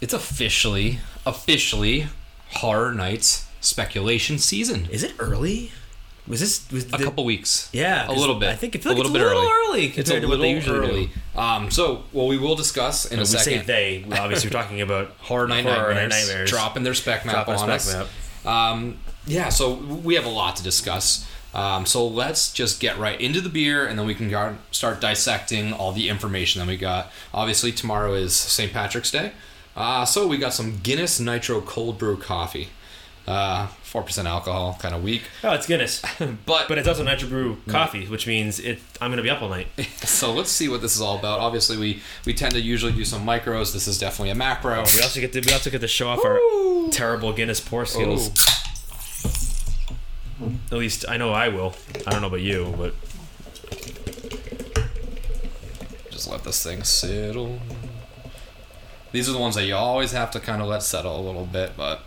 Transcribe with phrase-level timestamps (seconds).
[0.00, 2.06] It's officially, officially
[2.50, 4.86] Horror Nights speculation season.
[4.90, 5.72] Is it early?
[6.28, 7.68] Was this was A couple weeks.
[7.72, 8.48] Yeah, a little bit.
[8.48, 9.68] I think it feels a like little it's bit a little early.
[9.78, 11.06] early It's compared a to what little they usually early.
[11.34, 11.38] do.
[11.40, 13.66] Um, so, well, we will discuss in a we say second.
[13.66, 14.04] they.
[14.10, 16.50] Obviously, we're talking about Horror Night Horror Nightmares, Night Nightmares.
[16.50, 17.88] dropping their spec map Dropping on a us.
[17.88, 18.06] spec
[18.44, 21.26] Um, yeah, so we have a lot to discuss.
[21.54, 25.72] Um, so let's just get right into the beer, and then we can start dissecting
[25.72, 27.10] all the information that we got.
[27.32, 28.72] Obviously, tomorrow is St.
[28.72, 29.30] Patrick's Day,
[29.76, 32.68] uh, so we got some Guinness Nitro Cold Brew coffee.
[33.26, 36.00] Uh, Four percent alcohol, kind of weak, Oh, it's Guinness,
[36.46, 38.78] but but it's also Nitro Brew coffee, which means it.
[39.00, 39.68] I'm gonna be up all night.
[40.04, 41.40] so let's see what this is all about.
[41.40, 43.72] Obviously, we we tend to usually do some micros.
[43.72, 44.76] This is definitely a macro.
[44.94, 46.38] We also get to we also get to show off our
[46.90, 48.30] terrible Guinness pour skills.
[50.70, 51.74] At least I know I will.
[52.06, 52.94] I don't know about you, but
[56.10, 57.58] Just let this thing settle.
[59.12, 61.46] These are the ones that you always have to kind of let settle a little
[61.46, 62.02] bit, but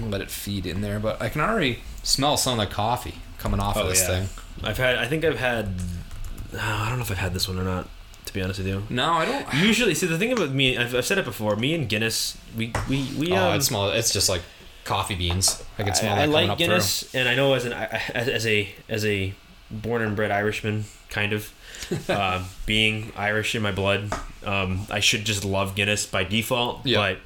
[0.00, 0.98] let it feed in there.
[0.98, 4.24] But I can already smell some of the coffee coming off of oh this yeah,
[4.24, 4.28] thing.
[4.62, 4.96] I've had.
[4.96, 5.74] I think I've had.
[6.54, 7.88] oh, I don't know if I've had this one or not.
[8.26, 8.82] To be honest with you.
[8.90, 9.54] No, I don't.
[9.54, 11.54] Usually, see the thing about me, I've, I've said it before.
[11.54, 13.32] Me and Guinness, we we we.
[13.32, 13.90] Oh, um, it smell.
[13.90, 14.42] It's just like
[14.84, 15.62] coffee beans.
[15.78, 18.46] I can smell I, that I like Guinness, and I know as an as, as
[18.46, 19.32] a as a
[19.70, 21.52] born and bred Irishman, kind of
[22.08, 24.12] uh, being Irish in my blood,
[24.44, 26.84] um, I should just love Guinness by default.
[26.86, 26.98] Yeah.
[26.98, 27.18] But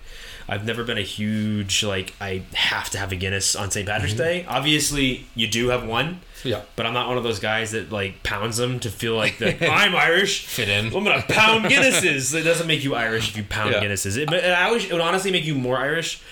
[0.48, 3.86] I've never been a huge like I have to have a Guinness on St.
[3.86, 4.22] Patrick's Mm-hmm.
[4.22, 4.44] Day.
[4.48, 6.20] Obviously, you do have one.
[6.42, 9.36] Yeah, But I'm not one of those guys that like pounds them to feel like
[9.38, 10.46] that I'm Irish.
[10.46, 10.86] fit in.
[10.86, 12.34] I'm gonna pound Guinnesses.
[12.34, 13.82] It doesn't make you Irish if you pound Yeah.
[13.84, 14.16] Guinnesses.
[14.16, 16.22] It, it, it would honestly make you more Irish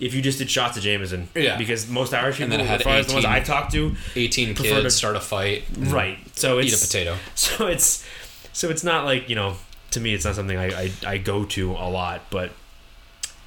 [0.00, 1.28] if you just did shots of Jameson.
[1.34, 1.56] Yeah.
[1.56, 3.94] Because most Irish people, then it had as far as the ones I talked to,
[4.14, 5.64] 18 Prefer kids to- start a fight.
[5.78, 6.18] right.
[6.36, 7.16] So it's Eat a potato.
[7.34, 8.04] So it's
[8.52, 9.56] so it's not like you know.
[9.92, 12.50] To me, it's not something I, I, I go to a lot, but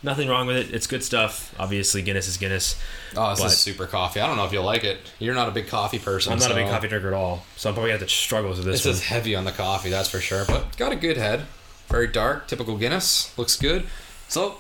[0.02, 0.74] nothing wrong with it.
[0.74, 1.54] It's good stuff.
[1.60, 2.80] Obviously, Guinness is Guinness.
[3.16, 4.20] Oh, this But- is super coffee.
[4.22, 4.98] I don't know if you'll like it.
[5.20, 6.32] You're not a big coffee person.
[6.34, 8.50] I'm not a big coffee drinker at all, so I'm probably gonna have to struggle
[8.52, 8.94] with this This one.
[8.94, 10.46] is heavy on the coffee, that's for sure.
[10.48, 11.42] But got a good head.
[11.90, 13.38] Very dark, typical Guinness.
[13.38, 13.86] Looks good.
[14.28, 14.58] So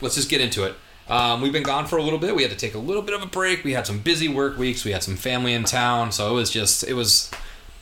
[0.00, 0.74] let's just get into it.
[1.10, 2.36] Um, we've been gone for a little bit.
[2.36, 3.64] We had to take a little bit of a break.
[3.64, 4.84] We had some busy work weeks.
[4.84, 6.12] We had some family in town.
[6.12, 7.30] So it was just, it was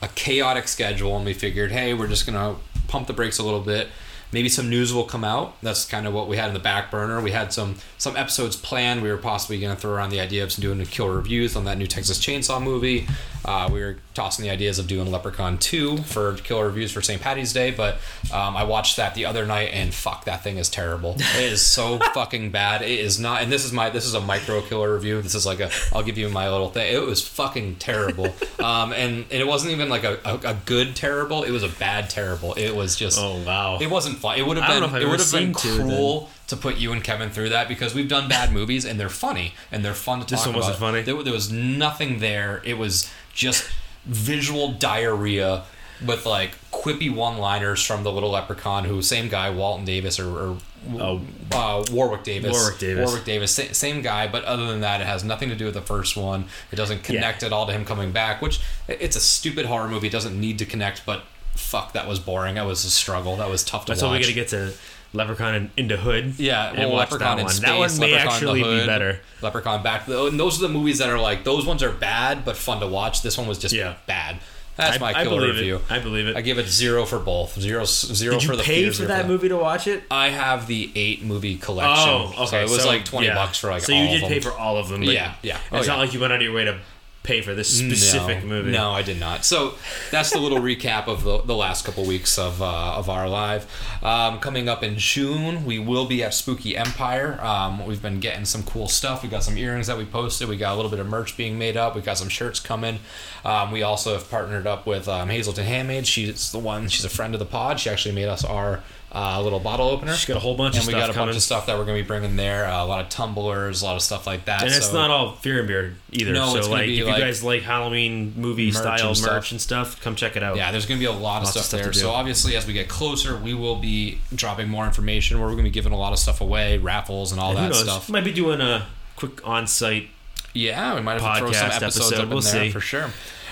[0.01, 1.15] a chaotic schedule.
[1.15, 2.55] And we figured, hey, we're just to
[2.87, 3.89] pump the brakes a little bit.
[4.31, 5.59] Maybe some news will come out.
[5.61, 7.19] That's kind of what we had in the back burner.
[7.21, 9.01] We had some some episodes planned.
[9.01, 11.65] We were possibly going to throw around the idea of doing a killer reviews on
[11.65, 13.07] that new Texas Chainsaw movie.
[13.45, 17.21] Uh, we were tossing the ideas of doing Leprechaun 2 for killer reviews for St.
[17.21, 17.95] Patty's Day, but
[18.33, 21.15] um, I watched that the other night and fuck, that thing is terrible.
[21.17, 22.81] It is so fucking bad.
[22.81, 25.21] It is not, and this is my this is a micro killer review.
[25.21, 26.93] This is like a I'll give you my little thing.
[26.93, 28.25] It was fucking terrible,
[28.59, 31.43] um, and, and it wasn't even like a, a, a good terrible.
[31.43, 32.53] It was a bad terrible.
[32.55, 33.77] It was just Oh, wow.
[33.79, 34.37] It wasn't fun.
[34.37, 36.91] It would have been know if I've it would have been cruel to put you
[36.91, 40.19] and Kevin through that because we've done bad movies and they're funny and they're fun
[40.19, 40.37] to talk about.
[40.37, 40.85] This one wasn't about.
[40.87, 41.01] funny?
[41.03, 42.61] There, there was nothing there.
[42.65, 43.69] It was just
[44.05, 45.63] visual diarrhea
[46.05, 50.57] with like quippy one-liners from the little leprechaun who same guy Walton Davis or, or
[50.97, 51.19] Oh.
[51.51, 52.53] uh, Warwick Davis.
[52.53, 53.05] Warwick Davis.
[53.05, 55.73] Warwick Davis sa- same guy but other than that it has nothing to do with
[55.73, 56.45] the first one.
[56.71, 60.07] It doesn't connect at all to him coming back which it's a stupid horror movie.
[60.07, 61.23] It doesn't need to connect but
[61.53, 62.55] fuck that was boring.
[62.55, 63.35] That was a struggle.
[63.35, 64.73] That was tough to That's watch why we got to get to
[65.13, 66.35] Leprechaun in the Hood.
[66.37, 67.53] yeah, and well, watch Leprechaun that in one.
[67.53, 67.65] space.
[67.69, 69.19] that one may Leprechaun in actually be better.
[69.41, 70.07] Leprechaun back.
[70.07, 72.87] And those are the movies that are like those ones are bad but fun to
[72.87, 73.21] watch.
[73.21, 73.95] This one was just Yeah.
[74.05, 74.37] bad.
[74.75, 75.59] That's I- my I killer believe it.
[75.59, 75.81] review.
[75.89, 76.37] I believe it.
[76.37, 77.59] I give it zero for both.
[77.59, 80.03] Zero zero Did you for the pay for that movie to watch it?
[80.09, 82.07] I have the eight movie collection.
[82.07, 82.45] Oh, okay.
[82.45, 83.35] So it was like twenty yeah.
[83.35, 85.03] bucks for like So all you did of pay for all of them.
[85.03, 85.57] Yeah, yeah.
[85.71, 86.77] Oh, it's not like you went out of your way to
[87.23, 88.71] pay for this specific no, movie.
[88.71, 89.43] No, I did not.
[89.43, 89.75] So
[90.09, 93.67] that's the little recap of the, the last couple weeks of uh, of our live.
[94.01, 97.39] Um, coming up in June, we will be at Spooky Empire.
[97.41, 99.21] Um, we've been getting some cool stuff.
[99.21, 100.47] We got some earrings that we posted.
[100.47, 101.95] We got a little bit of merch being made up.
[101.95, 102.99] We got some shirts coming.
[103.43, 106.07] Um, we also have partnered up with um, Hazelton Handmade.
[106.07, 106.87] She's the one.
[106.87, 107.79] She's a friend of the pod.
[107.79, 108.81] She actually made us our
[109.11, 110.13] uh, little bottle opener.
[110.13, 111.27] She's got a whole bunch and of we got a coming.
[111.29, 112.65] bunch of stuff that we're going to be bringing there.
[112.65, 114.61] Uh, a lot of tumblers, a lot of stuff like that.
[114.63, 116.31] And it's not all fear and beer either.
[116.31, 119.31] No, it's so gonna like, be if like you guys like Halloween movie style stuff.
[119.31, 120.57] merch and stuff, come check it out.
[120.57, 121.93] Yeah, there's going to be a lot of Lots of stuff, stuff there.
[121.93, 125.39] So obviously, as we get closer, we will be dropping more information.
[125.39, 127.71] Where we're going to be giving a lot of stuff away, raffles and all And
[127.71, 128.09] that stuff.
[128.09, 130.09] Might be doing a quick on-site.
[130.53, 132.23] Yeah, we might have to throw some episodes episode.
[132.23, 132.69] up We'll there see.
[132.71, 133.09] for sure.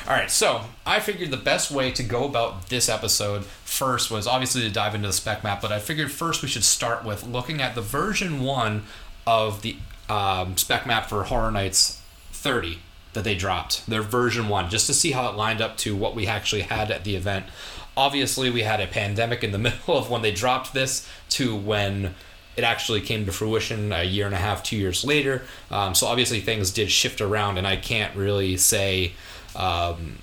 [0.07, 4.25] All right, so I figured the best way to go about this episode first was
[4.25, 7.27] obviously to dive into the spec map, but I figured first we should start with
[7.27, 8.83] looking at the version one
[9.25, 9.75] of the
[10.07, 12.01] um, spec map for Horror Nights
[12.31, 12.79] 30
[13.11, 13.85] that they dropped.
[13.85, 16.89] Their version one, just to see how it lined up to what we actually had
[16.89, 17.45] at the event.
[17.97, 22.15] Obviously, we had a pandemic in the middle of when they dropped this to when
[22.55, 25.43] it actually came to fruition a year and a half, two years later.
[25.69, 29.11] Um, so obviously things did shift around, and I can't really say
[29.57, 30.19] um,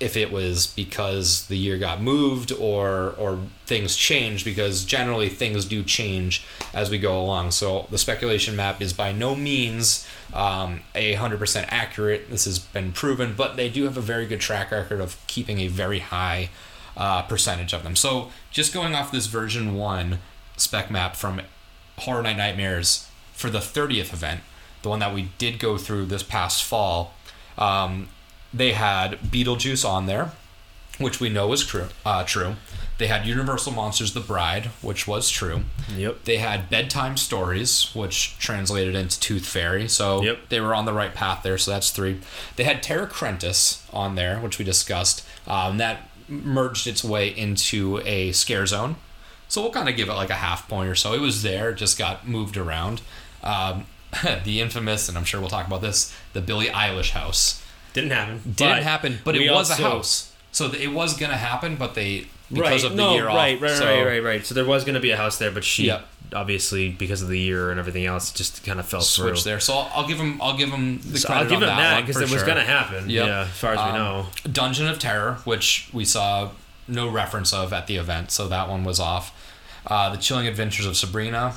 [0.00, 5.64] if it was because the year got moved or or things changed because generally things
[5.64, 7.50] do change as we go along.
[7.50, 12.30] So the speculation map is by no means um, a hundred percent accurate.
[12.30, 15.58] This has been proven, but they do have a very good track record of keeping
[15.60, 16.50] a very high
[16.96, 17.96] uh, percentage of them.
[17.96, 20.18] So just going off this version one
[20.56, 21.40] spec map from
[21.98, 24.40] Horror Night Nightmares for the 30th event,
[24.82, 27.14] the one that we did go through this past fall,
[27.56, 28.08] um,
[28.52, 30.32] they had Beetlejuice on there,
[30.98, 31.88] which we know is true.
[32.04, 32.56] Uh, true.
[32.98, 35.62] They had Universal Monsters: The Bride, which was true.
[35.94, 36.24] Yep.
[36.24, 39.88] They had Bedtime Stories, which translated into Tooth Fairy.
[39.88, 40.48] So Yep.
[40.48, 41.58] they were on the right path there.
[41.58, 42.20] So that's three.
[42.56, 45.24] They had Terra Crentis on there, which we discussed.
[45.46, 48.96] Um, that merged its way into a scare zone.
[49.46, 51.14] So we'll kind of give it like a half point or so.
[51.14, 53.00] It was there, just got moved around.
[53.42, 53.86] Um,
[54.44, 57.62] the infamous, and I'm sure we'll talk about this, the Billie Eilish house
[58.02, 58.36] Didn't happen.
[58.44, 60.32] didn't but happen, but it we was a house.
[60.52, 62.84] So it was gonna happen, but they because right.
[62.84, 63.62] of the no, year right, off.
[63.62, 64.46] right, so, right, right, right.
[64.46, 65.92] So there was going to be a house there, but she
[66.34, 69.50] obviously because of the year and everything else just kind of fell Switch through.
[69.50, 69.60] there.
[69.60, 70.40] So I'll, I'll give him.
[70.40, 72.46] I'll give him the So credit I'll give on him that because it was sure.
[72.46, 73.10] going to happen.
[73.10, 73.26] Yep.
[73.26, 74.26] Yeah, as far as we Um, know.
[74.50, 76.50] Dungeon of Terror, which we saw
[76.86, 79.30] no reference of at the event, so that one was off.
[79.86, 81.54] Uh, the Chilling Adventures of Sabrina,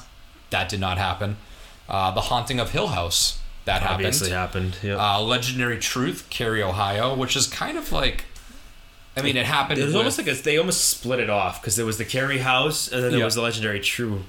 [0.49, 1.37] that did not happen.
[1.87, 3.39] Uh, the Haunting of Hill House,
[3.79, 4.75] that Obviously happened.
[4.75, 4.89] happened.
[4.89, 4.99] Yep.
[4.99, 8.25] Uh, Legendary Truth, Cary, Ohio, which is kind of like,
[9.17, 9.79] I mean, it happened.
[9.79, 12.05] it was with- almost like a, they almost split it off because there was the
[12.05, 13.25] Carrie House and then there Yeah.
[13.25, 14.23] was the legendary True.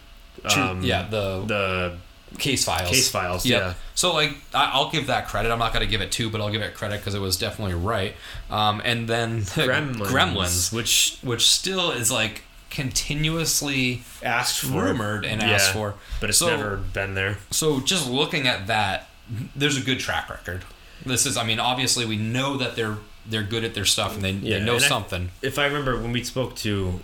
[0.49, 1.97] True- um, yeah, the the
[2.39, 2.89] case files.
[2.91, 3.61] Case files, Yep.
[3.61, 3.75] yeah.
[3.95, 5.53] So like, I- I'll give that credit.
[5.53, 7.75] I'm not gonna give it two, but I'll give it credit because it was definitely
[7.75, 8.17] right.
[8.51, 15.43] Um, and then Gremlins, Gremlins, which which still is like continuously asked for rumored and
[15.43, 17.39] Yeah, asked for, but it's So- never been there.
[17.51, 19.09] So just looking at that,
[19.57, 20.65] there's a good track record.
[21.05, 22.97] This is, I mean, obviously we know that they're
[23.27, 25.31] they're good at their stuff and they, Yeah, they know and I- something.
[25.43, 27.01] If I remember when we spoke to,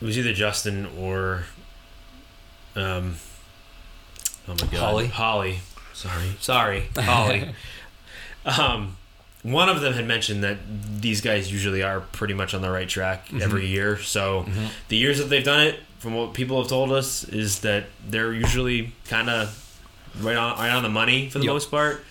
[0.00, 1.44] it was either Justin or,
[2.74, 3.16] um,
[4.48, 5.06] oh my god, Holly?
[5.06, 5.58] Holly,
[5.92, 7.50] sorry, sorry, Holly.
[8.44, 8.96] um,
[9.42, 10.58] one of them had mentioned that
[11.00, 13.42] these guys usually are pretty much on the right track Mm-hmm.
[13.42, 13.98] every year.
[13.98, 14.46] So
[14.88, 18.32] the years that they've done it, from what people have told us, is that they're
[18.32, 19.67] usually kind of
[20.20, 21.52] right on right on the money for the Yep.
[21.52, 22.04] most part.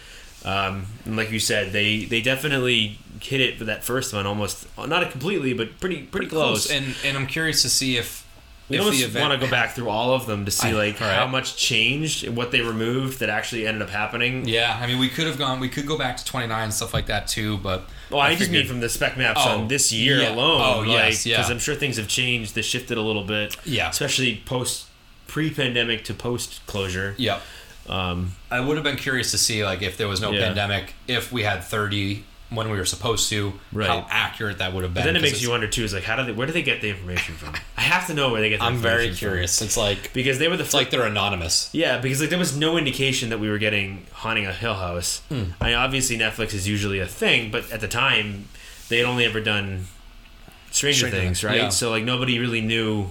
[0.46, 4.68] Um, and like you said, they they definitely hit it for that first one almost
[4.78, 6.70] not completely, but pretty pretty, close.
[6.70, 8.24] And and I'm curious to see if
[8.70, 10.70] we if almost the event want to go back through all of them to see
[10.70, 11.16] I- like right.
[11.16, 14.48] how much changed what they removed that actually ended up happening.
[14.48, 15.60] Yeah, I mean, we could have gone.
[15.60, 18.42] We could go back to 29 and stuff like that too, but Well, I, just
[18.44, 20.34] figured- mean from the spec maps Oh, on this year yeah.
[20.36, 20.62] alone.
[20.62, 21.38] Oh, like, yes, yeah.
[21.38, 22.56] Because I'm sure things have changed.
[22.56, 23.56] They shifted a little bit.
[23.66, 23.90] Yeah.
[23.90, 24.86] Especially post
[25.28, 27.16] pre-pandemic to post closure.
[27.18, 27.42] Yep.
[27.90, 30.42] Um, I would have been curious to see like if there was no Yeah.
[30.48, 33.90] pandemic, if we had 30 when we were supposed to, Right.
[33.90, 35.04] how accurate that would have been.
[35.04, 35.84] but then it makes you wonder too.
[35.84, 36.32] Is like, how do they?
[36.32, 37.54] Where do they get the information from?
[37.78, 38.60] I have to know where they get.
[38.60, 38.76] the from.
[38.76, 39.34] I'm very information from.
[39.34, 39.62] curious.
[39.62, 41.70] It's like because they were the it's like they're anonymous.
[41.74, 45.22] Yeah, because like there was no indication that we were getting haunting a Hill House.
[45.30, 45.44] Hmm.
[45.60, 48.48] I mean, obviously Netflix is usually a thing, but at the time
[48.88, 49.88] they had only ever done
[50.72, 51.58] Stranger, Stranger Things, Things, right?
[51.64, 51.70] yeah.
[51.70, 53.08] So like nobody really knew.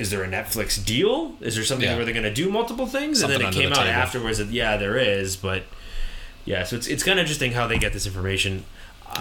[0.00, 1.34] Is there a Netflix deal?
[1.40, 1.96] Is there something Yeah.
[1.96, 3.22] where they're going to do multiple things?
[3.22, 3.90] and then it came the out table.
[3.90, 5.62] afterwards that yeah, there is, but
[6.44, 8.64] yeah, so it's it's kind of interesting how they get this information.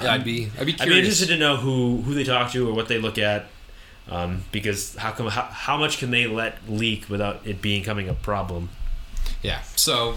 [0.02, 2.70] Yeah, I'd be I'd be I'd be interested to know who who they talk to
[2.70, 3.48] or what they look at,
[4.10, 8.14] um, because how come how, how much can they let leak without it becoming a
[8.14, 8.70] problem?
[9.44, 9.62] Yeah.
[9.76, 10.16] So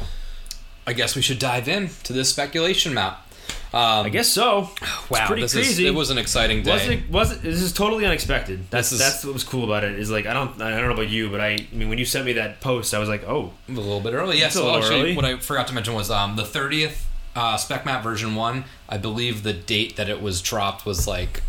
[0.87, 3.27] I guess we should dive in to this speculation map.
[3.75, 4.69] I guess so.
[5.11, 5.87] Wow, pretty this is- crazy.
[5.87, 6.73] it was an exciting day.
[6.73, 7.11] Was it?
[7.11, 7.43] Was it?
[7.43, 8.65] This is totally unexpected.
[8.71, 9.99] That's This is- that's what was cool about it.
[9.99, 12.05] Is like I don't I don't know about you, but I, I mean when you
[12.05, 14.43] sent me that post, I was like, oh, a little bit early.
[14.43, 15.17] A so little actually, early.
[15.17, 18.65] what I forgot to mention was um, the 30th uh, Spec Map version 1.
[18.89, 21.43] I believe the date that it was dropped was like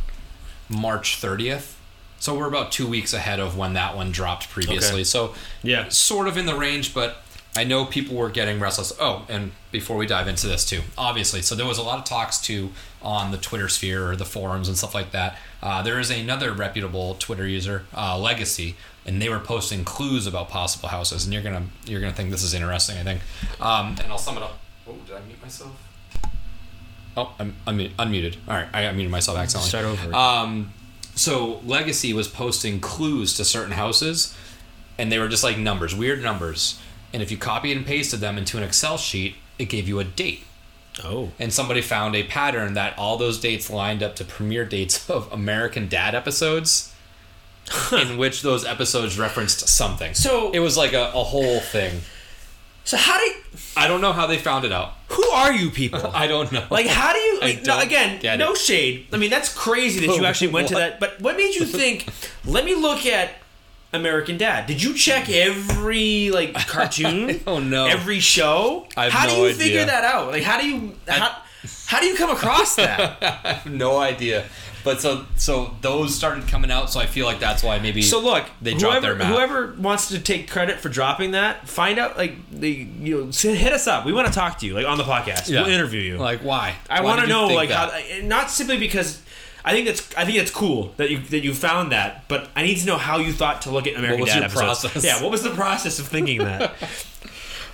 [0.69, 1.73] March 30th.
[2.19, 4.95] So we're about two weeks ahead of when that one dropped previously.
[5.01, 5.03] Okay.
[5.03, 5.89] So Yeah.
[5.89, 7.17] sort of in the range, but
[7.55, 8.91] I know people were getting restless.
[8.99, 12.05] Oh, and before we dive into this too, obviously, so there was a lot of
[12.05, 15.37] talks too on the Twitter sphere or the forums and stuff like that.
[15.61, 20.49] Uh, there is another reputable Twitter user, uh, Legacy, and they were posting clues about
[20.49, 22.97] possible houses, and you're gonna you're gonna think this is interesting.
[22.97, 23.21] I think,
[23.61, 24.59] um, and I'll sum it up.
[24.87, 25.71] Oh, did I mute myself?
[27.15, 28.37] Oh, I'm unmu- unmuted.
[28.47, 29.69] All right, I unmuted myself accidentally.
[29.69, 30.15] Start over.
[30.15, 30.73] Um,
[31.15, 34.35] so Legacy was posting clues to certain houses,
[34.97, 36.79] and they were just like numbers, weird numbers.
[37.13, 40.03] And if you copied and pasted them into an Excel sheet, it gave you a
[40.03, 40.43] date.
[41.03, 45.09] oh, And somebody found a pattern that all those dates lined up to premiere dates
[45.09, 46.93] of American Dad episodes,
[47.91, 50.13] in which those episodes referenced something.
[50.13, 52.01] So- it was like a, a whole thing.
[52.83, 53.35] so how do you,
[53.77, 54.93] I don't know how they found it out.
[55.09, 56.11] who are you people?
[56.15, 56.65] I don't know.
[56.71, 57.39] Like, how do you?
[57.39, 59.07] Like, no, again, no shade.
[59.13, 60.99] I mean, that's crazy that you oh, actually went to that.
[60.99, 62.07] But what made you think?
[62.45, 63.29] let me look at
[63.93, 64.65] American Dad.
[64.65, 67.39] Did you check every like cartoon?
[67.47, 67.85] Oh no.
[67.85, 68.87] Every show?
[68.97, 69.55] I have how do you idea.
[69.55, 70.27] figure that out?
[70.31, 70.95] Like, how do you?
[71.07, 71.37] How,
[71.85, 73.17] how do you come across that?
[73.45, 74.45] I have no idea.
[74.83, 78.19] But so so those started coming out, so I feel like that's why maybe So
[78.19, 79.27] look, They dropped whoever, their map.
[79.33, 82.69] whoever wants to take credit for dropping that, find out like they
[82.99, 84.05] you know hit us up.
[84.05, 85.47] We want to talk to you like on the podcast.
[85.49, 85.61] Yeah.
[85.61, 86.17] We'll interview you.
[86.17, 86.75] like why?
[86.89, 87.91] I want to know like that?
[87.93, 89.21] how eh, not simply because
[89.65, 92.63] I think that's I think it's cool that you that you found that, but I
[92.63, 94.81] need to know how you thought to look at American was Dad your episodes.
[94.81, 95.03] process?
[95.05, 96.73] Yeah, what was the process of thinking that?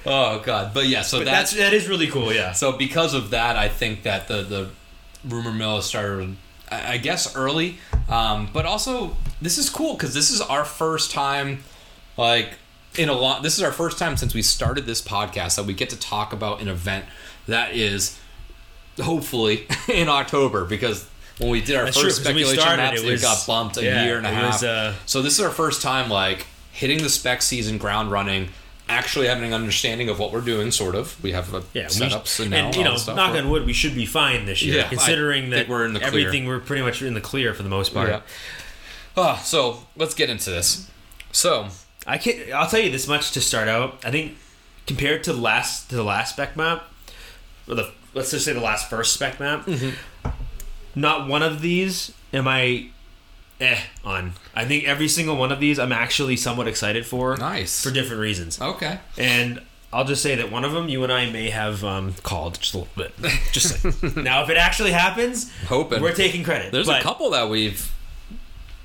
[0.05, 2.33] Oh god, but yeah, so But that's, that's that is really cool.
[2.33, 2.53] Yeah.
[2.53, 4.69] so because of that, I think that the the
[5.27, 6.37] rumor mill started,
[6.71, 11.11] I I guess, early, um, but also this is cool because this is our first
[11.11, 11.63] time,
[12.15, 12.53] like
[12.97, 13.43] in a lot.
[13.43, 16.31] This is our first time since we started this podcast that we get to talk
[16.31, 17.03] about an event
[17.47, 18.17] that is
[19.01, 21.07] hopefully in October because.
[21.39, 23.77] When we did our That's true, first we speculation started, maps, it it, got bumped
[23.77, 24.53] a yeah, year and a half.
[24.55, 28.49] was, uh, so this is our first time like hitting the spec season ground running,
[28.89, 30.69] actually having an understanding of what we're doing.
[30.71, 33.15] Sort of, we have a Yeah, we- setups and, now and you know, stuff.
[33.15, 35.99] knock on wood, we should be fine this year, Yeah, considering that we're in the
[35.99, 36.09] clear.
[36.27, 38.09] everything we're pretty much in the clear for the most part.
[38.09, 38.21] Yeah.
[39.17, 40.89] Ah, so let's get into this.
[41.31, 41.67] So
[42.05, 43.97] I can I'll tell you this much to start out.
[44.03, 44.37] I think
[44.87, 46.83] compared to the last to the last spec map,
[47.67, 50.29] or the let's just say the last first spec map, Mm-hmm.
[50.95, 52.89] Not one of these am I
[53.61, 54.33] eh on.
[54.55, 57.35] I think every single one of these I'm actually somewhat excited for.
[57.37, 57.83] Nice.
[57.83, 58.59] For different reasons.
[58.61, 62.13] okay, And I'll just say that one of them you and I may have um,
[62.23, 63.13] called just a little bit.
[63.51, 63.83] Just
[64.15, 66.71] now, if it actually happens, hoping we're taking credit.
[66.71, 67.91] there's But, a couple that we've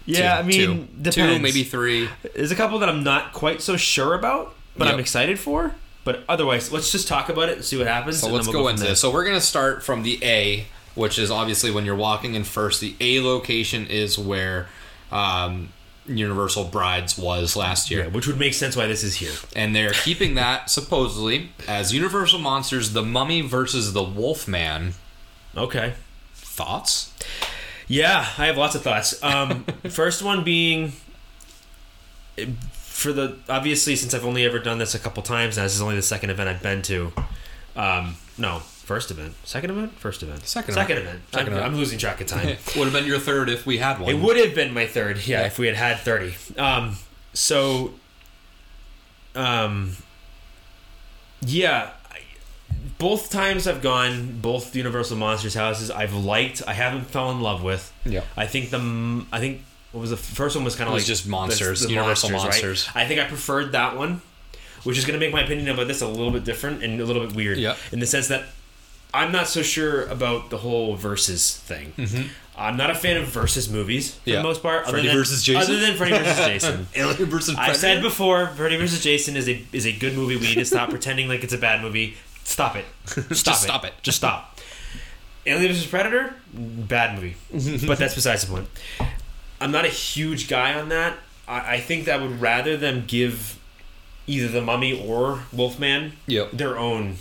[0.07, 1.15] Yeah, two, I mean, two, depends.
[1.17, 2.09] two, maybe three.
[2.35, 5.75] There's a couple that I'm not quite so sure about, but I'm excited for.
[6.05, 8.21] But otherwise, let's just talk about it and see what happens.
[8.21, 8.95] So let's then go we'll into.
[8.97, 12.81] So we're gonna start from the A, which is obviously when you're walking in first.
[12.81, 14.69] The A location is where
[15.11, 15.71] um,
[16.07, 18.05] Universal Brides was last year.
[18.05, 19.33] Yeah, which would make sense why this is here.
[19.57, 24.95] and they're keeping that supposedly as Universal Monsters: The Mummy versus the Wolfman.
[25.57, 25.95] Okay.
[26.35, 27.13] Thoughts?
[27.87, 29.23] Yeah, I have lots of thoughts.
[29.23, 30.93] Um, first one being
[32.73, 35.57] for the obviously since I've only ever done this a couple times.
[35.57, 37.13] Now this is only the second event I've been to.
[37.77, 41.09] Um, no, first event, second event, first event, Second second event.
[41.17, 41.25] event.
[41.33, 41.73] Second I'm, event.
[41.73, 42.47] I'm losing track of time.
[42.77, 44.11] Would have been your third if we had one.
[44.11, 45.47] It would have been my third, yeah, Yeah.
[45.47, 46.35] if we had had thirty.
[46.59, 46.97] Um,
[47.33, 47.95] so,
[49.35, 49.97] um,
[51.45, 51.91] yeah,
[52.99, 56.63] both times I've gone, both Universal Monsters houses I've liked.
[56.67, 57.93] I haven't fell in love with.
[58.05, 58.23] Yeah.
[58.37, 59.63] I think the I think
[59.93, 62.43] what was the first one was kind of like just monsters, the Universal right?
[62.43, 62.89] Monsters.
[62.95, 64.23] I think I preferred that one,
[64.85, 67.05] which is going to make my opinion about this a little bit different and a
[67.05, 67.59] little bit weird.
[67.59, 67.77] Yeah.
[67.93, 68.45] In the sense that
[69.15, 71.93] I'm not so sure about the whole versus thing.
[72.57, 74.31] I'm not a fan of versus movies for Mm-hmm.
[74.31, 74.37] Yeah.
[74.37, 74.83] the most part.
[74.85, 75.63] other Freddy than- versus Jason?
[75.63, 76.87] Other than Freddy versus Jason.
[76.95, 80.37] Alien versus I've said before, Freddy versus Jason is a is a good movie.
[80.37, 82.15] We need to stop pretending like it's a bad movie.
[82.45, 82.85] Stop it.
[83.07, 83.55] Stop Just it.
[83.55, 83.95] stop it.
[84.03, 84.59] Just stop.
[85.47, 87.37] Alien vs Predator, bad movie.
[87.87, 88.69] but that's besides the point.
[89.61, 91.19] I'm not a huge guy on that.
[91.49, 93.59] I, I think that I would rather them give
[94.27, 96.53] either the Mummy or Wolfman Yep.
[96.53, 97.17] their own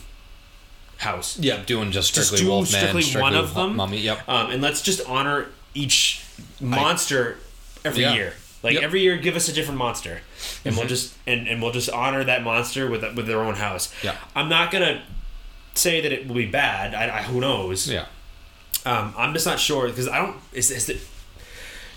[1.03, 1.37] house.
[1.39, 3.75] Yeah, doing just Just strictly do Wolfman, strictly strictly one of them.
[3.75, 3.99] Mummy.
[3.99, 4.27] Yep.
[4.27, 6.23] Um, and let's just honor each
[6.59, 7.37] monster
[7.85, 8.13] every Yeah.
[8.13, 8.33] year.
[8.63, 8.83] Like Yep.
[8.83, 10.21] every year, give us a different monster,
[10.63, 13.93] and we'll just and, and we'll just honor that monster with with their own house.
[14.01, 14.15] Yeah.
[14.35, 15.03] I'm not gonna
[15.75, 16.95] say that it will be bad.
[16.95, 17.89] I, I who knows.
[17.89, 18.05] Yeah.
[18.85, 20.37] Um, I'm just not sure because I don't.
[20.53, 20.99] Is, is it?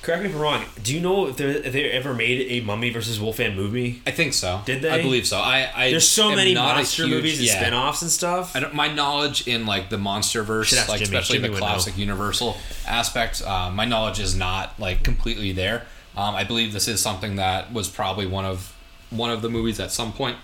[0.07, 0.65] Correct me if I'm wrong.
[0.85, 4.03] Do you know if, if they ever made a Mummy versus Wolfman movie?
[4.07, 4.63] I think so.
[4.65, 4.89] Did they?
[4.91, 5.39] I believe so.
[5.39, 7.61] I, I There's so many monster huge- movies and yeah.
[7.61, 8.55] spin-offs and stuff.
[8.55, 11.03] I don't, my knowledge in like the monster verse, like Jimmy.
[11.03, 11.67] especially Jimmy the would know.
[11.67, 15.87] classic Universal aspect, uh, my knowledge is not like completely there.
[16.17, 18.77] Um, I believe this is something that was probably one of
[19.11, 20.37] one of the movies at some point.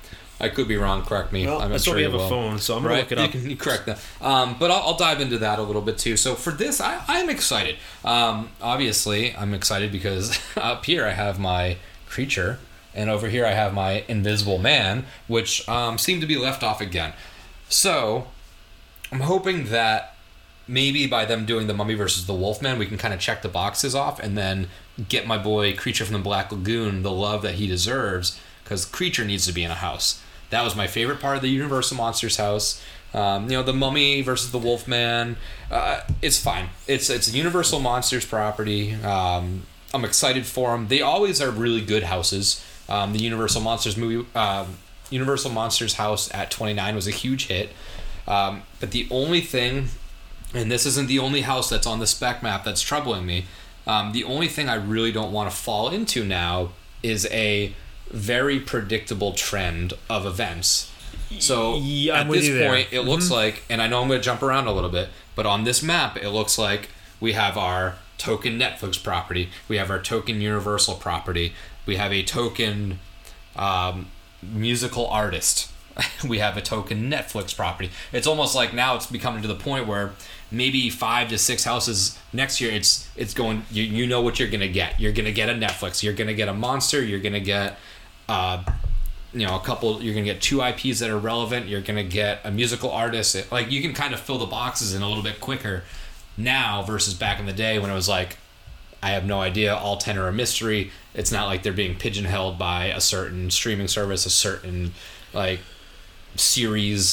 [0.43, 1.03] I could be wrong.
[1.05, 1.47] Correct me.
[1.47, 2.29] Well, I'm that's sure we have a will.
[2.29, 3.11] phone, so I'm gonna right?
[3.11, 3.99] look it You can correct that.
[4.21, 6.17] Um, but I'll, I'll dive into that a little bit too.
[6.17, 7.77] So for this, I, I'm excited.
[8.05, 11.77] Um, obviously, I'm excited because up here I have my
[12.09, 12.59] creature,
[12.95, 16.81] and over here I have my invisible man, which um, seem to be left off
[16.81, 17.13] again.
[17.69, 18.27] So
[19.13, 20.17] I'm hoping that
[20.67, 23.49] maybe by them doing the Mummy versus the Wolfman, we can kind of check the
[23.49, 24.69] boxes off and then
[25.09, 29.25] get my boy Creature from the Black Lagoon the love that he deserves because Creature
[29.25, 30.22] needs to be in a house.
[30.53, 32.83] That was my favorite part of the Universal Monsters house.
[33.15, 35.39] Um, you know, the Mummy versus the Wolfman.
[35.71, 36.69] Uh, it's fine.
[36.87, 38.93] It's it's a Universal Monsters property.
[38.97, 39.63] Um,
[39.95, 40.89] I'm excited for them.
[40.89, 42.63] They always are really good houses.
[42.87, 44.77] Um, the Universal Monsters movie, um,
[45.09, 47.71] Universal Monsters house at 29 was a huge hit.
[48.29, 49.89] Um, but the only thing,
[50.53, 53.47] and this isn't the only house that's on the spec map that's troubling me.
[53.87, 57.75] Um, the only thing I really don't want to fall into now is a
[58.11, 60.91] very predictable trend of events.
[61.39, 62.69] So Yeah, at this you there.
[62.69, 65.09] point, it looks like, and I know I'm going to jump around a little bit,
[65.35, 66.91] but on this map, it looks like
[67.21, 71.55] we have our token Netflix property, we have our token Universal property,
[71.87, 72.99] we have a token
[73.57, 74.09] um,
[74.43, 75.71] musical artist,
[76.29, 77.91] we have a token Netflix property.
[78.13, 80.13] It's almost like now it's becoming to the point where
[80.51, 82.71] maybe five to six houses next year.
[82.73, 83.65] It's it's going.
[83.71, 85.01] You, you know what you're gonna get.
[85.01, 86.03] You're gonna get a Netflix.
[86.03, 87.03] You're gonna get a monster.
[87.03, 87.79] You're gonna get.
[88.33, 88.65] Uh,
[89.35, 90.03] you know, a couple.
[90.03, 91.67] You're gonna get two IPs that are relevant.
[91.69, 93.35] You're gonna get a musical artist.
[93.35, 95.85] It- like you can kind of fill the boxes in a little bit quicker
[96.37, 98.37] now versus back in the day when it was like,
[99.03, 99.75] I have no idea.
[99.75, 100.91] All ten are a mystery.
[101.15, 104.93] It's not like they're being pigeonholed by a certain streaming service, a certain
[105.33, 105.61] like
[106.37, 107.05] series,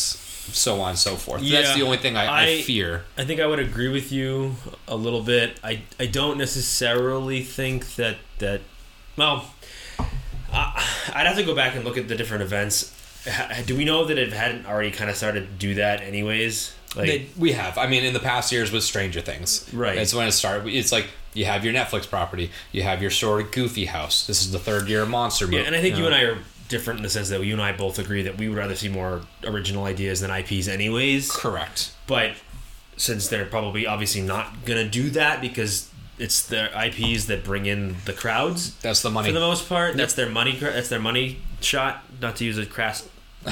[0.54, 1.42] so on and so forth.
[1.48, 3.04] That's the only thing I, I, I- fear.
[3.18, 4.56] I think I would agree with you
[4.88, 5.60] a little bit.
[5.64, 8.62] I I don't necessarily think that that
[9.18, 9.54] well,
[10.54, 10.86] I,
[11.16, 12.96] I'd have to go back and look at the different events.
[13.66, 16.74] Do we know that it hadn't already kind of started to do that anyways?
[16.96, 17.78] Like They- we have.
[17.78, 19.96] I mean, in the past years with Stranger Things, Right.
[19.96, 20.68] That's when it started.
[20.74, 24.26] It's like you have your Netflix property, you have your sort of goofy house.
[24.26, 25.58] This is the third year of Monster movie.
[25.58, 26.38] yeah, and I think you and I are
[26.70, 28.90] different in the sense that you and I both agree that we would rather see
[28.90, 31.30] more original ideas than IPs anyways.
[31.32, 31.92] correct.
[32.08, 32.34] But
[32.98, 35.89] since they're probably obviously not gonna do that because
[36.20, 39.30] it's their IPs that bring in the crowds That's the money.
[39.30, 39.96] for the most part.
[39.98, 40.56] That's their money.
[40.58, 42.04] That's their money shot.
[42.22, 43.08] Not to use a crass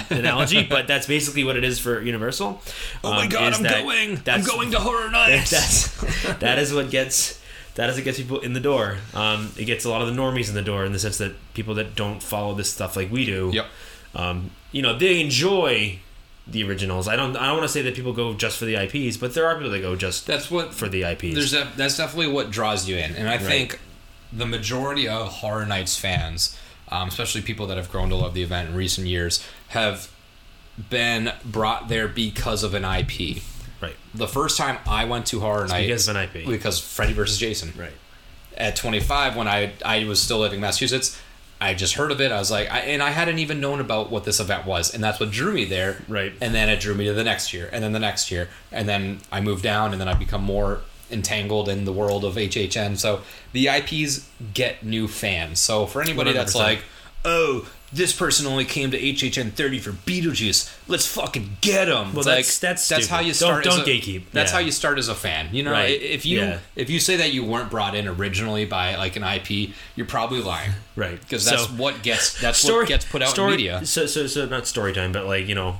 [0.09, 2.61] analogy, but that's basically what it is for Universal.
[3.03, 4.09] oh my Um, god, I'm that- going!
[4.17, 5.49] I'm that's- going to Horror Nights.
[5.51, 7.41] That's that is what gets
[7.75, 8.97] that is what gets people in the door.
[9.13, 11.33] Um, it gets a lot of the normies in the door in the sense that
[11.53, 13.51] people that don't follow this stuff like we do.
[13.53, 13.65] Yep.
[14.15, 15.99] Um, you know, they enjoy
[16.49, 17.07] the originals.
[17.07, 17.35] I don't.
[17.35, 19.55] I don't want to say that people go just for the IPs, but there are
[19.55, 21.33] people that go just That's what for the IPs.
[21.35, 23.79] There's a, that's definitely what draws you in, and I think
[24.31, 26.57] the majority of Horror Nights fans,
[26.89, 30.11] um, especially people that have grown to love the event in recent years, have
[30.89, 33.41] been brought there because of an IP.
[33.81, 33.95] right.
[34.13, 36.47] The first time I went to Horror Nights because of an IP.
[36.47, 37.73] because Freddy versus Jason.
[37.77, 37.93] Right.
[38.55, 41.19] At 25, when I I was still living in Massachusetts,
[41.59, 42.31] I just heard of it.
[42.31, 45.03] I was like, I, and I hadn't even known about what this event was, and
[45.03, 46.03] that's what drew me there.
[46.07, 46.33] Right.
[46.39, 48.87] And then it drew me to the next year, and then the next year, and
[48.87, 52.97] then I moved down, and then I become more entangled in the world of HHN.
[52.97, 53.21] So
[53.53, 55.59] the IPs get new fans.
[55.59, 56.59] So for anybody that's 100%.
[56.59, 56.83] like,
[57.25, 60.69] oh, this person only came to HHN 30 for Beetlejuice.
[60.89, 62.13] Let's fucking get them.
[62.13, 63.63] Well, that's- that's that's how you Don't- start.
[63.63, 64.23] don't a- gatekeep.
[64.33, 64.57] That's Yeah.
[64.57, 65.49] how you start as a fan.
[65.53, 66.01] You know, Right.
[66.01, 66.59] if you Yeah.
[66.75, 70.41] if you say that you weren't brought in originally by like an IP, you're probably
[70.41, 70.71] lying.
[70.97, 71.19] Right.
[71.19, 73.81] Because that's So- what gets that's story what gets put out story, in media.
[73.85, 75.79] So, so, so not story time, but like you know,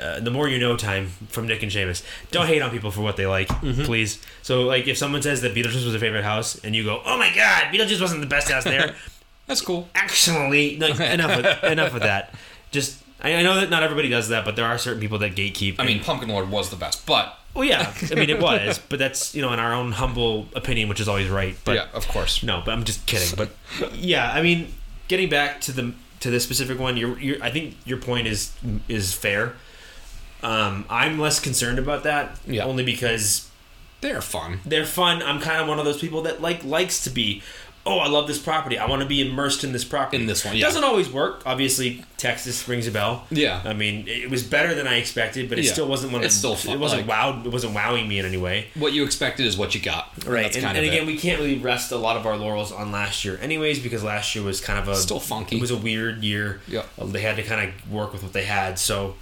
[0.00, 2.02] uh, the more you know time from Nick and Seamus.
[2.30, 3.84] Don't hate on people for what they like, Mm-hmm.
[3.84, 4.18] please.
[4.42, 7.16] So, like, if someone says that Beetlejuice was their favorite house, and you go, "Oh
[7.18, 8.94] my God, Beetlejuice wasn't the best house there,"
[9.48, 9.88] That's cool.
[9.96, 12.32] actually, no, enough of, enough of that.
[12.70, 15.34] Just, I, I know that not everybody does that, but there are certain people that
[15.34, 15.76] gatekeep.
[15.80, 18.98] I mean, Pumpkin Lord was the best, but well, yeah, I mean, it was, but
[19.00, 21.56] that's you know, in our own humble opinion, which is always right.
[21.64, 22.42] But yeah, of course.
[22.44, 23.34] no, but I'm just kidding.
[23.36, 23.50] But
[23.94, 24.72] yeah, I mean,
[25.08, 28.52] getting back to the to this specific one, you're, you're I think your point is
[28.86, 29.54] is fair.
[30.42, 32.64] Um, I'm less concerned about that, Yeah.
[32.64, 33.48] only because
[34.02, 34.60] They're fun.
[34.64, 35.20] they're fun.
[35.22, 37.42] I'm kind of one of those people that like likes to be.
[37.88, 38.78] Oh, I love this property.
[38.78, 40.18] I want to be immersed in this property.
[40.18, 40.66] In this one, It yeah.
[40.66, 41.42] doesn't always work.
[41.46, 43.26] Obviously, Texas rings a bell.
[43.30, 43.60] Yeah.
[43.64, 45.72] I mean, it was better than I expected, but it Yeah.
[45.72, 46.20] still wasn't one.
[46.22, 47.46] Of, It's still fun, It wasn't like- wowed.
[47.46, 48.66] It wasn't wowing me in any way.
[48.74, 50.12] What you expected is what you got.
[50.26, 50.42] Right.
[50.44, 51.06] That's and and again, it.
[51.06, 54.34] we can't really rest a lot of our laurels on last year, anyways, because last
[54.34, 55.56] year was kind of a Still funky.
[55.56, 56.60] It was a weird year.
[56.68, 56.82] Yeah.
[57.00, 58.78] Uh, They had to kind of work with what they had.
[58.78, 59.14] So,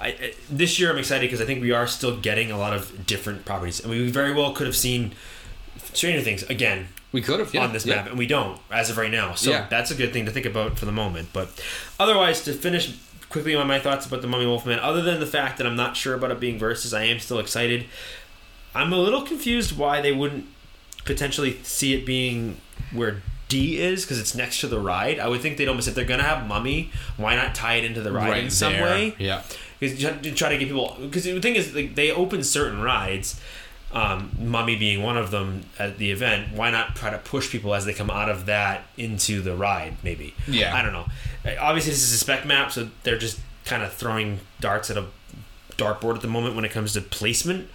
[0.00, 2.74] I, I this year I'm excited because I think we are still getting a lot
[2.74, 5.12] of different properties, and we very well could have seen
[5.94, 7.96] Stranger Things again we could have yeah, on this yeah.
[7.96, 9.34] map, and we don't as of right now.
[9.34, 9.66] So Yeah.
[9.68, 11.30] that's a good thing to think about for the moment.
[11.32, 11.48] But
[11.98, 12.92] otherwise, to finish
[13.28, 15.96] quickly on my thoughts about the Mummy Wolfman, other than the fact that I'm not
[15.96, 17.86] sure about it being versus, I am still excited.
[18.74, 20.46] I'm a little confused why they wouldn't
[21.04, 22.58] potentially see it being
[22.92, 25.18] where D is because it's next to the ride.
[25.18, 28.00] I would think they'd almost if they're gonna have Mummy, why not tie it into
[28.00, 28.84] the ride right in some there.
[28.84, 29.14] way?
[29.18, 29.42] Yeah.
[29.80, 32.44] because you try to try to get people because the thing is like, they open
[32.44, 33.40] certain rides
[33.92, 37.74] um, mummy being one of them at the event why not try to push people
[37.74, 40.74] as they come out of that into the ride maybe Yeah.
[40.76, 41.06] i don't know
[41.44, 44.96] Uh, obviously this is a spec map so they're just kind of throwing darts at
[44.96, 45.06] a
[45.76, 47.68] dartboard at the moment when it comes to placement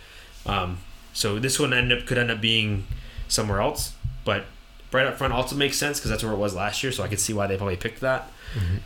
[0.45, 0.77] um,
[1.13, 2.85] so this one end up could end up being
[3.27, 4.45] somewhere else but
[4.91, 7.07] right up front also makes sense because that's where it was last year so i
[7.07, 8.31] could see why they probably picked that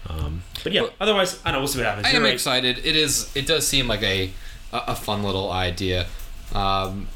[0.07, 2.33] um, but yeah Well- otherwise i don't know we'll see what happens i am right.
[2.33, 2.79] excited.
[2.83, 3.29] It is.
[3.35, 4.31] It does seem like a
[4.71, 6.07] a, a fun little idea.
[6.55, 7.07] Um,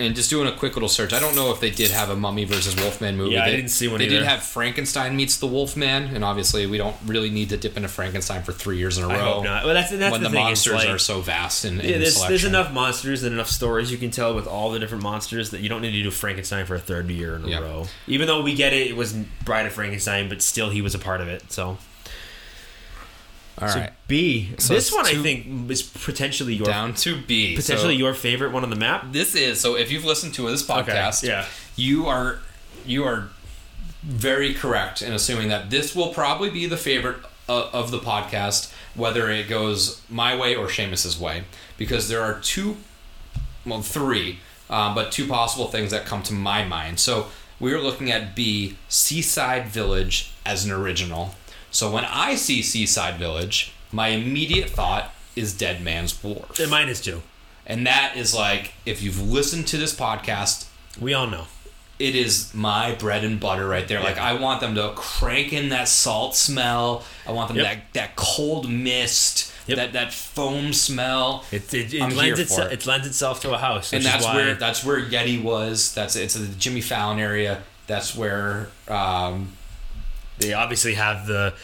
[0.00, 2.16] and just doing a quick little search, I don't know if they did have a
[2.16, 3.34] Mummy versus Wolfman movie.
[3.34, 6.66] Yeah, I they, didn't see one They did have Frankenstein meets the Wolfman, and obviously
[6.66, 9.14] we don't really need to dip into Frankenstein for three years in a row.
[9.14, 9.64] I hope not.
[9.64, 10.44] Well, that's that's when the, the, thing.
[10.44, 12.32] monsters like- are so vast and Yeah, in there's, selection.
[12.32, 15.60] there's enough monsters and enough stories you can tell with all the different monsters that
[15.60, 17.58] you don't need to do Frankenstein for a third year in a Yeah.
[17.58, 17.86] row.
[18.06, 19.12] Even though we get it, it was
[19.44, 21.50] Bride of Frankenstein, but still he was a part of it.
[21.50, 21.78] So,
[23.60, 24.50] All so right, B.
[24.58, 27.56] So this one I think is potentially your down to B.
[27.56, 29.06] potentially So your favorite one on the map.
[29.12, 29.76] this is so.
[29.76, 31.46] If you've listened to this podcast, yeah.
[31.76, 32.40] you are
[32.86, 33.28] you are
[34.02, 37.18] very correct in assuming that this will probably be the favorite
[37.48, 41.44] uh, of the podcast, whether it goes my way or Seamus's way,
[41.76, 42.76] because there are two,
[43.66, 44.38] well, three,
[44.70, 47.00] um, but two possible things that come to my mind.
[47.00, 51.34] So we are looking at B Seaside Village as an original.
[51.70, 56.58] So when I see Seaside Village, my immediate thought is Dead Man's Wharf.
[56.58, 57.22] And mine is too.
[57.66, 60.66] And that is like, if you've listened to this podcast,
[61.00, 61.44] We all know.
[61.98, 64.00] it is my bread and butter right there.
[64.00, 67.04] Like I want them to crank in that salt smell.
[67.26, 67.66] I want them Yep.
[67.66, 69.76] that that cold mist, Yep.
[69.76, 71.44] that that foam smell.
[71.52, 72.72] It it, it lends itself.
[72.72, 72.80] it.
[72.80, 72.86] It.
[72.86, 75.92] lends itself to a house, and that's where that's where Yeti was.
[75.92, 77.62] That's it's the Jimmy Fallon area.
[77.86, 79.52] That's where um
[80.38, 81.54] they obviously have the.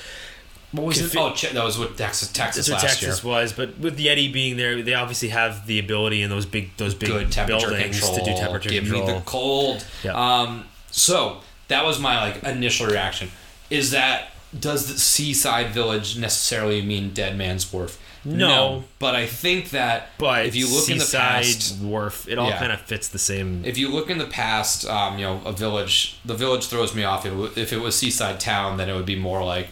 [0.72, 1.10] what was it?
[1.16, 3.32] Confi- Oh, Ch- that was what Texas Texas last Texas year.
[3.32, 6.76] was, but with the Yeti being there, they obviously have the ability in those big
[6.76, 8.18] those big Good temperature buildings control.
[8.18, 9.06] to do temperature Give control.
[9.06, 9.86] me the cold.
[10.12, 13.30] Um, so that was my like initial reaction.
[13.70, 17.98] Is that does the seaside village necessarily mean Dead Man's Wharf?
[18.24, 18.84] No.
[18.98, 22.58] but I think that but if you look in the past, wharf, it all Yeah.
[22.58, 23.64] kind of fits the same.
[23.64, 27.04] if you look in the past, um, you know, a village, the village throws me
[27.04, 27.26] off.
[27.26, 29.68] If it, if it was seaside town, then it would be more like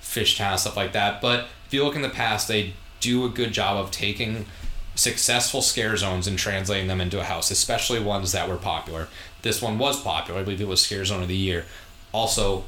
[0.00, 1.20] fish town stuff like that.
[1.20, 4.46] But if you look in the past, they do a good job of taking
[4.94, 9.08] successful scare zones and translating them into a house, especially ones that were popular.
[9.42, 10.40] This one was popular.
[10.40, 11.66] I believe it was scare zone of the year.
[12.12, 12.64] Also,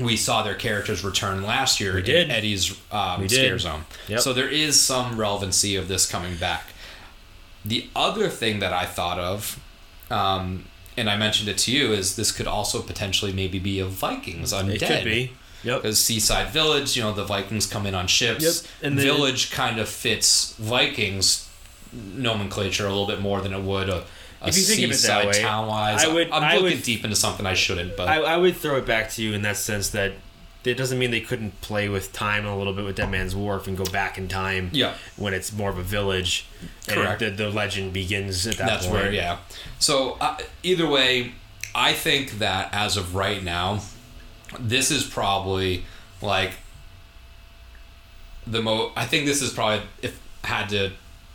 [0.00, 2.24] we saw their characters return last year We did.
[2.26, 3.84] in Eddie's um, scare zone.
[4.08, 4.20] Yep.
[4.20, 6.64] So there is some relevancy of this coming back.
[7.64, 9.60] The other thing that I thought of,
[10.10, 10.64] um,
[10.96, 14.52] and I mentioned it to you, is this could also potentially maybe be a Vikings
[14.52, 14.82] undead.
[14.82, 15.32] it could be.
[15.62, 15.82] Yep.
[15.82, 18.42] Because Seaside Village, you know, the Vikings come in on ships.
[18.42, 21.46] Yep, and then- Village kind of fits Vikings
[21.92, 24.04] nomenclature a little bit more than it would a,
[24.42, 26.04] a If you think of it that way, town wise.
[26.04, 28.56] I would- I'm I looking would- deep into something I shouldn't, but I, I would
[28.56, 30.12] throw it back to you in that sense that
[30.62, 33.66] it doesn't mean they couldn't play with time a little bit with Dead Man's Wharf
[33.66, 34.68] and go back in time.
[34.72, 34.92] Yeah.
[35.16, 36.44] When it's more of a village,
[36.86, 37.22] Correct.
[37.22, 39.02] and the, the legend begins at that that's point.
[39.04, 39.38] where yeah
[39.78, 41.32] so uh, either way
[41.74, 43.80] i think that as of right now
[44.58, 45.84] this is probably
[46.20, 46.52] like
[48.46, 50.90] the most i think this is probably if had to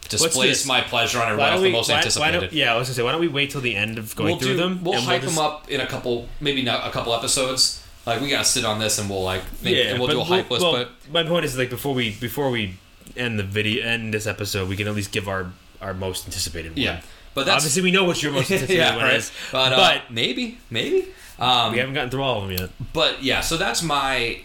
[0.09, 2.73] displace my pleasure on it Why right off the most why, why anticipated don't, yeah,
[2.73, 4.53] I was gonna say, why don't we wait till the end of going we'll through
[4.53, 4.83] do, them?
[4.83, 8.29] we'll hype just- them up in a couple maybe not a couple episodes like we
[8.29, 10.73] gotta sit on this and we'll like think, and we'll do a hype list well,
[10.73, 12.75] but my point is like before we before we
[13.17, 16.71] end the video end this episode, we can at least give our our most anticipated
[16.73, 16.77] one.
[16.81, 17.01] yeah
[17.33, 19.75] but that's Obviously, we know what your most anticipated yeah one right is, but, uh,
[19.75, 22.69] but maybe maybe um, we haven't gotten through all of them yet.
[22.93, 24.39] But yeah, so that's my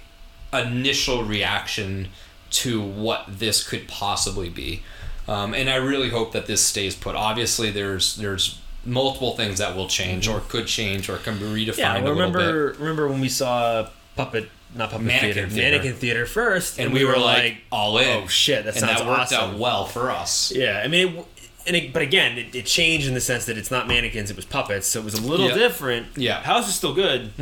[0.53, 2.09] initial reaction
[2.51, 4.83] to what this could possibly be,
[5.31, 7.15] um, and I really hope that this stays put.
[7.17, 11.79] Obviously, there's there's multiple things that will change or could change or can be redefined
[11.79, 12.39] Yeah, a little bit.
[12.39, 15.71] remember remember when we saw puppet not puppet Mannequin theater, theater.
[15.71, 18.07] mannequin theater first, And, we, were like, all in.
[18.25, 19.51] oh shit, that and sounds that worked awesome.
[19.55, 20.53] out well for us.
[20.55, 21.27] Yeah, I mean, it,
[21.67, 24.37] and it, but again, it, it changed in the sense that it's not mannequins; it
[24.37, 25.55] was puppets, so it was a little Yeah.
[25.57, 26.07] different.
[26.17, 26.41] Yeah.
[26.43, 27.33] house is still good,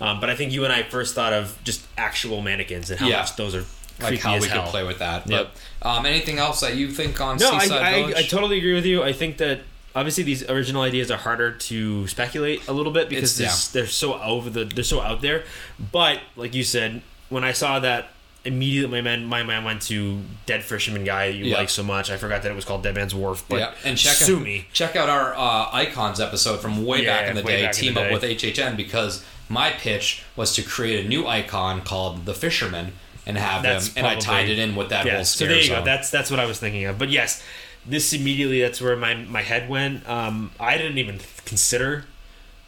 [0.00, 3.08] um, but I think you and I first thought of just actual mannequins and how
[3.08, 3.18] Yeah.
[3.18, 3.64] much those are
[4.00, 4.62] Like how we hell.
[4.62, 5.28] could play with that.
[5.28, 5.48] Yep.
[5.82, 8.16] But um, anything else that you think on No, I, Seaside I, Village?
[8.16, 9.02] I totally agree with you.
[9.02, 9.60] I think that
[9.96, 14.20] obviously these original ideas are harder to speculate a little bit because It's- they're, so
[14.20, 15.44] over the they're so out there.
[15.92, 18.10] But like you said, when I saw that,
[18.44, 21.56] immediately my man my mind went to Dead Fisherman guy that you Yeah.
[21.56, 22.08] like so much.
[22.10, 23.44] I forgot that it was called Dead Man's Wharf.
[23.48, 24.66] But yeah, and check sue out, me.
[24.72, 27.68] check out our uh, icons episode from way Yeah, back in the day.
[27.72, 28.12] Team the up day.
[28.14, 32.92] with HHN because my pitch was to create a new icon called the Fisherman
[33.28, 35.60] and have That's them, and I tied it in with that whole Yeah, so there
[35.60, 35.84] you go.
[35.84, 36.98] That's that's what I was thinking of.
[36.98, 37.42] But yes,
[37.86, 40.08] this immediately that's where my my head went.
[40.08, 42.06] Um, I didn't even consider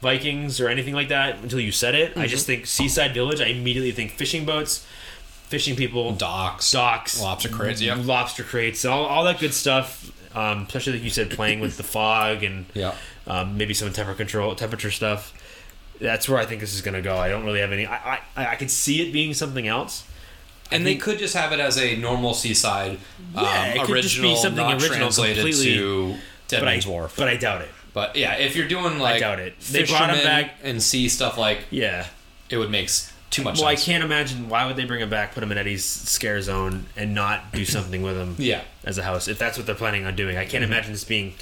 [0.01, 2.12] Vikings or anything like that until you said it.
[2.12, 2.29] I Mm-hmm.
[2.29, 3.40] just think Seaside Village.
[3.40, 4.87] I immediately think fishing boats,
[5.49, 7.81] fishing people, docks, docks, lobster crates.
[7.83, 10.12] Yeah, lobster crates, all, all that good stuff.
[10.37, 12.94] Um, especially like you said, playing with the fog and yeah.
[13.27, 15.35] um, maybe some temperature control, temperature stuff.
[16.01, 17.16] That's where I think this is going to go.
[17.16, 17.85] I don't really have any.
[17.87, 20.05] I, I I could see it being something else.
[20.73, 22.99] And they could just have it as a normal seaside
[23.35, 26.17] um, Yeah, it could just be something not original, translated completely- to
[26.49, 27.15] Dead But I, Man's Wharf.
[27.17, 27.69] but I doubt it.
[27.93, 29.59] But yeah, if you're doing like doubt it.
[29.61, 32.07] They brought him back- and see stuff like Yeah.
[32.49, 32.91] it would make
[33.31, 35.59] too much Well, I can't imagine why would they bring him back, put him in
[35.59, 38.63] Eddie's scare zone, and not do something with him Yeah.
[38.85, 40.37] as a house if that's what they're planning on doing.
[40.37, 40.73] I can't Mm-hmm.
[40.73, 41.35] imagine this being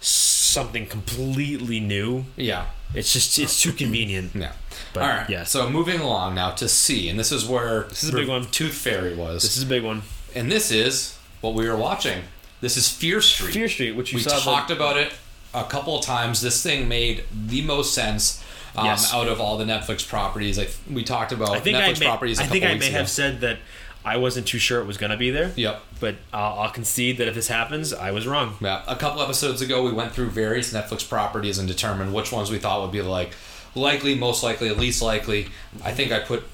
[0.00, 2.24] something completely new.
[2.36, 2.66] Yeah.
[2.94, 4.32] It's just it's too convenient.
[4.34, 4.52] Yeah.
[4.98, 5.30] But, All right.
[5.30, 5.44] yeah.
[5.44, 8.44] So moving along now to C, and this is where this is a big one.
[8.46, 10.02] Tooth Fairy was, This is a big one.
[10.34, 12.22] and this is what we were watching.
[12.60, 13.52] This is Fear Street.
[13.54, 14.38] Fear Street, which you we saw.
[14.38, 15.12] talked the, about it
[15.54, 16.40] a couple of times.
[16.40, 18.42] This thing made the most sense
[18.76, 19.14] um, Yes.
[19.14, 20.58] out of all the Netflix properties.
[20.58, 22.40] Like we talked about I think Netflix I may, properties.
[22.40, 22.98] I I think I may ago.
[22.98, 23.58] have said that
[24.04, 25.52] I wasn't too sure it was going to be there.
[25.54, 25.82] Yep.
[26.00, 28.56] But I'll, I'll concede that if this happens, I was wrong.
[28.60, 32.50] Yeah, a couple episodes ago, we went through various Netflix properties and determined which ones
[32.50, 33.32] we thought would be like
[33.78, 35.48] likely, most likely, least likely.
[35.84, 36.44] I think I put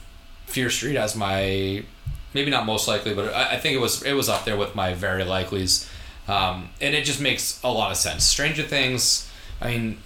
[0.47, 1.85] Fear Street as my
[2.35, 4.75] maybe not most likely, but I, I think it was it was up there with
[4.75, 5.89] my very likelies,
[6.29, 8.25] um, and it just makes a lot of sense.
[8.25, 9.31] Stranger Things.
[9.61, 9.99] I mean,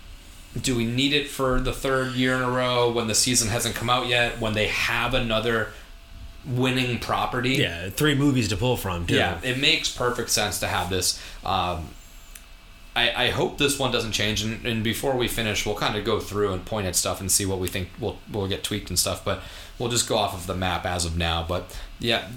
[0.61, 3.75] do we need it for the third year in a row when the season hasn't
[3.75, 4.41] come out yet?
[4.41, 5.69] When they have another
[6.47, 7.55] winning property?
[7.55, 9.07] Yeah, three movies to pull from.
[9.07, 9.17] Too.
[9.17, 11.21] Yeah, it makes perfect sense to have this.
[11.45, 11.89] Um,
[12.99, 16.05] I, I hope this one doesn't change, and, and before we finish, we'll kind of
[16.05, 18.91] go through and point at stuff and see what we think will will get tweaked
[18.91, 19.25] and stuff.
[19.25, 19.41] But
[19.79, 21.45] we'll just go off of the map as of now.
[21.49, 22.29] But yeah,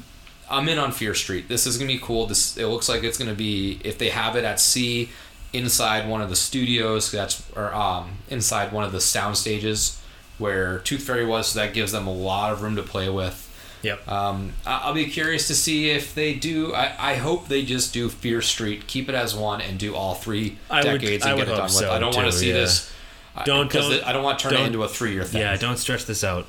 [0.50, 1.48] I'm in on Fear Street.
[1.48, 2.28] This is gonna be cool.
[2.28, 5.10] This it looks like it's gonna be if they have it at C
[5.52, 7.12] inside one of the studios.
[7.12, 10.00] That's or um, inside one of the sound stages
[10.38, 11.48] where Tooth Fairy was.
[11.48, 13.48] So that gives them a lot of room to play with.
[13.84, 14.08] Yep.
[14.08, 16.74] Um, I'll be curious to see if they do.
[16.76, 20.14] I, I hope they just do Fear Street, keep it as one, and do all
[20.16, 21.72] three I would- decades I and get it done with.
[21.72, 22.54] so, I don't want to see yeah.
[22.56, 22.92] this.
[23.36, 25.42] I- Don't- don't- I don't want to turn it into a three year thing.
[25.42, 26.46] Yeah, don't stretch this out.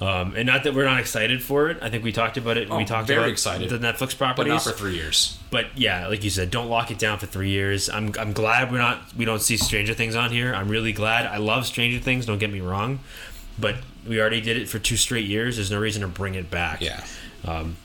[0.00, 1.78] Um, and not that we're not excited for it.
[1.82, 2.68] I think we talked about it.
[2.70, 3.68] Oh, we talked very about excited.
[3.68, 4.48] the Netflix property.
[4.48, 5.36] but not for three years.
[5.50, 7.90] But yeah, like you said, don't lock it down for three years.
[7.90, 10.54] I'm I'm glad we're not we don't see Stranger Things on here.
[10.54, 11.26] I'm really glad.
[11.26, 12.26] I love Stranger Things.
[12.26, 13.00] Don't get me wrong,
[13.58, 15.56] but we already did it for two straight years.
[15.56, 16.80] There's no reason to bring it back.
[16.80, 17.04] Yeah.
[17.44, 17.76] Um,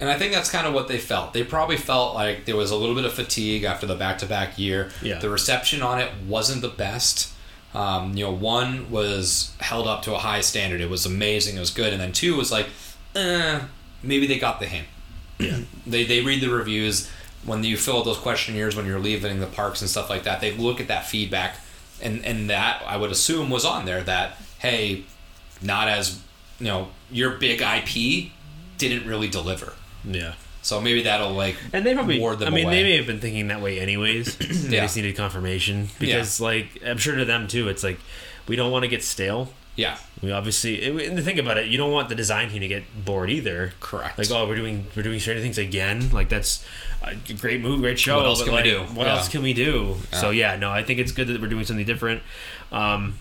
[0.00, 1.32] And I think that's kind of what they felt.
[1.32, 4.26] They probably felt like there was a little bit of fatigue after the back to
[4.26, 4.90] back year.
[5.02, 5.18] Yeah.
[5.18, 7.32] The reception on it wasn't the best.
[7.74, 10.80] Um, you know, one was held up to a high standard.
[10.80, 11.56] It was amazing.
[11.56, 11.92] It was good.
[11.92, 12.68] And then two was like,
[13.14, 13.60] eh,
[14.02, 14.86] maybe they got the hint.
[15.38, 15.60] Yeah.
[15.86, 17.10] they, they read the reviews.
[17.44, 20.40] When you fill out those questionnaires when you're leaving the parks and stuff like that,
[20.40, 21.58] they look at that feedback.
[22.02, 25.04] And, and that, I would assume, was on there that, hey,
[25.62, 26.20] not as,
[26.58, 28.30] you know, your big IP
[28.78, 29.72] didn't really deliver.
[30.04, 30.34] yeah.
[30.62, 32.74] So maybe that'll like And they probably, ward them I mean, away.
[32.74, 34.36] they may have been thinking that way anyways.
[34.68, 34.82] they Yeah.
[34.82, 37.68] just needed confirmation because, like, I'm sure to them too.
[37.68, 38.00] It's like
[38.48, 39.52] we don't want to get stale.
[39.76, 41.68] yeah, We obviously, and think about it.
[41.68, 43.74] You don't want the design team to get bored either.
[43.78, 44.18] Correct.
[44.18, 46.10] Like, oh, we're doing we're doing Stranger Things again.
[46.10, 46.64] Like that's
[47.02, 48.16] a great move, great show.
[48.16, 48.80] What else can we do?
[48.94, 49.12] What Yeah.
[49.18, 49.98] else can we do?
[50.12, 50.18] Yeah.
[50.18, 52.22] So yeah, no, I think it's good that we're doing something different.
[52.72, 53.20] Um,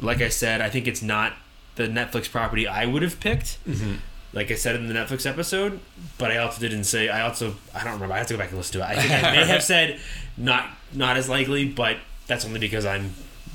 [0.00, 1.34] like I said, I think it's not
[1.76, 3.58] the Netflix property I would have picked.
[3.66, 3.94] Mm-hmm.
[4.34, 5.80] Like I said in the Netflix episode,
[6.16, 7.08] but I also didn't say.
[7.10, 8.14] I also I don't remember.
[8.14, 8.90] I have to go back and listen to it.
[8.90, 10.00] I think I may have said
[10.38, 13.12] not not as likely, but that's only because I'm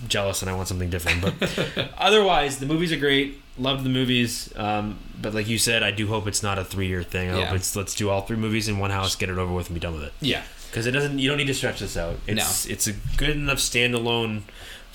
[0.08, 1.22] jealous and I want something different.
[1.24, 3.42] But otherwise, the movies are great.
[3.58, 6.86] Loved the movies, um, but like you said, I do hope it's not a three
[6.86, 7.32] year thing.
[7.32, 7.46] I Yeah.
[7.48, 9.74] hope it's let's do all three movies in one house, get it over with, and
[9.74, 10.14] be done with it.
[10.22, 10.44] yeah.
[10.70, 11.18] because it doesn't.
[11.18, 12.18] You don't need to stretch this out.
[12.28, 14.44] It's it's a good enough standalone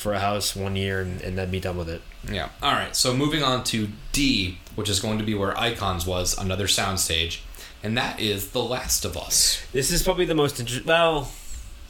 [0.03, 2.03] for a house one year, and, and then be done with it.
[2.31, 2.49] Yeah.
[2.63, 2.95] All right.
[2.95, 7.41] So moving on to D, which is going to be where Icons was, another soundstage,
[7.83, 9.63] and that is The Last of Us.
[9.73, 11.31] This is probably the most inter- well,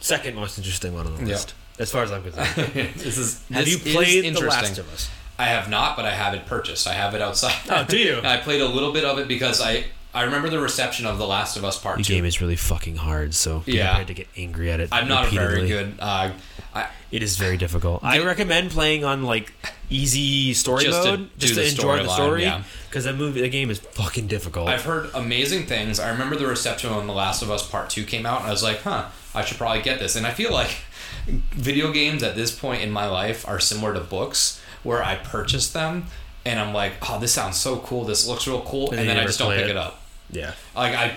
[0.00, 1.28] second most interesting one on the Yeah.
[1.34, 2.72] list, as far as I'm concerned.
[2.96, 3.42] this is.
[3.50, 4.62] Have this you played The interesting.
[4.68, 5.10] Last of Us?
[5.38, 6.86] I have not, but I have it purchased.
[6.86, 7.56] I have it outside.
[7.68, 8.20] Oh, do you?
[8.24, 11.26] I played a little bit of it because I I remember the reception of The
[11.26, 12.12] Last of Us Part The Two.
[12.14, 13.88] game is really fucking hard, so be Yeah.
[13.90, 14.90] prepared to get angry at it.
[14.92, 15.68] I'm not a very repeatedly.
[15.68, 15.94] good.
[16.00, 16.30] Uh,
[16.74, 18.04] I, It is very difficult.
[18.04, 19.52] I recommend playing on like
[19.90, 22.42] easy story Just to mode do just to the enjoy the storyline, story.
[22.42, 22.62] yeah.
[22.88, 24.68] Because that movie, the game is fucking difficult.
[24.68, 25.98] I've heard amazing things.
[25.98, 28.50] I remember the reception when The Last of Us Part 2 came out, and I
[28.50, 30.14] was like, huh, I should probably get this.
[30.16, 30.70] And I feel like
[31.52, 35.68] video games at this point in my life are similar to books, where I purchase
[35.70, 36.06] them,
[36.44, 38.04] and I'm like, oh, this sounds so cool.
[38.04, 38.90] This looks real cool.
[38.90, 39.70] And then then you I never just don't play pick it.
[39.70, 40.00] it up.
[40.32, 40.54] Yeah.
[40.74, 41.14] Like, I,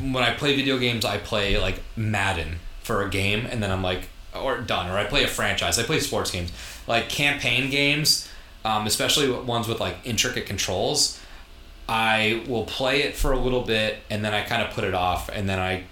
[0.00, 3.82] when I play video games, I play like Madden for a game, and then I'm
[3.82, 4.08] like,
[4.42, 4.90] or done.
[4.90, 5.78] Or I play a franchise.
[5.78, 6.52] I play sports games.
[6.86, 8.28] Like campaign games,
[8.64, 11.20] um, especially ones with like intricate controls.
[11.88, 14.94] I will play it for a little bit and then I kind of put it
[14.94, 15.84] off and then I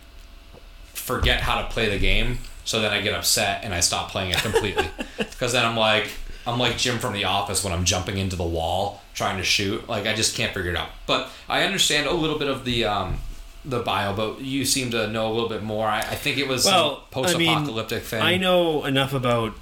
[0.93, 2.39] forget how to play the game.
[2.65, 4.89] So then I get upset and I stop playing it completely.
[5.17, 6.11] Because then I'm like,
[6.47, 9.89] I'm like Jim from The Office when I'm jumping into the wall trying to shoot.
[9.89, 10.89] Like I just can't figure it out.
[11.07, 13.19] But I understand a little bit of the um,
[13.65, 15.87] the bio, but you seem to know a little bit more.
[15.87, 18.23] I, I think it was Well, post-apocalyptic thing.
[18.23, 19.55] I know enough about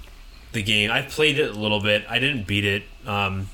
[0.51, 0.91] the game.
[0.91, 2.05] I've played it a little bit.
[2.09, 2.83] I didn't beat it.
[3.07, 3.49] Um,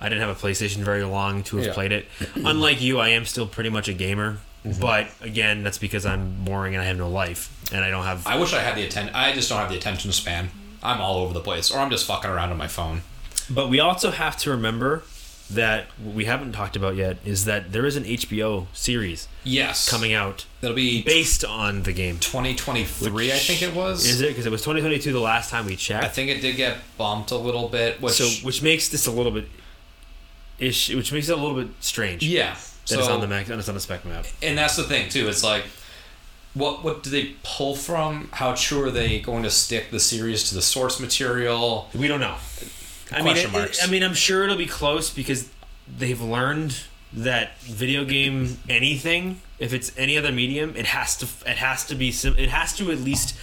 [0.00, 1.72] I didn't have a PlayStation very long to have Yeah.
[1.72, 2.06] played it.
[2.34, 4.38] Unlike you, I am still pretty much a gamer.
[4.64, 4.80] Mm-hmm.
[4.80, 8.26] But again, that's because I'm boring and I have no life, and I don't have.
[8.26, 9.14] I wish I had the attention.
[9.14, 10.50] I just don't have the attention span.
[10.86, 13.02] I'm all over the place, or I'm just fucking around on my phone.
[13.50, 15.02] But we also have to remember
[15.48, 19.88] that what we haven't talked about yet is that there is an HBO series Yes,
[19.88, 22.18] coming out That'll be based on the game.
[22.18, 24.04] 2023, I think it was.
[24.04, 24.28] Is it?
[24.28, 26.04] Because it was 2022 the last time we checked.
[26.04, 28.00] I think it did get bumped a little bit.
[28.00, 29.46] Which, so, which makes this a little bit
[30.58, 32.24] ish, which makes it a little bit strange.
[32.24, 34.26] yeah, that so it's on the Mac, and it's on the spec map.
[34.42, 35.28] and that's the thing too.
[35.28, 35.64] It's like,
[36.56, 38.28] what what do they pull from?
[38.32, 41.88] How true are they going to stick the series to the source material?
[41.94, 42.36] We don't know.
[43.12, 45.48] I mean, it- I mean, I'm sure it'll be close because
[45.86, 46.76] they've learned
[47.12, 51.94] that video game anything, if it's any other medium, it has to it has to
[51.94, 53.36] be it has to at least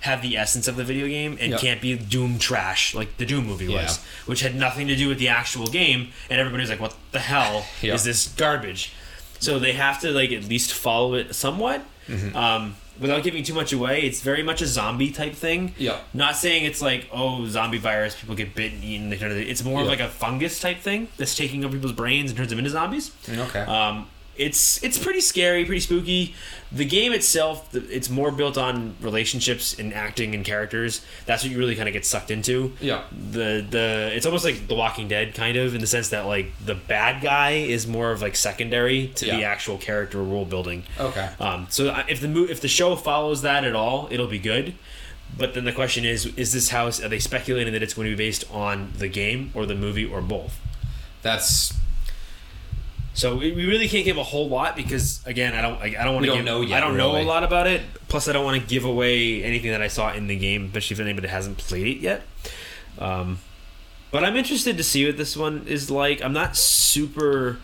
[0.00, 1.60] have the essence of the video game and Yep.
[1.60, 4.04] can't be Doom trash like the Doom movie was, Yeah.
[4.26, 7.66] which had nothing to do with the actual game, and everybody's like, "What the hell
[7.82, 7.94] Yeah.
[7.94, 8.92] is this garbage?"
[9.40, 11.82] So they have to like at least follow it somewhat.
[12.08, 12.36] Mm-hmm.
[12.36, 15.74] Um, without giving too much away, it's very much a zombie type thing.
[15.78, 15.98] Yeah.
[16.12, 19.10] Not saying it's like oh zombie virus, people get bitten, eaten.
[19.10, 21.92] They turn into, it's more of like a fungus type thing that's taking over people's
[21.92, 23.12] brains and turns them into zombies.
[23.28, 23.60] Okay.
[23.60, 26.34] Um, it's it's pretty scary, pretty spooky.
[26.70, 31.04] The game itself, it's more built on relationships and acting and characters.
[31.24, 32.74] That's what you really kind of get sucked into.
[32.80, 33.04] Yeah.
[33.10, 36.52] The the it's almost like The Walking Dead, kind of in the sense that like
[36.64, 40.84] the bad guy is more of like secondary to the actual character world building.
[40.98, 41.28] Okay.
[41.40, 44.74] Um, so if the mo- if the show follows that at all, it'll be good.
[45.36, 47.02] But then the question is: Is this house?
[47.02, 50.04] Are they speculating that it's going to be based on the game or the movie
[50.04, 50.58] or both?
[51.22, 51.74] That's
[53.14, 56.04] So we we really can't give a whole lot because again, I don't I, I
[56.04, 57.82] don't want to don't give, know yet, I don't know a lot about it.
[58.08, 60.94] Plus, I don't want to give away anything that I saw in the game, especially
[60.94, 62.22] if anybody hasn't played it yet.
[62.98, 63.40] Um,
[64.10, 66.22] but I'm interested to see what this one is like.
[66.22, 67.58] I'm not super.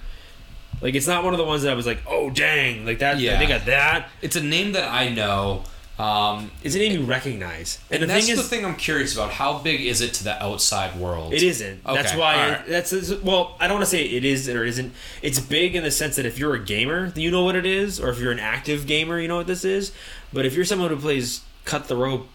[0.81, 3.19] Like it's not one of the ones that I was like, oh dang, like that.
[3.19, 3.39] Yeah.
[3.39, 4.09] They got that.
[4.23, 5.65] it's a name that I know.
[5.99, 9.15] Um, It's a name you recognize, and, and the that's thing the thing I'm curious
[9.15, 9.31] about.
[9.31, 11.33] How big is it to the outside world?
[11.33, 11.85] It isn't.
[11.85, 12.35] that's why.
[12.35, 12.67] alright.
[12.67, 13.57] That's that's- well.
[13.61, 14.93] I don't want to say it is or isn't.
[15.23, 18.01] It's big in the sense that if you're a gamer, you know what it is,
[18.01, 19.93] or if you're an active gamer, you know what this is.
[20.33, 22.27] But if you're someone who plays cut the rope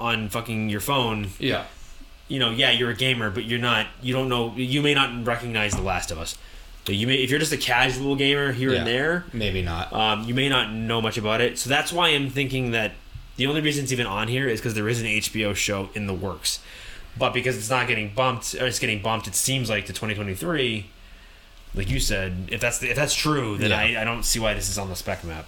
[0.00, 1.64] on fucking your phone, Yeah.
[2.28, 3.86] you know, yeah, you're a gamer, but you're not.
[4.02, 4.52] You don't know.
[4.56, 6.36] You may not recognize The Last of Us.
[6.94, 8.78] You may, if you're just a casual gamer here Yeah.
[8.78, 9.92] and there, Maybe not.
[9.92, 11.58] um, you may not know much about it.
[11.58, 12.92] So that's why I'm thinking that
[13.36, 16.06] the only reason it's even on here is because there is an HBO show in
[16.06, 16.60] the works.
[17.18, 20.86] But because it's not getting bumped, or it's getting bumped, it seems like to 2023.
[21.74, 23.98] Like you said, if that's the, if that's true, then Yeah.
[23.98, 25.46] I, I don't see why this is on the spec map.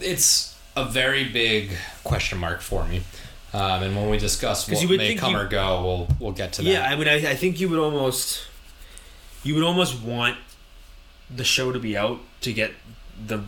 [0.00, 1.72] it's a very big
[2.04, 3.02] question mark for me.
[3.52, 6.62] Um, and when we discuss what may come you- or go, we'll we'll get to
[6.62, 6.70] that.
[6.70, 8.44] Yeah, I mean, I, I think you would almost,
[9.42, 10.36] you would almost want
[11.34, 12.72] the show to be out to get
[13.26, 13.42] the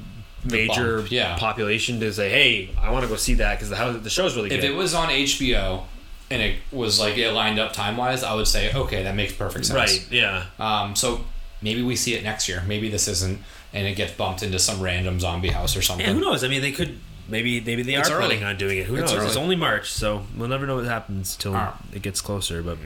[0.44, 1.36] major bump, yeah.
[1.38, 4.36] population to say, "Hey, I want to go see that because the house, the show's
[4.36, 4.58] really good.
[4.58, 5.84] if it was on HBO
[6.30, 9.32] and it was like it lined up time wise, I would say okay, that makes
[9.32, 9.76] perfect sense.
[9.76, 10.08] right?
[10.10, 10.44] Yeah.
[10.58, 11.24] Um, so
[11.60, 12.62] maybe we see it next year.
[12.66, 13.38] Maybe this isn't,
[13.72, 16.06] and it gets bumped into some random zombie house or something.
[16.06, 16.42] Yeah, who knows?
[16.44, 18.26] I mean, they could maybe maybe they It's are early.
[18.38, 18.86] planning on doing it.
[18.86, 19.24] Who It's knows?
[19.24, 21.76] It's only March, so we'll never know what happens till Ah.
[21.92, 22.62] it gets closer.
[22.62, 22.78] But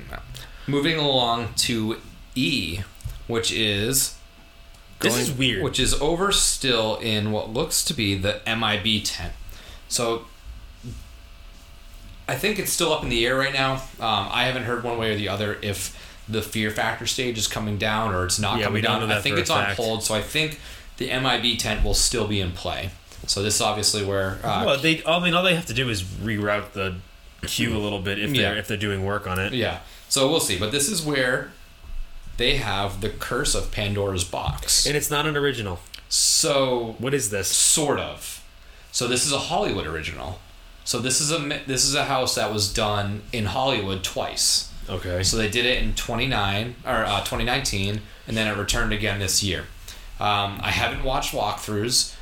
[0.66, 1.96] Moving along to
[2.34, 2.80] E,
[3.28, 4.15] which is
[5.00, 5.62] This is weird.
[5.62, 9.32] Which is over still in what looks to be the MIB tent.
[9.88, 10.24] So
[12.28, 13.74] I think it's still up in the air right now.
[14.00, 15.96] Um, I haven't heard one way or the other if
[16.28, 19.10] the fear factor stage is coming down or it's not Yeah, coming down.
[19.12, 19.76] I think it's on fact.
[19.76, 20.02] hold.
[20.02, 20.58] So I think
[20.96, 22.90] the MIB tent will still be in play.
[23.26, 25.88] So this is obviously where uh, well, they I mean all they have to do
[25.88, 26.96] is reroute the
[27.42, 28.58] queue a little bit if they're Yeah.
[28.58, 29.52] if they're doing work on it.
[29.52, 29.80] Yeah.
[30.08, 30.58] So we'll see.
[30.58, 31.52] But this is where
[32.36, 34.86] they have the Curse of Pandora's Box.
[34.86, 35.78] And it's not an original.
[36.08, 37.48] So What is this?
[37.48, 38.42] sort of.
[38.92, 40.38] So this is a Hollywood original.
[40.84, 44.72] So this is a this is a house that was done in Hollywood twice.
[44.88, 45.22] Okay.
[45.24, 49.42] So they did it in 29 or uh, 2019, and then it returned again this
[49.42, 49.64] year.
[50.20, 52.14] Um, I haven't watched walkthroughs.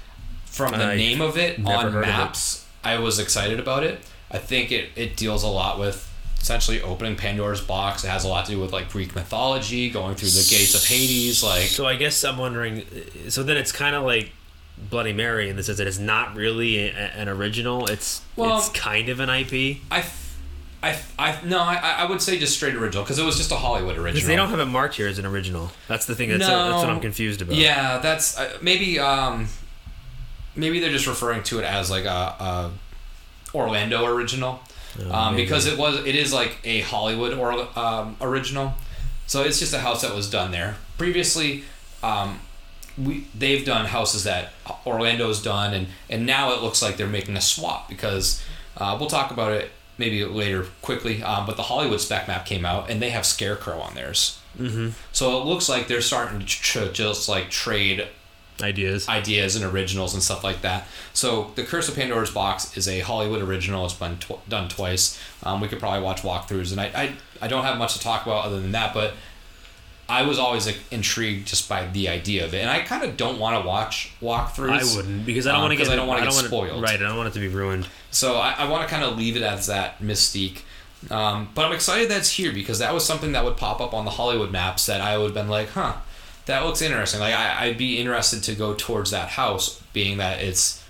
[0.46, 2.00] From the I name of it on of it.
[2.00, 4.00] maps, I was excited about it.
[4.30, 6.08] I think it, it deals a lot with
[6.44, 8.04] essentially opening Pandora's box.
[8.04, 10.84] It has a lot to do with like Greek mythology, going through the gates of
[10.84, 11.42] Hades.
[11.42, 12.84] Like So I guess I'm wondering.
[13.30, 14.30] So then it's kind of like
[14.76, 17.86] Bloody Mary in the sense that it's not really a, an original.
[17.86, 20.04] It's Well- it's kind of an IP I,
[20.82, 23.56] I, I no, I, I would say just straight original because it was just a
[23.56, 24.12] Hollywood original.
[24.12, 25.70] because they don't have it marked here as an original.
[25.88, 26.28] That's the thing.
[26.28, 27.56] That's, that's what I'm confused about.
[27.56, 29.48] Yeah, that's uh, maybe um,
[30.54, 32.70] maybe they're just referring to it as like a, a
[33.54, 34.60] Orlando original,
[35.00, 35.42] Oh, maybe.
[35.42, 38.74] because it was it is like a Hollywood or um, original,
[39.26, 41.64] so it's just a house that was done there previously.
[42.02, 42.40] Um,
[42.96, 44.52] we they've done houses that
[44.86, 48.42] Orlando's done, and and now it looks like they're making a swap because
[48.76, 51.22] uh, we'll talk about it maybe later quickly.
[51.22, 54.38] Um, but the Hollywood spec map came out, and they have Scarecrow on theirs.
[54.58, 54.90] Mm-hmm.
[55.12, 58.06] So it looks like they're starting to just like trade
[58.62, 59.08] Ideas.
[59.08, 60.86] ideas and originals and stuff like that.
[61.12, 63.84] So the Curse of Pandora's Box is a Hollywood original.
[63.84, 65.18] It's been tw- done twice.
[65.42, 68.26] Um, we could probably watch walkthroughs, and I, I I don't have much to talk
[68.26, 69.14] about other than that, but.
[70.06, 73.16] I was always like, intrigued just by the idea of it, and I kind of
[73.16, 74.92] don't want to watch walkthroughs.
[74.92, 75.90] I wouldn't because I don't um, want to get.
[75.90, 76.82] I don't want to get spoiled.
[76.82, 76.96] Right.
[76.96, 77.88] I don't want it to be ruined.
[78.10, 80.60] So I, I want to kind of leave it as that mystique.
[81.10, 84.04] Um, but I'm excited that's here because that was something that would pop up on
[84.04, 85.94] the Hollywood maps that I would have been like, huh,
[86.46, 87.20] that looks interesting.
[87.20, 90.84] Like I, I'd be interested to go towards that house, being that it's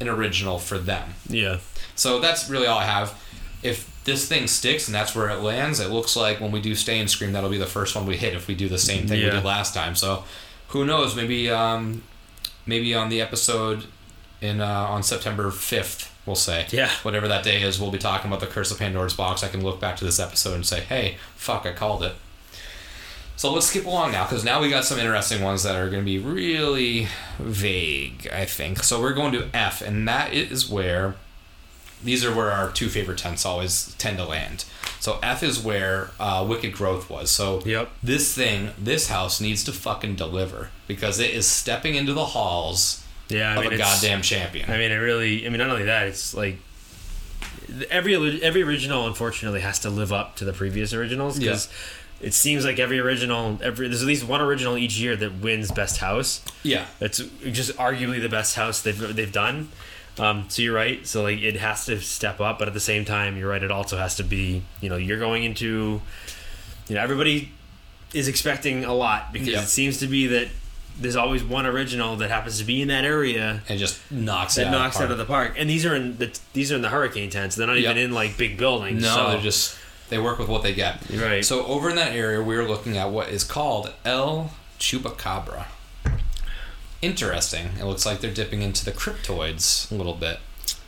[0.00, 1.14] an original for them.
[1.28, 1.58] Yeah.
[1.94, 3.20] So that's really all I have.
[3.62, 6.74] If this thing sticks and that's where it lands, it looks like when we do
[6.74, 9.06] Stay and Scream, that'll be the first one we hit if we do the same
[9.06, 9.94] thing we did last time.
[9.94, 10.24] So
[10.68, 11.14] who knows?
[11.14, 12.02] Maybe um,
[12.66, 13.84] maybe on the episode
[14.40, 16.66] in uh, on September fifth, we'll say.
[16.70, 16.90] Yeah.
[17.02, 19.44] Whatever that day is, we'll be talking about the Curse of Pandora's Box.
[19.44, 22.14] I can look back to this episode and say, hey, fuck, I called it.
[23.36, 26.02] So let's skip along now because now we got some interesting ones that are going
[26.02, 27.08] to be really
[27.38, 28.82] vague, I think.
[28.84, 31.14] So we're going to F, and that is where
[32.04, 34.64] these are where our two favorite tents always tend to land.
[35.00, 37.30] So F is where uh, Wicked Growth was.
[37.30, 37.90] So Yep.
[38.02, 43.04] this thing, this house needs to fucking deliver because it is stepping into the halls
[43.28, 43.52] Yeah.
[43.52, 44.70] I of mean, a goddamn champion.
[44.70, 45.46] I mean, it really.
[45.46, 46.58] I mean, not only that, it's like
[47.90, 51.68] every every original, unfortunately, has to live up to the previous originals because
[52.22, 55.70] it seems like every original, every there's at least one original each year that wins
[55.72, 56.40] best house.
[56.62, 56.86] yeah.
[57.00, 57.18] That's
[57.50, 59.68] just arguably the best house they've they've done.
[60.18, 61.06] Um, so you're right.
[61.06, 63.62] So like it has to step up, but at the same time, you're right.
[63.62, 64.62] It also has to be.
[64.80, 66.00] You know, you're going into.
[66.88, 67.50] You know, everybody
[68.12, 69.62] is expecting a lot because Yeah.
[69.62, 70.48] it seems to be that
[71.00, 74.64] there's always one original that happens to be in that area And just knocks it
[74.64, 75.54] that out knocks of out of the park.
[75.56, 77.56] And these are in the these are in the hurricane tents.
[77.56, 79.00] They're not even in like big buildings.
[79.02, 79.78] No, so- they're just
[80.12, 81.00] they work with what they get.
[81.10, 81.42] Right.
[81.42, 85.64] So over in that area, we're looking at what is called El Chupacabra.
[87.00, 87.70] Interesting.
[87.80, 90.38] It looks like they're dipping into the cryptids a little bit.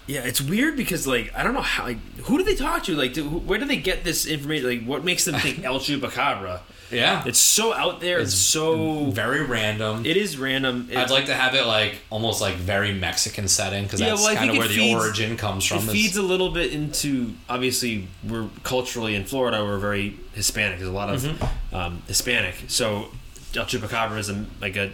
[0.06, 0.20] Yeah.
[0.24, 2.94] It's weird because like I don't know how like who do they talk to?
[2.94, 4.68] Like do, where do they get this information?
[4.68, 6.60] Like what makes them think El Chupacabra?
[6.90, 8.20] Yeah, It's so out there.
[8.20, 10.06] It's, so very random.
[10.06, 10.86] it is random.
[10.92, 14.22] It, I'd like to have it like almost like very Mexican setting because Yeah, that's
[14.22, 15.78] well, kind of where the feeds- origin comes from.
[15.78, 20.78] it is- feeds a little bit into obviously we're culturally in Florida we're very Hispanic.
[20.78, 21.74] There's a lot of Mm-hmm.
[21.74, 22.54] um, Hispanic.
[22.68, 23.08] So
[23.56, 24.92] El Chupacabra is a like a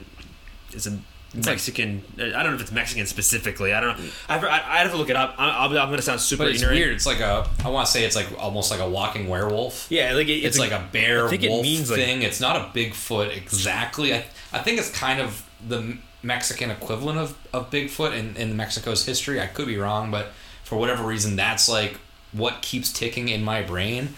[0.72, 0.98] is a
[1.34, 1.46] Mm.
[1.46, 2.02] Mexican.
[2.18, 3.72] Uh, I don't know if it's Mexican specifically.
[3.72, 4.04] I don't know.
[4.28, 5.36] I've, I I have to look it up.
[5.38, 6.78] I, I'm going to sound super but it's ignorant.
[6.80, 6.92] weird.
[6.94, 9.86] It's like a I want to say it's like almost like a walking werewolf.
[9.90, 12.22] Yeah, like it, It's, like a bear I think it wolf means, like- thing.
[12.22, 14.12] it's not a Bigfoot exactly.
[14.12, 19.06] I, I think it's kind of the Mexican equivalent of, of Bigfoot in, in Mexico's
[19.06, 19.40] history.
[19.40, 20.32] I could be wrong, but
[20.64, 21.98] for whatever reason, that's like
[22.32, 24.14] what keeps ticking in my brain.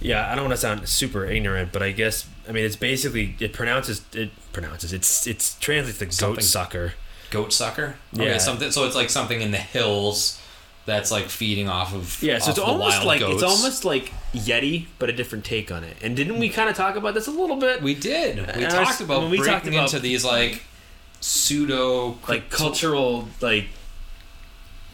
[0.00, 3.36] Yeah, I don't want to sound super ignorant, but I guess I mean it's basically
[3.40, 6.94] it pronounces it pronounces it's it's translates to goat sucker.
[7.30, 7.96] goat sucker.
[8.14, 8.38] Okay, Yeah.
[8.38, 8.70] something.
[8.70, 10.40] So it's like something in the hills
[10.86, 13.34] that's like feeding off of Yeah, so it's almost like goats.
[13.34, 15.96] it's almost like Yeti, but a different take on it.
[16.02, 17.80] And didn't we kind of talk about this a little bit?
[17.82, 18.36] we did.
[18.36, 20.62] We And I was- talked about when we breaking talked about- into these like
[21.20, 23.66] pseudo like cultural, like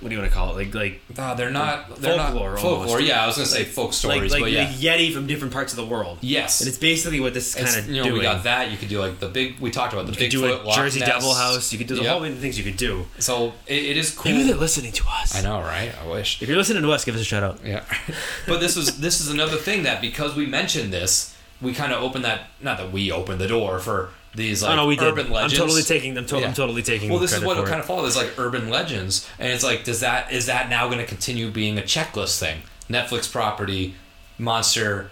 [0.01, 0.57] what do you want to call it?
[0.57, 2.63] Like like Uh, they're not they're Folklore Not, almost.
[2.63, 3.01] folklore.
[3.01, 4.97] Yeah, I was gonna say folk like stories, like but the yeah.
[4.97, 6.19] Yeti from different parts of the world.
[6.21, 6.61] Yes.
[6.61, 8.15] And it's basically what this kind of you know doing.
[8.17, 8.71] we got that.
[8.71, 9.59] You could do like the big.
[9.61, 11.09] We talked about the Bigfoot do a Jersey Ness.
[11.09, 11.73] Devil House.
[11.73, 12.11] You could do the Yep.
[12.13, 13.07] whole many things you could do.
[13.19, 14.33] So it, it is cool.
[14.33, 15.35] Maybe they're listening to us.
[15.37, 15.93] I know, right?
[16.03, 16.41] I wish.
[16.43, 17.61] If you're listening to us, give us a shout out.
[17.65, 17.85] Yeah,
[18.47, 22.03] but this is this is another thing that because we mentioned this, we kind of
[22.03, 22.49] opened that.
[22.63, 25.05] Not that we opened the door for these like oh no, we did.
[25.09, 25.55] urban legends.
[25.55, 26.17] I'm totally taking.
[26.17, 26.47] I'm, to- Yeah.
[26.49, 27.11] I'm totally taking.
[27.11, 27.67] Well, this is what it it.
[27.67, 30.99] kind of follows like urban legends, and it's like, does that is that now going
[30.99, 32.59] to continue being a checklist thing?
[32.89, 33.95] Netflix property,
[34.39, 35.11] monster,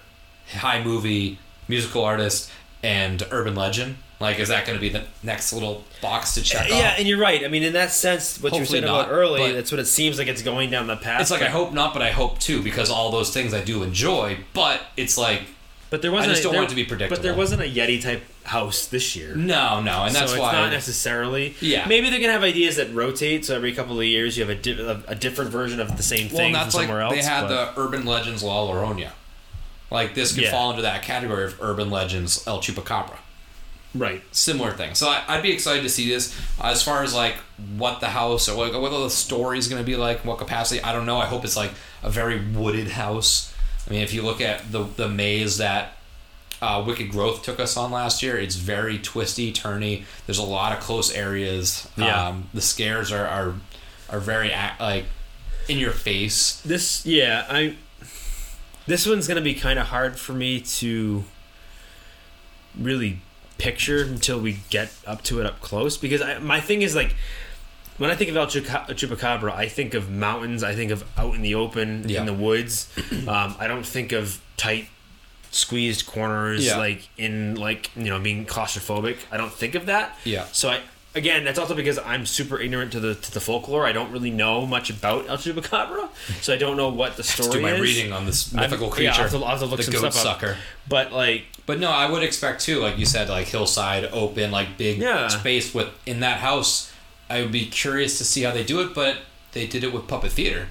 [0.53, 1.39] high movie,
[1.69, 2.51] musical artist,
[2.83, 3.97] and urban legend.
[4.21, 6.95] Like, is that going to be the next little box to check Yeah, off?
[6.99, 7.45] and you're right.
[7.45, 9.87] I mean, in that sense, what you were Hopefully saying about early, that's what it
[9.87, 11.21] seems like it's going down the path.
[11.21, 13.85] It's like I hope not, but I hope too because all those things I do
[13.85, 14.39] enjoy.
[14.55, 15.43] But it's like
[15.91, 16.33] but there wasn't.
[16.33, 17.17] just a, don't there, want it to be predictable.
[17.17, 19.35] But there wasn't a Yeti type house this year.
[19.35, 21.55] no, no, and that's so why it's not necessarily.
[21.61, 21.87] Yeah.
[21.89, 23.45] Maybe they're gonna have ideas that rotate.
[23.45, 26.03] So every couple of years, you have a, di- a, a different version of the
[26.03, 27.15] same thing and from that's like somewhere else.
[27.15, 29.11] they had but- the urban legends La Llorona.
[29.91, 30.51] Like this could Yeah.
[30.51, 33.17] fall into that category of urban legends El Chupacabra.
[33.95, 34.23] right.
[34.33, 34.95] Similar thing.
[34.95, 36.39] So I, I'd be excited to see this.
[36.61, 37.37] As far as like
[37.79, 40.83] what the house or what, what the story is going to be like, what capacity,
[40.83, 41.17] I don't know.
[41.17, 41.71] I hope it's like
[42.03, 43.55] a very wooded house.
[43.89, 45.95] I mean, if you look at the the maze that
[46.61, 50.05] uh, Wicked Growth took us on last year, it's very twisty, turny.
[50.27, 51.89] There's a lot of close areas.
[51.97, 52.29] Yeah.
[52.29, 53.55] Um, the scares are are,
[54.11, 55.05] are very ac like
[55.69, 56.61] in your face.
[56.63, 57.77] This yeah, I
[58.87, 61.25] this one's gonna be kind of hard for me to
[62.79, 63.21] really
[63.59, 67.17] picture until we get up to it up close because I, my thing is like
[67.99, 70.63] when I think of El Chupacabra, I think of mountains.
[70.63, 72.21] I think of out in the open Yeah.
[72.21, 72.89] in the woods.
[73.29, 74.89] Um, I don't think of tight,
[75.51, 76.77] squeezed corners Yeah.
[76.79, 79.17] like in like you know being claustrophobic.
[79.31, 80.17] I don't think of that.
[80.25, 80.47] Yeah.
[80.53, 80.81] So I
[81.15, 83.87] again, that's also because I'm super ignorant to the to the folklore.
[83.87, 86.09] I don't really know much about El Chupacabra,
[86.41, 87.55] so I don't know what the story is.
[87.55, 87.81] do my is.
[87.81, 89.83] reading on this I'm- mythical yeah, creature, I'll have to- I'll have to look the
[89.85, 90.41] some goat stuff up.
[90.41, 90.57] sucker.
[90.89, 94.79] But like, But no, I would expect too, like you said, like hillside, open, like
[94.79, 95.29] big Yeah.
[95.29, 96.88] space with in that house.
[97.31, 99.19] I would be curious to see how they do it, but
[99.53, 100.69] they did it with puppet theater,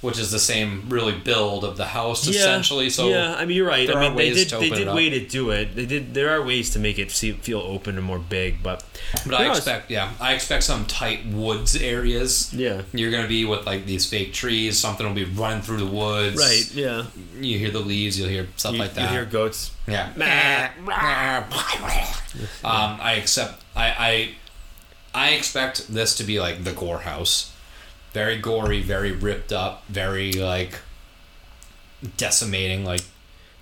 [0.00, 2.88] which is the same really build of the house essentially.
[2.90, 3.88] So yeah, I mean you're right.
[3.88, 5.74] I mean they did they did way to do it.
[5.74, 6.14] They did.
[6.14, 8.84] There are ways to make it see, feel open and more big, but
[9.26, 12.52] But I expect, yeah, I expect some tight woods areas.
[12.54, 12.82] Yeah.
[12.92, 14.78] You're gonna be with like these fake trees.
[14.78, 16.36] Something will be running through the woods.
[16.36, 17.06] right, yeah.
[17.40, 18.18] You hear the leaves.
[18.18, 19.02] You'll hear stuff You, like that.
[19.02, 19.72] you hear goats.
[19.86, 20.10] Yeah.
[22.64, 23.62] um, I accept.
[23.74, 24.34] I, I
[25.14, 27.54] I expect this to be like the gore house,
[28.12, 30.80] very gory, very ripped up, very like
[32.16, 32.84] decimating.
[32.84, 33.02] Like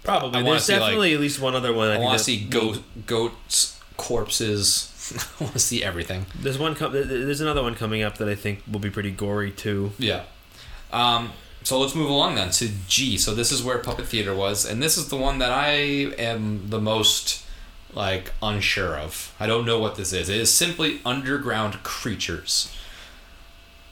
[0.02, 0.40] Probably.
[0.40, 1.88] I There's see, like- definitely at least one other one.
[1.90, 4.92] I, I want to see goat goats corpses.
[5.40, 6.26] I want to see everything.
[6.40, 6.74] There's one.
[6.74, 9.92] Com- there's another one coming up that I think will be pretty gory too.
[9.98, 10.24] Yeah.
[10.92, 11.32] Um,
[11.62, 13.18] so let's move along then to G.
[13.18, 15.72] So this is where puppet theater was, and this is the one that I
[16.18, 17.42] am the most
[17.94, 19.34] like unsure of.
[19.40, 20.28] I don't know what this is.
[20.28, 22.74] It is simply underground creatures.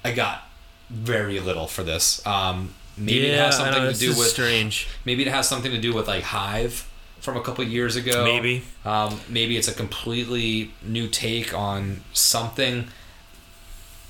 [0.05, 0.49] I got
[0.91, 2.25] very little for this.
[2.27, 4.89] Um, maybe it has I know, something to do with strange.
[5.05, 6.91] maybe it has something to do with like Hive
[7.21, 8.25] from a couple years ago.
[8.25, 8.65] Maybe.
[8.85, 12.89] Um, maybe it's a completely new take on something.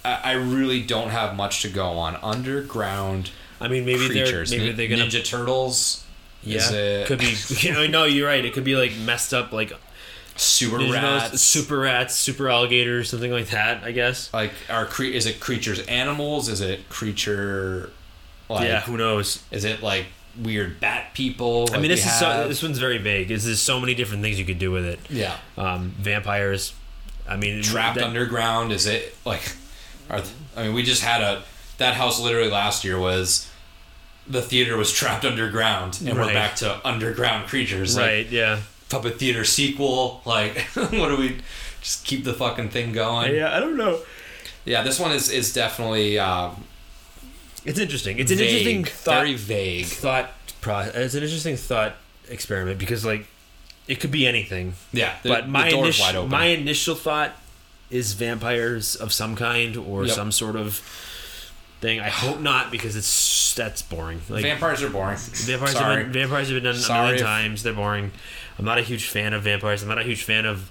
[0.04, 2.16] I, I really don't have much to go on.
[2.16, 3.30] Underground
[3.60, 4.50] I mean, maybe creatures.
[4.50, 5.08] they're maybe they're gonna.
[5.08, 6.03] Ninja Turtles.
[6.44, 7.34] Yeah, Is it could be.
[7.60, 8.44] You know, no, you're right.
[8.44, 9.72] It could be like messed up, like
[10.36, 11.40] Turtles, rats?
[11.40, 13.84] super rats, super alligators, something like that.
[13.84, 14.32] I guess.
[14.32, 16.48] like are cre- is it creatures animals?
[16.48, 17.90] Is it creature?
[18.48, 19.42] Like, yeah, who knows?
[19.50, 21.68] Is it like weird bat people?
[21.72, 23.28] I mean, this is so, this one's very vague.
[23.28, 24.98] There's there's so many different things you could do with it.
[25.08, 25.36] yeah.
[25.56, 26.74] Um, vampires.
[27.28, 29.52] I mean, trapped that- underground is it like
[30.10, 30.20] are
[30.54, 31.42] i mean we just had a
[31.78, 33.50] that house literally last year was
[34.26, 38.30] the theater was trapped underground and we're back to underground creatures like Right.
[38.30, 38.60] Yeah.
[38.88, 41.38] puppet theater sequel like what do we
[41.82, 43.54] just keep the fucking thing going Yeah.
[43.54, 44.00] I don't know.
[44.64, 46.64] yeah this one is is definitely um
[47.64, 48.18] It's interesting.
[48.18, 49.14] It's an vague, interesting thought.
[49.14, 50.30] very vague thought.
[50.60, 51.96] Pro- it's an interesting thought
[52.28, 53.26] experiment because like
[53.86, 54.74] it could be anything.
[54.92, 57.32] yeah the, but my the door's wide initial open my initial thought
[57.90, 60.14] is vampires of some kind or Yep.
[60.16, 60.80] some sort of
[61.84, 62.00] thing.
[62.00, 64.20] I hope not because it's that's boring.
[64.28, 66.02] Like vampires are boring vampires Sorry.
[66.04, 67.62] have been vampires have been done a million if- times.
[67.62, 68.10] They're boring.
[68.58, 69.82] I'm not a huge fan of vampires.
[69.82, 70.70] I'm not a huge fan of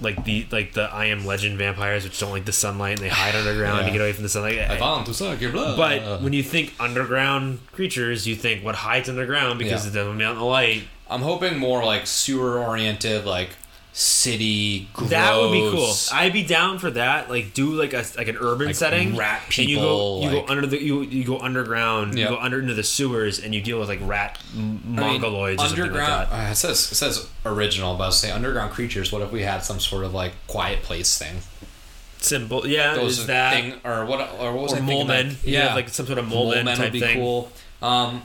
[0.00, 3.08] like the like the I am Legend vampires, which don't like the sunlight and they
[3.08, 4.58] hide underground to get away from the sunlight.
[4.58, 5.76] I want to suck your blood.
[5.76, 9.92] But when you think underground creatures, you think what hides underground because Yeah.
[9.92, 10.84] it doesn't out the light.
[11.08, 13.50] I'm hoping more like sewer oriented, like
[13.96, 14.88] city.
[14.92, 15.94] Gross, That would be cool.
[16.12, 17.30] I'd be down for that.
[17.30, 19.16] Like do like a like an urban Like setting.
[19.16, 22.18] rat and you go people, you like- go under the you, you go underground.
[22.18, 22.24] Yeah.
[22.24, 25.20] You go under into the sewers and you deal with like rat m- I mean,
[25.22, 26.10] mongoloids or something underground.
[26.10, 26.48] like that.
[26.48, 29.12] uh, it says it says original, but I was saying underground creatures.
[29.12, 31.36] What if we had some sort of like quiet place thing?
[32.18, 34.18] Simple, Yeah, Those is that thing or what?
[34.40, 35.28] Or what was or I mole men?
[35.28, 37.18] Like, yeah, like some sort of mole men type would be thing.
[37.18, 37.52] cool.
[37.82, 38.22] Um,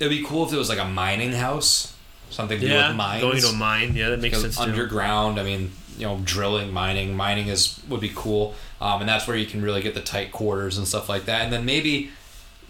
[0.00, 1.94] it'd be cool if it was like a mining house,
[2.36, 3.22] something to do with mines.
[3.22, 3.94] going to a mine.
[3.96, 4.62] Yeah, that makes sense too.
[4.62, 5.40] underground.
[5.40, 9.36] I mean, you know, drilling, mining, mining is would be cool, um, and that's where
[9.36, 11.40] you can really get the tight quarters and stuff like that.
[11.42, 12.10] And then maybe,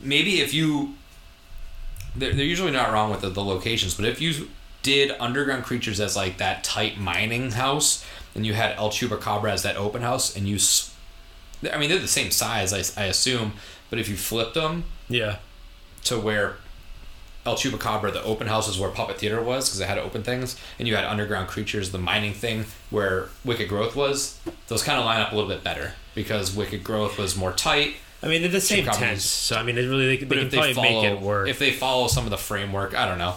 [0.01, 0.95] maybe if you,
[2.15, 4.49] they're, they're usually not wrong with the, the locations, but if you
[4.83, 8.05] did underground creatures as like that tight mining house,
[8.35, 10.95] and you had El Chupacabra as that open house, and you, s-
[11.73, 13.55] I mean, they're the same size, I, I assume,
[13.91, 15.39] but if you flipped them Yeah.
[16.05, 16.59] to where
[17.47, 20.57] El Chupacabra, the open house is where Puppet Theater was because it had open things,
[20.79, 24.41] and you had underground creatures, the mining thing where Wicked Growth was.
[24.69, 27.97] Those kind of line up a little bit better because Wicked Growth was more tight.
[28.23, 28.99] I mean, they're the same Chupacabras.
[28.99, 31.21] tense, so I mean, it really they, they can if they probably follow, make it
[31.21, 31.49] work.
[31.49, 33.37] if they follow some of the framework, I don't know.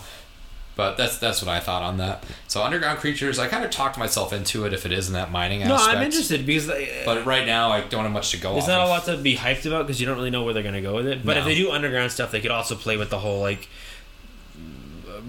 [0.80, 2.24] But that's that's what I thought on that.
[2.48, 5.30] So underground creatures, I kind of talked myself into it if it is in that
[5.30, 5.98] mining no, aspect.
[5.98, 8.86] I'm interested because uh, But right now, I don't have much to go there's not
[8.86, 10.96] a lot to be hyped about because you don't really know where they're gonna go
[10.96, 11.26] with it.
[11.26, 13.68] But if they do underground stuff, they could also play with the whole like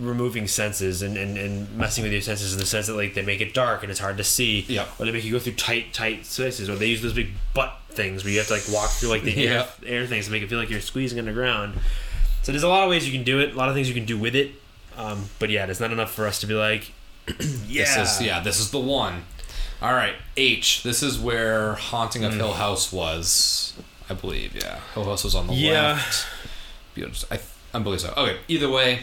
[0.00, 3.22] removing senses and, and, and messing with your senses in the sense that like they
[3.22, 4.88] make it dark and it's hard to see Yep.
[4.98, 7.76] or they make you go through tight tight spaces or they use those big butt
[7.90, 10.42] things where you have to like walk through like the air, air things to make
[10.42, 11.74] it feel like you're squeezing underground
[12.42, 13.94] so there's a lot of ways you can do it a lot of things you
[13.94, 14.52] can do with it
[14.96, 16.92] um, but yeah it's not enough for us to be like
[17.68, 19.24] yeah This is yeah, this is the one.
[19.82, 20.82] All right, H.
[20.82, 23.72] This is where Haunting of Hill House was,
[24.10, 24.54] I believe.
[24.54, 25.92] Yeah, Hill House was on the Yeah.
[25.92, 26.26] left.
[26.94, 27.28] Beautiful.
[27.30, 27.40] I,
[27.78, 28.12] I believe so.
[28.16, 28.38] Okay.
[28.48, 29.00] Either way,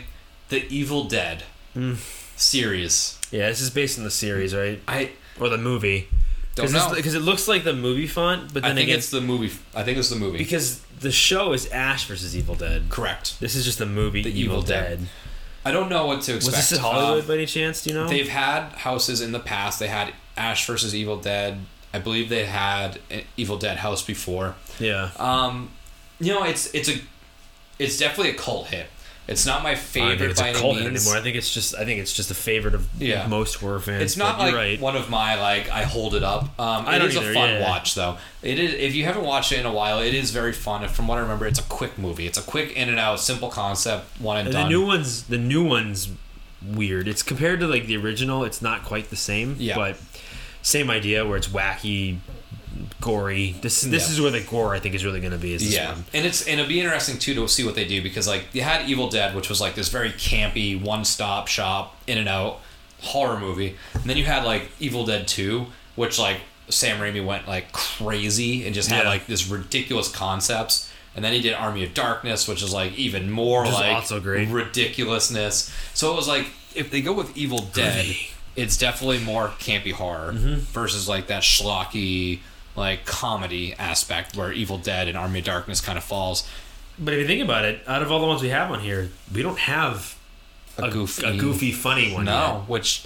[0.49, 1.43] the Evil Dead
[1.73, 1.95] Hmm.
[2.35, 3.17] series.
[3.31, 6.07] yeah this is based on the series right I or the movie
[6.55, 6.91] don't know.
[6.95, 9.51] because it looks like the movie font but I then think again it's the movie.
[9.75, 10.37] I think it's the movie.
[10.39, 13.39] because the show is Ash versus Evil Dead correct.
[13.39, 14.99] this is just the movie The Evil, Evil Dead.
[14.99, 15.07] Dead.
[15.65, 16.55] I don't know what to expect.
[16.57, 17.83] Was this Hollywood Um, by any chance?
[17.83, 18.07] Do you know?
[18.07, 19.79] They've had houses in the past.
[19.79, 21.59] They had Ash versus Evil Dead.
[21.93, 24.55] I believe they had an Evil Dead house before.
[24.79, 25.09] yeah.
[25.17, 25.71] Um,
[26.21, 26.99] you know, it's it's a
[27.79, 28.87] it's definitely a cult hit.
[29.28, 30.88] It's not my I don't think favorite it's by a any cult means.
[31.05, 31.17] anymore.
[31.19, 33.28] I think it's just I think it's just a favorite of Yeah.
[33.28, 34.01] most horror fans.
[34.03, 34.80] It's not but like you're right.
[34.80, 36.43] one of my like I hold it up.
[36.57, 37.61] Um, I it don't is either, a fun yeah.
[37.69, 38.17] watch though.
[38.41, 40.82] It is if you haven't watched it in a while, it is very fun.
[40.84, 42.25] And from what I remember, it's a quick movie.
[42.25, 44.69] It's a quick in and out, simple concept, one and, And the done.
[44.69, 46.09] new one's the new one's
[46.65, 47.07] weird.
[47.09, 48.43] It's compared to like the original.
[48.45, 49.55] It's not quite the same.
[49.59, 49.75] Yeah.
[49.75, 49.97] But
[50.61, 52.17] same idea where it's wacky,
[53.08, 53.55] gory.
[53.62, 54.14] This this Yeah.
[54.14, 55.53] is where the gore I think is really going to be.
[55.53, 56.05] Is this yeah, one.
[56.14, 58.62] and it's and it'll be interesting too to see what they do because like you
[58.62, 62.60] had Evil Dead, which was like this very campy one stop shop in and out
[63.01, 66.38] horror movie, and then you had like Evil Dead Two, which like
[66.70, 69.10] Sam Raimi went like crazy and just had Yeah.
[69.10, 70.89] like this ridiculous concepts.
[71.16, 74.20] And then he did Army of Darkness, which is like even more Which like also
[74.20, 74.49] great.
[74.49, 75.72] ridiculousness.
[75.95, 78.30] So it was like if they go with Evil Dead, Groovy.
[78.55, 80.60] it's definitely more campy horror Mm-hmm.
[80.74, 82.39] versus like that schlocky
[82.78, 86.47] like comedy aspect where Evil Dead and Army of Darkness kind of falls.
[86.97, 89.09] But if you think about it, out of all the ones we have on here,
[89.34, 90.15] we don't have
[90.78, 92.25] A goofy- a goofy, funny one.
[92.25, 92.69] No, yet.
[92.69, 93.05] which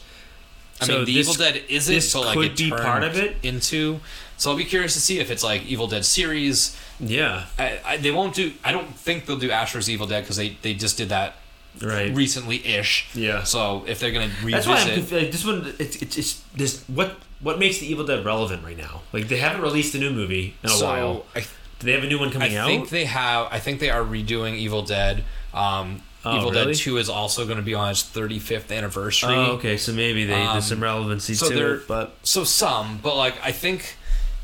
[0.82, 3.18] I So mean, The this- Evil Dead isn't, this but like could be part of
[3.18, 3.38] it?
[3.44, 4.00] into.
[4.38, 6.76] So I'll be curious to see if it's like Evil Dead series.
[7.00, 7.46] Yeah.
[7.60, 8.54] I, I, they won't do.
[8.64, 11.36] I don't think they'll do Ash vs Evil Dead because they they just did that
[11.82, 12.14] Right.
[12.14, 13.08] recently ish.
[13.14, 13.44] Yeah.
[13.44, 16.84] So if they're gonna That's revisit, why I'm this one, it's, it's, it's this.
[16.88, 19.02] What what makes the Evil Dead relevant right now?
[19.14, 21.26] Like they haven't released a new movie in a so while.
[21.36, 22.68] I, Do they have a new one I coming out?
[22.68, 23.48] I think they have.
[23.52, 25.24] I think they are redoing Evil Dead.
[25.54, 26.74] Um, Oh, Evil really?
[26.74, 29.34] Dead Two is also going to be on its 35th anniversary.
[29.34, 29.76] oh, okay.
[29.76, 33.34] So maybe they, Um, there's some relevancy so to it, but So some, but like
[33.44, 33.98] I think,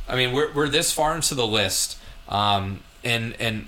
[0.10, 3.68] I mean, we're we're this far into the list, um, and and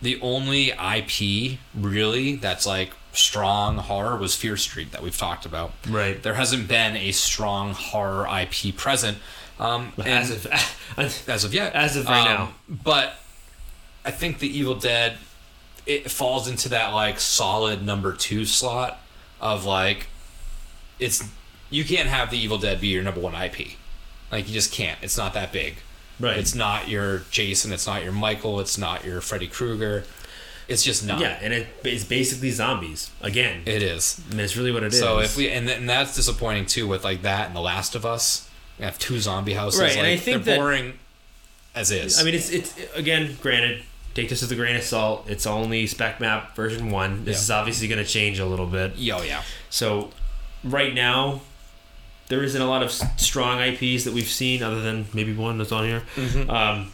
[0.00, 5.72] the only IP really that's like strong horror was Fear Street that we've talked about.
[5.88, 6.22] right.
[6.22, 9.18] There hasn't been a strong horror IP present.
[9.58, 10.46] Um, As of
[11.28, 11.74] as of yet.
[11.74, 12.54] As of right Um, now.
[12.68, 13.14] But
[14.04, 15.18] I think the Evil Dead
[15.86, 18.98] it falls into that like solid number two slot
[19.40, 20.06] of like
[20.98, 21.24] it's
[21.70, 23.72] you can't have the Evil Dead be your number one IP.
[24.32, 24.98] Like you just can't.
[25.02, 25.76] It's not that big.
[26.20, 26.36] right.
[26.38, 27.72] It's not your Jason.
[27.72, 28.60] It's not your Michael.
[28.60, 30.04] It's not your Freddy Krueger.
[30.70, 31.20] It's just not.
[31.20, 33.62] yeah, and it, it's basically zombies again.
[33.66, 34.20] It is.
[34.30, 34.98] I mean, it's really what it is.
[34.98, 37.94] So if we and, th- and that's disappointing too with like that and The Last
[37.94, 38.48] of Us,
[38.78, 39.80] We have two zombie houses.
[39.80, 40.94] Right, and like, I think they're that- boring
[41.74, 42.20] as is.
[42.20, 43.82] I mean, it's it's again, granted,
[44.14, 45.26] take this with a grain of salt.
[45.28, 47.24] It's only spec map version one.
[47.24, 47.42] This Yeah.
[47.42, 48.96] is obviously going to change a little bit.
[48.96, 49.42] yo, yeah.
[49.70, 50.10] So,
[50.64, 51.42] right now,
[52.28, 55.72] there isn't a lot of strong IPs that we've seen, other than maybe one that's
[55.72, 56.02] on here.
[56.16, 56.50] Mm-hmm.
[56.50, 56.92] Um,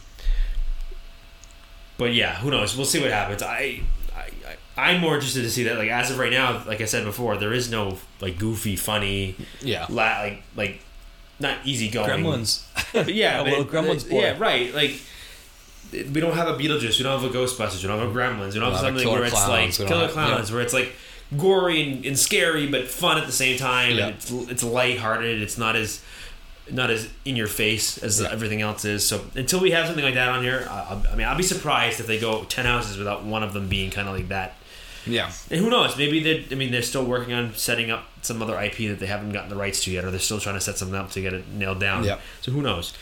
[1.97, 2.75] but yeah, who knows?
[2.75, 3.41] We'll see what happens.
[3.43, 3.81] I,
[4.15, 4.29] I,
[4.77, 5.77] I, I'm more interested to see that.
[5.77, 9.35] Like as of right now, like I said before, there is no like goofy, funny,
[9.61, 9.85] Yeah.
[9.89, 10.81] la- like like
[11.39, 12.09] not easy going.
[12.09, 12.63] Gremlins.
[12.93, 14.21] But yeah, A but little it- Gremlins boy.
[14.21, 14.73] Yeah, right.
[14.73, 14.99] Like
[15.91, 18.53] we don't have a Beetlejuice, we don't have a Ghostbusters, we don't have a Gremlins,
[18.53, 20.91] we don't have a something Killer where it's like Killer have- Clowns, where it's like
[21.37, 23.95] gory and, and scary but fun at the same time.
[23.97, 24.07] Yeah.
[24.07, 25.41] And it's it's lighthearted.
[25.41, 26.01] It's not as
[26.71, 28.29] not as in your face as Yeah.
[28.31, 29.05] everything else is.
[29.05, 31.99] So until we have something like that on here, I, I- mean, I'll be surprised
[31.99, 34.55] if they go ten houses without one of them being kind of like that.
[35.05, 35.31] Yeah.
[35.49, 35.95] And who knows?
[35.97, 36.45] Maybe they.
[36.51, 39.49] I mean, they're still working on setting up some other IP that they haven't gotten
[39.49, 41.47] the rights to yet, or they're still trying to set something up to get it
[41.49, 42.03] nailed down.
[42.03, 42.19] Yep.
[42.41, 42.93] So who knows?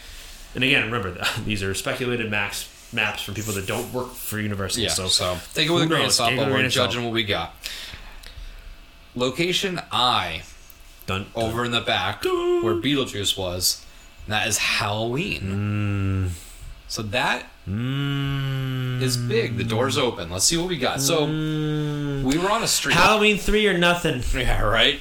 [0.53, 4.83] And again, remember these are speculated max maps from people that don't work for Universal.
[4.83, 4.89] Yeah.
[4.89, 7.03] So, So, take it with a grain of salt, Take it with but we're judging
[7.03, 7.53] what we got.
[9.15, 10.43] Location I,
[11.05, 11.27] done.
[11.35, 13.85] over in the back, where Beetlejuice was,
[14.25, 16.31] and that is Halloween.
[16.87, 19.57] So that Mm, is big.
[19.57, 20.29] The door's open.
[20.29, 21.01] Let's see what we got.
[21.01, 22.93] So we were on a street.
[22.93, 24.21] Halloween three or nothing.
[24.39, 24.99] yeah, right.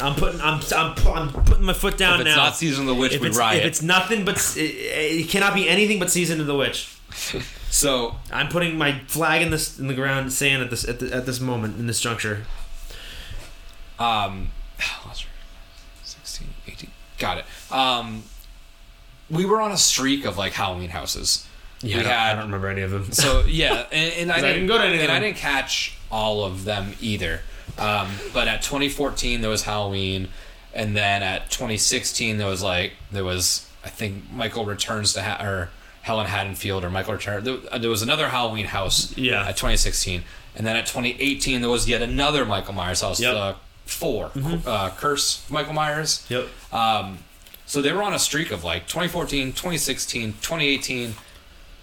[0.00, 0.40] I'm putting.
[0.40, 0.60] I'm.
[0.76, 2.44] I'm, I'm putting my foot down If it's now.
[2.44, 3.60] not season of the witch, if we it's, riot.
[3.60, 6.96] if it's nothing but it, it cannot be anything but season of the witch.
[7.70, 11.14] so I'm putting my flag in this in the ground, saying at this at, the,
[11.14, 12.44] at this moment in this juncture.
[14.00, 14.48] Um,
[14.78, 15.29] 16, 18.
[17.20, 17.44] Got it.
[17.72, 18.24] Um,
[19.30, 21.46] we were on a streak of like Halloween houses.
[21.82, 23.12] Yeah, we I, don't, I don't remember any of them.
[23.12, 25.96] so yeah, and, and I didn't didn't go to any of and I didn't catch
[26.10, 27.42] all of them either.
[27.78, 30.28] Um, but at 2014 there was Halloween,
[30.74, 35.42] and then at 2016 there was like there was I think Michael returns to ha-
[35.42, 35.70] or
[36.02, 37.44] Helen Haddonfield or Michael return.
[37.44, 39.16] There, uh, there was another Halloween house.
[39.16, 39.42] Yeah.
[39.42, 40.24] At 2016,
[40.56, 43.20] and then at 2018 there was yet another Michael Myers house.
[43.20, 43.34] Yep.
[43.34, 43.54] Uh,
[43.92, 44.30] 4
[44.66, 46.26] uh, Curse Michael Myers.
[46.28, 46.48] Yep.
[46.72, 47.18] Um,
[47.66, 51.14] so they were on a streak of like 2014, 2016, 2018,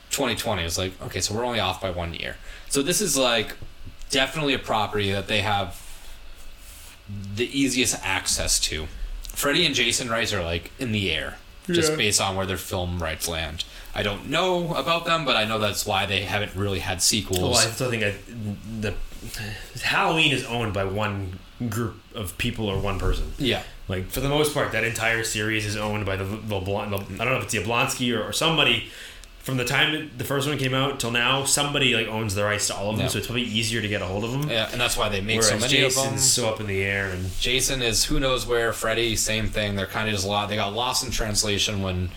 [0.10, 0.64] 2020.
[0.64, 2.36] It's like, okay, so we're only off by one year.
[2.70, 3.56] So this is like
[4.10, 5.82] definitely a property that they have
[7.36, 8.88] the easiest access to.
[9.30, 11.38] Freddy and Jason rights are like in the air,
[11.68, 11.98] just Yeah.
[11.98, 13.64] based on where their film rights land.
[13.96, 17.40] I don't know about them, but I know that's why they haven't really had sequels.
[17.40, 18.16] Well, I still think I,
[18.82, 18.94] the
[19.84, 21.40] Halloween is owned by one
[21.70, 23.34] group of people or one person.
[23.38, 26.90] yeah, Like for the most part, that entire series is owned by the the, Blon-
[26.92, 28.90] the I don't know if it's Yablonsky or, or somebody.
[29.40, 32.68] From the time the first one came out till now, somebody like owns the rights
[32.68, 33.10] to all of them, Yeah.
[33.10, 34.50] so it's probably easier to get a hold of them.
[34.50, 36.20] yeah, and that's why they make Whereas so many Jason's of them.
[36.20, 38.74] so up in the air, and Jason is who knows where.
[38.74, 39.76] Freddy, same thing.
[39.78, 40.50] They're kind of just a lot.
[40.50, 42.10] They got lost in translation when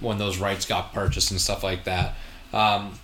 [0.00, 2.14] when those rights got purchased and stuff like that.
[2.52, 2.98] Um,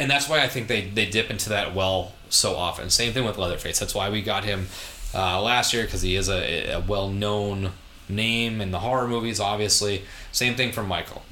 [0.00, 2.88] and that's why I think they they dip into that well so often.
[2.88, 3.78] Same thing with Leatherface.
[3.78, 4.68] That's why we got him
[5.14, 7.72] uh, last year because he is a, a well known
[8.08, 9.40] name in the horror movies.
[9.40, 10.02] Obviously,
[10.32, 11.22] same thing for Michael.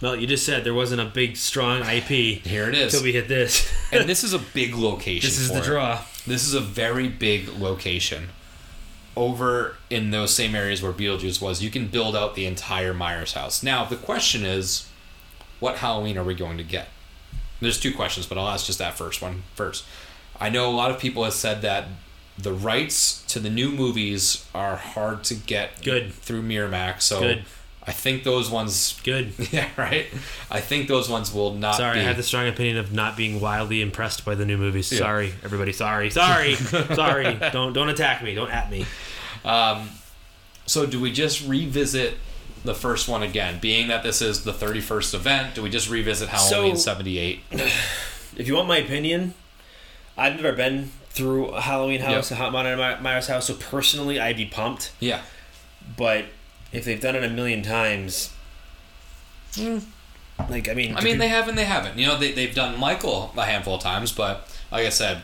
[0.00, 2.92] well, you just said there wasn't a big strong IP Here it is.
[2.94, 3.70] until we hit this.
[3.92, 5.26] and this is a big location.
[5.28, 5.64] this is the it.
[5.64, 6.02] draw.
[6.26, 8.28] This is a very big location.
[9.16, 13.34] Over in those same areas where Beetlejuice was, you can build out the entire Myers
[13.34, 13.62] house.
[13.62, 14.88] Now, the question is,
[15.60, 16.88] what Halloween are we going to get?
[17.60, 19.84] There's two questions, but I'll ask just that first one first.
[20.40, 21.86] I know a lot of people have said that
[22.38, 26.12] the rights to the new movies are hard to get Good.
[26.12, 27.44] through Miramax, so Good.
[27.86, 29.34] I think those ones Good.
[29.52, 30.06] Yeah, right.
[30.50, 33.16] I think those ones will not Sorry, be I have the strong opinion of not
[33.16, 34.90] being wildly impressed by the new movies.
[34.90, 34.98] Yeah.
[35.00, 35.72] Sorry, everybody.
[35.72, 36.54] Sorry, sorry,
[36.94, 37.34] sorry.
[37.52, 38.34] Don't don't attack me.
[38.34, 38.86] Don't at me.
[39.44, 39.90] Um,
[40.66, 42.14] so do we just revisit
[42.64, 43.58] the first one again?
[43.60, 47.40] Being that this is the 31st event, do we just revisit Halloween So- 78?
[48.36, 49.34] If you want my opinion,
[50.16, 52.40] I've never been through Halloween house, Yep.
[52.40, 54.90] a Haunted My- Myers house, so personally, I'd be pumped.
[55.00, 55.22] Yeah.
[55.96, 56.26] But
[56.72, 58.30] if they've done it a million times,
[59.54, 59.78] hmm,
[60.48, 61.96] like I mean, I mean, they have and they haven't.
[61.98, 65.22] You know, they, they've done Michael a handful of times, but like I said,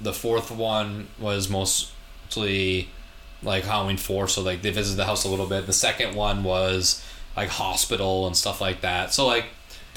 [0.00, 2.88] the fourth one was mostly
[3.42, 5.66] like Halloween 4, so like they visited the house a little bit.
[5.66, 7.04] The second one was
[7.36, 9.12] like hospital and stuff like that.
[9.12, 9.46] So, like,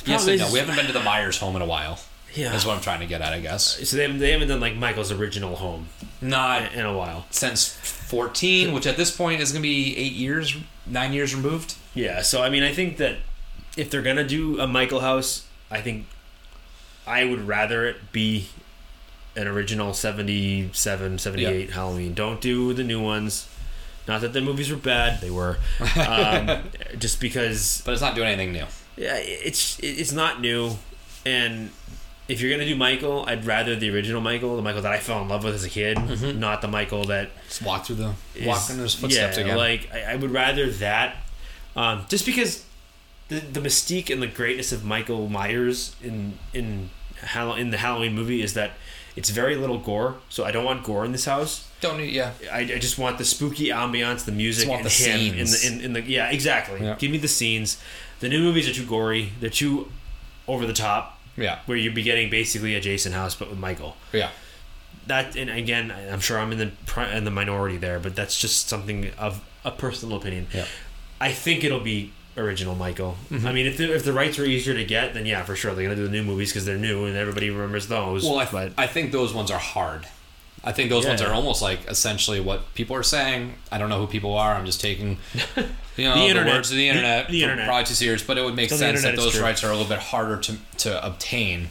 [0.05, 0.51] yes no.
[0.51, 1.99] We haven't been to the Myers home in a while.
[2.35, 2.51] Yeah.
[2.51, 3.87] That's what I'm trying to get at, I guess.
[3.89, 5.87] So they haven't, they haven't done like Michael's original home
[6.21, 7.25] Not in a while.
[7.31, 10.55] since 14, which at this point is going to be eight years,
[10.85, 11.75] nine years removed.
[11.93, 13.17] Yeah, so I mean, I think that
[13.77, 16.05] if they're gonna do a Michael house, I think
[17.07, 18.47] I would rather it be
[19.35, 22.13] an original 77, 78 Halloween.
[22.13, 23.47] Don't do the new ones.
[24.07, 25.57] Not that the movies were bad; they were.
[25.97, 26.63] Um,
[26.99, 28.65] just because But it's not doing anything new.
[28.97, 30.77] yeah, it's it's not new,
[31.25, 31.71] and
[32.27, 35.21] if you're gonna do Michael, I'd rather the original Michael, the Michael that I fell
[35.21, 35.97] in love with as a kid,
[36.39, 39.57] not the Michael that Just walk through the is- walk in his footsteps yeah, again.
[39.57, 41.17] Like I, I would rather that,
[41.75, 42.65] um, just because
[43.27, 46.89] the the mystique and the greatness of Michael Myers in in
[47.23, 48.71] Hall- in the Halloween movie is that
[49.15, 50.17] it's very little gore.
[50.29, 51.67] So I don't want gore in this house.
[51.81, 52.31] Don't need, yeah.
[52.51, 55.45] I, I just want the spooky ambiance, the music, Just want and the him in
[55.45, 56.81] the in, in the yeah exactly.
[56.81, 56.95] Yeah.
[56.97, 57.77] Give me the scenes.
[58.19, 59.31] The new movies are too gory.
[59.39, 59.91] They're too
[60.47, 61.14] over the top.
[61.37, 61.59] Yeah.
[61.65, 63.97] Where you'd be getting basically a Jason house, but with Michael.
[64.13, 64.29] Yeah.
[65.07, 68.67] That and again, I'm sure I'm in the in the minority there, but that's just
[68.67, 70.47] something of a personal opinion.
[70.53, 70.65] Yeah.
[71.19, 73.17] I think it'll be original Michael.
[73.29, 73.47] Mm-hmm.
[73.47, 75.73] I mean, if the, if the rights were easier to get, then yeah, for sure
[75.73, 78.23] they're gonna do the new movies because they're new and everybody remembers those.
[78.23, 80.07] Well, I, but I think those ones are hard.
[80.67, 81.11] I think those Yeah.
[81.11, 83.53] ones are almost like essentially what people are saying.
[83.71, 84.55] I don't know who people are.
[84.55, 85.19] I'm just taking,
[85.95, 87.27] you know, The the, words of the The- internet.
[87.29, 87.67] the from internet.
[87.67, 89.87] Probably too serious, but it would make So sense that those rights are a little
[89.87, 91.69] bit harder to to obtain,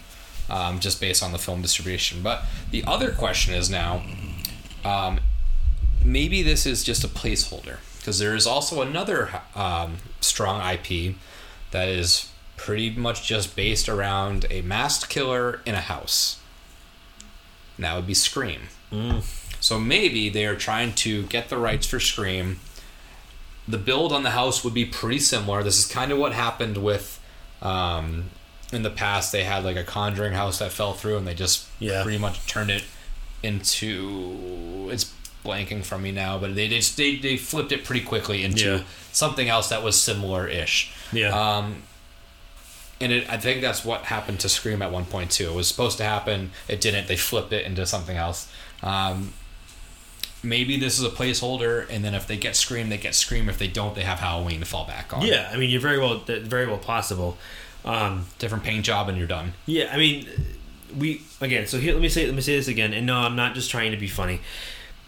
[0.49, 2.23] um, just based on the film distribution.
[2.23, 4.05] But the other question is now,
[4.85, 5.19] um,
[6.05, 11.17] maybe this is just a placeholder because there is also another um, strong IP
[11.73, 16.37] that is pretty much just based around a masked killer in a house.
[17.77, 18.69] And that would be Scream.
[19.61, 22.61] So maybe they are trying to get the rights for Scream.
[23.67, 25.63] The build on the house would be pretty similar.
[25.63, 27.19] This is kind of what happened with.
[27.63, 28.31] Um,
[28.73, 31.67] in the past, they had like a Conjuring house that fell through, and they just
[31.79, 32.03] Yeah.
[32.03, 32.85] pretty much turned it
[33.43, 34.89] into.
[34.93, 35.13] It's
[35.45, 38.81] blanking from me now, but they just they, they flipped it pretty quickly into Yeah.
[39.13, 40.91] something else that was similar-ish.
[41.13, 41.83] yeah, Um,
[43.01, 45.51] and it, I think that's what happened to Scream at one point too.
[45.51, 47.09] It was supposed to happen, it didn't.
[47.09, 48.49] They flipped it into something else.
[48.85, 49.33] Um,
[50.43, 53.49] maybe this is a placeholder, and then if they get Scream, they get Scream.
[53.49, 55.23] If they don't, they have Halloween to fall back on.
[55.27, 55.51] yeah.
[55.53, 57.37] I mean, you're very well, very well possible.
[57.85, 59.55] Um, different paint job, and you're done.
[59.67, 60.27] Yeah, I mean,
[60.97, 61.67] we again.
[61.67, 62.93] So here, let me say let me say this again.
[62.95, 64.41] And no, I'm not just trying to be funny.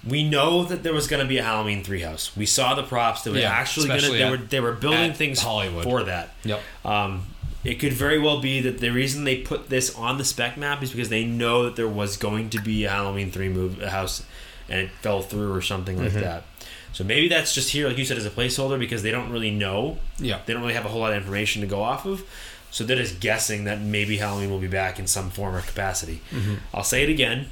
[0.07, 2.37] We know that there was going to be a Halloween three house.
[2.37, 3.22] We saw the props.
[3.22, 4.11] that were Yeah, actually going to.
[4.12, 5.85] They were they were building things Hollywood.
[5.85, 6.31] for that.
[6.45, 6.61] Yep.
[6.85, 7.27] Um,
[7.67, 10.83] it could very well be that the reason they put this on the spec map
[10.83, 14.25] is because they know that there was going to be a Halloween three move house,
[14.69, 16.14] and it fell through or something Mm-hmm.
[16.17, 16.45] like that.
[16.93, 19.51] So maybe that's just here, like you said, as a placeholder because they don't really
[19.51, 20.41] know Yeah.
[20.47, 22.25] they don't really have a whole lot of information to go off of.
[22.71, 26.21] So they're just guessing that maybe Halloween will be back in some form or capacity.
[26.31, 26.55] Mm-hmm.
[26.75, 27.47] I'll say it again.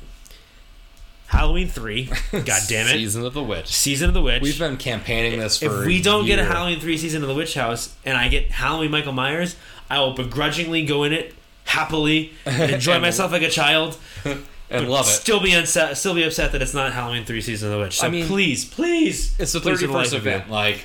[1.27, 2.05] Halloween 3.
[2.33, 2.93] God damn it.
[2.93, 3.67] Season of the Witch.
[3.69, 4.43] Season of the Witch.
[4.43, 5.81] We've been campaigning this for.
[5.81, 6.45] if we don't get a.
[6.45, 9.57] Halloween 3 Season of the Witch House and I get Halloween Michael Myers,
[9.95, 11.34] I will begrudgingly go in it
[11.64, 13.97] happily and enjoy myself like a child.
[14.70, 15.11] and love it.
[15.11, 15.97] Still be upset.
[15.97, 17.99] Still be upset that it's not Halloween three season of the witch.
[17.99, 20.32] So I mean, please, please, It's the thirty first life of you.
[20.32, 20.51] event.
[20.51, 20.84] Like,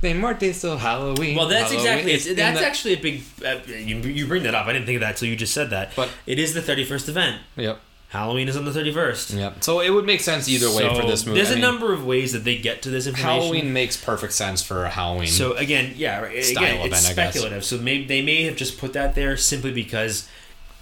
[0.00, 1.36] they marked still Halloween.
[1.36, 1.80] Well, that's Halloween.
[2.08, 2.12] exactly.
[2.12, 3.22] It's, that's the- actually a big.
[3.44, 4.66] Uh, you, you bring that up.
[4.66, 5.94] I didn't think of that until you just said that.
[5.94, 7.40] But- it is the thirty first event.
[7.56, 7.80] Yep.
[8.10, 9.30] Halloween is on the thirty first.
[9.30, 9.62] Yep.
[9.62, 11.38] So it would make sense either way for this movie.
[11.38, 13.40] There's I a mean, number of ways that they get to this information.
[13.40, 15.28] Halloween makes perfect sense for a Halloween.
[15.28, 17.64] So again, yeah, right, Style again, event, it's speculative.
[17.64, 20.28] So maybe they may have just put that there simply because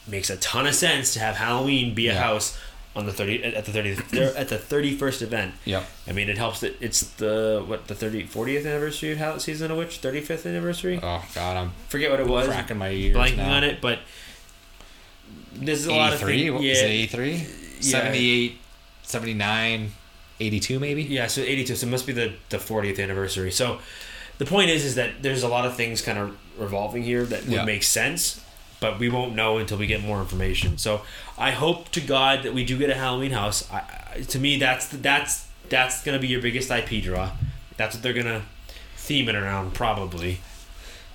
[0.06, 2.22] it makes a ton of sense to have Halloween be a Yeah.
[2.22, 2.58] house
[2.96, 3.90] on the thirty at the thirty
[4.34, 5.52] at the thirty first event.
[5.66, 5.82] Yeah.
[6.08, 9.70] I mean, it helps that it's the what the 30, 40th anniversary of Halloween season
[9.70, 10.98] of Witch, thirty fifth anniversary.
[11.02, 12.46] Oh God, I'm Forget what it was.
[12.48, 13.52] cracking my ears blanking now.
[13.56, 13.98] on it, but
[15.60, 16.38] there's a lot of 83?
[16.42, 16.52] things.
[16.52, 16.84] What Yeah, was it?
[16.86, 17.32] 83?
[17.32, 17.44] Yeah.
[17.80, 18.58] 78,
[19.02, 19.92] 79,
[20.40, 21.02] 82 maybe?
[21.02, 21.26] yeah.
[21.26, 21.74] So eighty two.
[21.74, 23.50] So it must be the the fortieth anniversary.
[23.50, 23.78] So
[24.38, 27.42] the point is, is that there's a lot of things kind of revolving here that
[27.44, 27.64] would Yeah.
[27.64, 28.40] make sense,
[28.80, 30.78] but we won't know until we get more information.
[30.78, 31.02] So
[31.36, 33.68] I hope to God that we do get a Halloween house.
[33.72, 33.82] I,
[34.16, 37.30] I, to me, that's the, that's that's gonna be your biggest IP draw.
[37.76, 38.42] That's what they're gonna
[38.96, 40.40] theme it around, probably.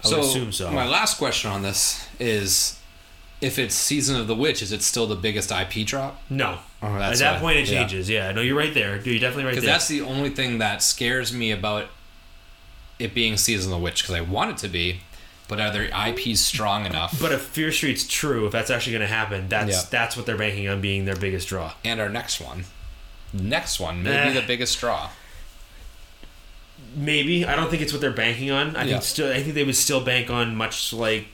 [0.03, 0.69] I would assume so.
[0.71, 2.77] My last question on this is
[3.43, 6.21] if it's Season of the Witch, is it still the biggest IP drop?
[6.29, 6.59] no.
[6.81, 8.09] Oh, At that what- point, it changes.
[8.09, 8.97] Yeah, no, you're right there.
[8.97, 9.73] Dude, you're definitely right Because there.
[9.73, 11.87] that's the only thing that scares me about
[12.99, 14.99] it being Season of the Witch, because I want it to be,
[15.47, 17.17] but are their IPs strong enough?
[17.21, 19.81] But if Fear Street's true, if that's actually going to happen, that's Yeah.
[19.91, 21.73] that's what they're banking on being their biggest draw.
[21.85, 22.65] and our next one,
[23.31, 24.33] next one, maybe Eh.
[24.33, 25.09] the biggest draw.
[26.95, 28.75] Maybe I don't think it's what they're banking on.
[28.75, 28.93] I Yeah.
[28.93, 31.27] think still, I think they would still bank on much like,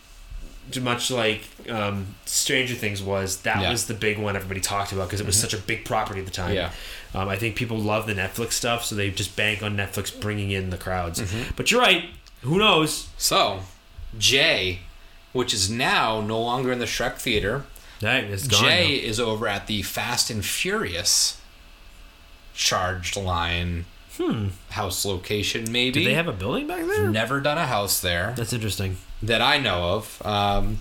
[0.80, 3.38] much like um, Stranger Things was.
[3.42, 3.72] That Yeah.
[3.72, 6.26] was the big one everybody talked about because it was such a big property at
[6.26, 6.54] the time.
[6.56, 6.72] Yeah.
[7.14, 10.52] Um, I think people love the Netflix stuff, so they just bank on Netflix bringing
[10.52, 11.20] in the crowds.
[11.20, 11.52] Mm-hmm.
[11.56, 12.06] But you're right.
[12.42, 13.10] Who knows?
[13.18, 13.62] So,
[14.18, 14.80] Jay,
[15.34, 17.66] which is now no longer in the Shrek Theater,
[18.02, 18.62] That is gone.
[18.64, 19.08] Jay now.
[19.10, 21.40] is over at the Fast and Furious
[22.54, 23.86] charged line
[24.72, 26.00] house location, maybe.
[26.02, 27.10] Did they have a building back there?
[27.10, 28.98] Never done a house there That's interesting.
[29.24, 30.22] that I know of.
[30.26, 30.80] Um,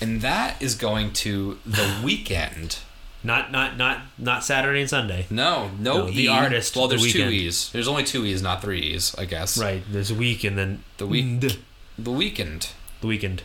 [0.00, 2.78] and that is going to the weekend.
[3.24, 5.26] Not not not not Saturday and Sunday.
[5.28, 6.28] No, no, No, the E.
[6.28, 7.70] artist, Well, The there's two E's.
[7.72, 9.58] There's only two E's, not three E's, I guess.
[9.58, 9.82] Right.
[9.90, 11.58] There's a week and then The week- Nd.
[11.98, 12.70] The Weeknd.
[13.00, 13.40] The Weeknd.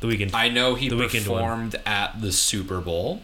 [0.00, 0.34] The Weeknd.
[0.34, 3.22] I know he The performed at the Super Bowl.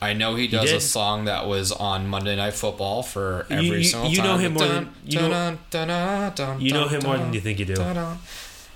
[0.00, 0.76] I know he does did.
[0.76, 4.26] a song that was on Monday Night Football for every you- single you time.
[4.26, 5.28] know him more than- you know-
[6.60, 7.74] you know him more than you think you do.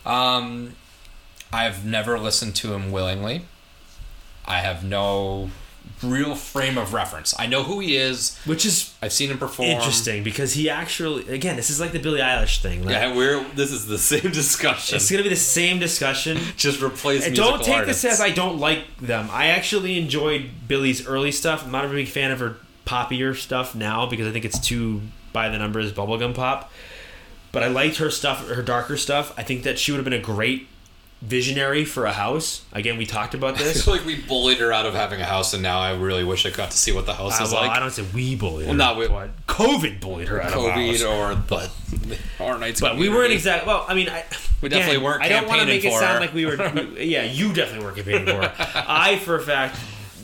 [0.05, 0.75] Um,
[1.53, 3.43] I've never listened to him willingly.
[4.47, 5.51] I have no
[6.03, 7.35] real frame of reference.
[7.39, 8.39] I know who he is.
[8.45, 9.69] Which is I've seen him perform.
[9.69, 12.85] interesting because he actually again this is like the Billie Eilish thing.
[12.85, 13.45] Like, Yeah, we're.
[13.55, 14.97] This is the same discussion.
[14.97, 16.39] It's gonna be the same discussion.
[16.57, 17.27] Just replace.
[17.27, 18.03] And don't take artists.
[18.03, 19.29] this as I don't like them.
[19.31, 21.65] I actually enjoyed Billie's early stuff.
[21.65, 22.57] I'm not a big fan of her
[22.87, 25.03] poppier stuff now because I think it's too
[25.33, 26.71] by the numbers bubblegum pop.
[27.53, 29.35] But I liked her stuff, her darker stuff.
[29.37, 30.69] I think that she would have been a great
[31.23, 32.63] visionary for a house.
[32.73, 33.85] Again, we talked about I this.
[33.85, 36.45] feel like we bullied her out of having a house, and now I really wish
[36.45, 37.71] I got to see what the house Uh, is well, like.
[37.71, 38.75] I don't say we bullied her.
[38.75, 40.81] Not we- but COVID bullied her out of a house.
[41.03, 42.81] COVID or the Horror Nights.
[42.81, 43.67] But we weren't exactly.
[43.69, 44.25] Well, I mean, I,
[44.61, 46.21] We definitely again, weren't I don't want to make it sound her.
[46.21, 46.57] like we were.
[46.75, 48.53] we- yeah, you definitely weren't campaigning for her.
[48.89, 49.79] I, for a fact,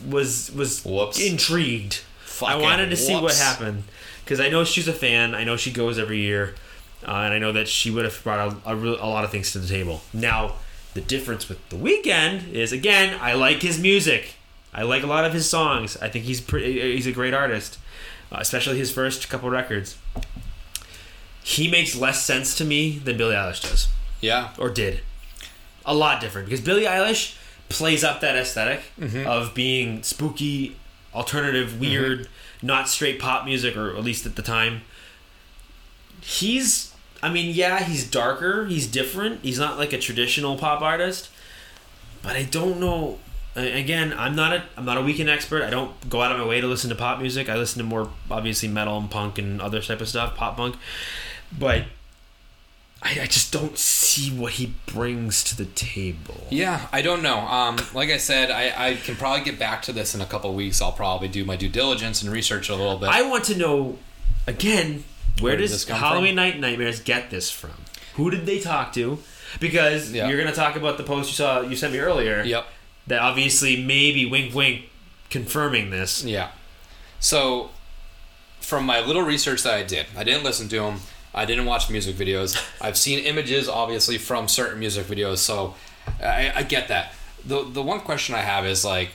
[0.07, 1.21] was was Whoops.
[1.21, 2.01] intrigued.
[2.43, 3.83] I wanted to see what happened
[4.25, 5.35] because I know she's a fan.
[5.35, 6.55] I know she goes every year,
[7.07, 9.51] uh, and I know that she would have brought a, a, a lot of things
[9.53, 10.03] to the table.
[10.13, 10.55] Now,
[10.99, 14.35] the difference with the Weeknd is again, I like his music.
[14.75, 15.97] I like a lot of his songs.
[15.99, 16.95] I think he's pretty.
[16.97, 17.79] He's a great artist,
[18.33, 19.97] uh, especially his first couple records.
[21.45, 23.87] He makes less sense to me than Billie Eilish does,
[24.21, 25.03] Yeah, or did.
[25.87, 27.37] A lot different because Billie Eilish
[27.69, 28.81] plays up that esthetic
[29.25, 30.77] of being spooky,
[31.15, 32.29] alternative, weird,
[32.61, 34.83] not straight pop music, or at least at the time.
[36.21, 36.88] He's,
[37.23, 41.31] I mean, yeah, he's darker, he's different, he's not like a traditional pop artist,
[42.23, 43.19] but I don't know.
[43.57, 45.63] Again, I'm not a I'm not a Weeknd expert.
[45.65, 47.49] I don't go out of my way to listen to pop music.
[47.49, 50.77] I listen to more obviously metal and punk and other type of stuff, pop punk.
[51.59, 51.87] But
[53.03, 56.47] I, I just don't see what he brings to the table.
[56.51, 56.87] yeah.
[56.93, 57.39] I don't know.
[57.39, 60.53] Um, like I said, I, I can probably get back to this in a couple
[60.55, 60.81] weeks.
[60.83, 63.09] I'll probably do my due diligence and research a little bit.
[63.09, 63.99] I want to know
[64.47, 65.05] again
[65.41, 66.37] where, does this Halloween from?
[66.37, 67.73] Night Nightmares get this from?
[68.15, 69.19] Who did they talk to?
[69.61, 70.29] Because Yeah.
[70.29, 72.43] you're going to talk about the post you saw you sent me earlier.
[72.43, 72.67] yep.
[73.07, 74.91] That obviously maybe wink wink
[75.31, 76.23] confirming this.
[76.25, 76.51] Yeah.
[77.21, 77.71] So,
[78.61, 81.01] from my little research that I did, I didn't listen to them.
[81.35, 82.57] I didn't watch music videos.
[82.81, 85.39] I've seen images, obviously, from certain music videos.
[85.39, 85.75] So,
[86.23, 87.15] I, I get that.
[87.45, 89.11] the The one question I have is like,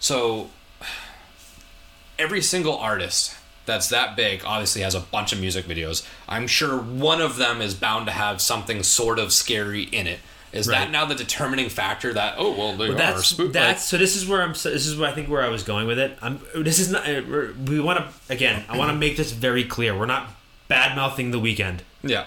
[0.00, 0.48] so
[2.18, 3.34] every single artist
[3.66, 6.06] that's that big obviously has a bunch of music videos.
[6.28, 10.20] I'm sure one of them is bound to have something sort of scary in it.
[10.52, 10.78] Is Right.
[10.80, 13.96] that now the determining factor that oh well are that's spook- that's so.
[13.98, 14.54] This is where I'm.
[14.54, 16.16] so This is where I think where I was going with it.
[16.22, 16.40] I'm.
[16.54, 17.02] This is not.
[17.08, 18.64] uh, we're- want to again.
[18.68, 19.98] I want to make this very clear.
[19.98, 20.30] We're not
[20.68, 21.80] bad mouthing the Weeknd.
[22.04, 22.26] yeah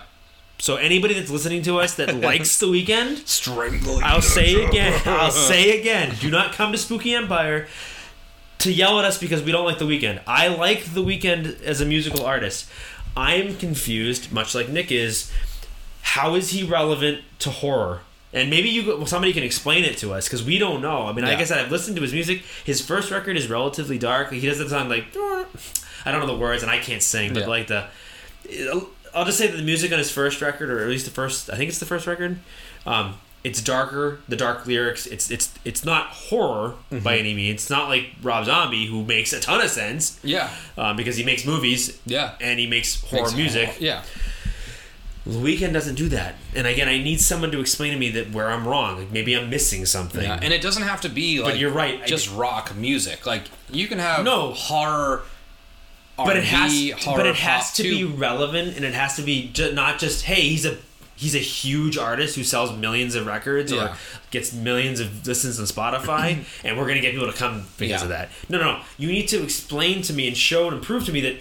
[0.59, 5.01] So anybody that's listening to us that likes the Weeknd, strangling I'll say it again.
[5.05, 6.13] I'll say again.
[6.19, 7.67] Do not come to Spooky Empire
[8.60, 10.22] to yell at us because we don't like the Weeknd.
[10.28, 12.70] I like the Weeknd as a musical artist.
[13.16, 15.32] I'm confused, much like Nick is.
[16.01, 18.01] How is he relevant to horror?
[18.34, 21.08] And maybe you, somebody can explain it to us because we don't know.
[21.08, 22.43] I mean, like I said, I've listened to his music.
[22.66, 24.32] His first record is relatively dark.
[24.32, 27.47] He doesn't song like I don't know the words, and I can't sing, but Yeah.
[27.47, 27.88] like the
[29.16, 31.49] I'll just say that the music on his first record, or at least the first,
[31.49, 32.38] I think it's the first record.
[32.86, 33.16] Um,
[33.47, 34.19] it's darker.
[34.27, 35.05] The dark lyrics.
[35.07, 37.03] It's it's it's not horror Mm-hmm.
[37.03, 37.55] by any means.
[37.63, 41.23] It's not like Rob Zombie, who makes a ton of sense yeah um, because he
[41.23, 43.69] makes movies yeah and he makes horror Makes- music.
[43.79, 44.03] yeah
[45.25, 46.35] The Weeknd doesn't do that.
[46.55, 48.97] And again, I need someone to explain to me that where I'm wrong.
[48.99, 50.23] Like maybe I'm missing something.
[50.23, 53.25] Yeah, and it doesn't have to be like you're right, I just rock music.
[53.25, 54.51] Like you can have No.
[54.53, 55.23] horror,
[56.15, 59.21] but it has R&B, horror but it has to be relevant and it has to
[59.21, 60.77] be ju- not just hey he's a
[61.18, 63.93] he's a huge artist who sells millions of records Yeah.
[63.93, 63.97] or
[64.32, 68.03] gets millions of listens on Spotify and we're gonna get people to come because Yeah.
[68.03, 71.05] of that no no no you need to explain to me and show and prove
[71.07, 71.38] to me that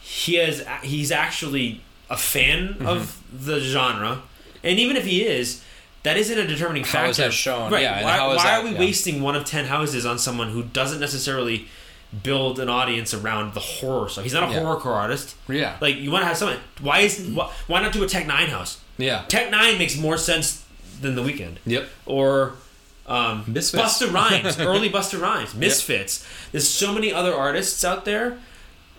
[0.00, 2.86] he has he's actually a fan Mm-hmm.
[2.86, 4.22] of the genre
[4.64, 5.62] and even if he is
[6.02, 7.70] that isn't a determining How factor is that shown?
[7.70, 8.78] right Yeah, why, how why that- are we yeah.
[8.80, 11.68] wasting one of 10 houses on someone who doesn't necessarily
[12.24, 14.60] build an audience around the horror stuff he's not a Yeah.
[14.60, 15.76] horrorcore artist Yeah.
[15.80, 16.58] like you want to have someone.
[16.80, 18.78] Why is why, why not do a Tech N9ne house?
[19.00, 19.24] Yeah.
[19.28, 20.64] Tech N9ne makes more sense
[21.00, 21.56] than the Weeknd.
[21.66, 21.88] Yep.
[22.06, 22.54] Or
[23.06, 23.82] um, Misfits.
[23.82, 26.26] Busta Rhymes, early Busta Rhymes, Misfits.
[26.52, 28.38] There's so many other artists out there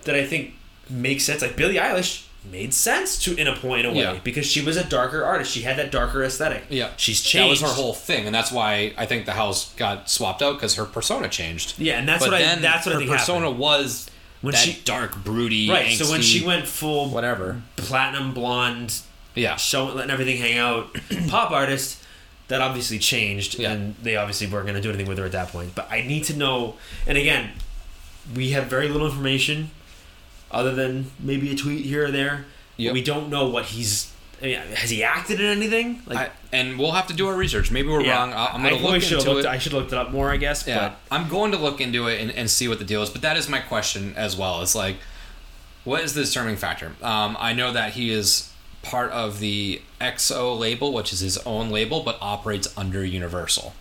[0.04, 0.54] that I think
[0.90, 1.42] make sense.
[1.42, 4.20] Like Billie Eilish made sense to in a point in a way Yeah.
[4.24, 5.52] because she was a darker artist.
[5.52, 6.64] She had that darker aesthetic.
[6.70, 7.62] Yeah, she's changed.
[7.62, 10.54] That was her whole thing, and that's why I think the house got swapped out
[10.56, 11.76] because her persona changed.
[11.78, 13.60] Yeah, and that's but what I- that's what I her think persona happened.
[13.60, 14.10] was
[14.42, 15.96] When that she- dark, broody, right.
[15.96, 19.02] So when she went full whatever, platinum blonde,
[19.36, 20.96] yeah, showing letting everything hang out,
[21.28, 22.04] pop artist,
[22.48, 23.72] that obviously changed, Yeah.
[23.72, 25.74] and they obviously weren't going to do anything with her at that point.
[25.76, 26.76] But I need to know,
[27.08, 27.52] and again,
[28.36, 29.72] we have very little information,
[30.52, 32.46] other than maybe a tweet here or there.
[32.78, 32.94] Yep.
[32.94, 34.12] We don't know what he's.
[34.42, 36.02] I mean, has he acted in anything?
[36.08, 37.70] Like, I, and we'll have to do our research.
[37.72, 38.34] Maybe we're wrong.
[38.34, 39.46] I, I'm going to look into looked.
[39.46, 39.46] it.
[39.46, 40.68] I should have looked it up more, I guess.
[40.68, 43.10] Yeah, I'm going to look into it and, and see what the deal is.
[43.12, 44.62] But that is my question as well.
[44.64, 44.98] It's like,
[45.84, 46.88] what is the determining factor?
[47.04, 48.51] Um, I know that he is
[48.84, 53.74] part of the XO label, which is his own label, but operates under Universal.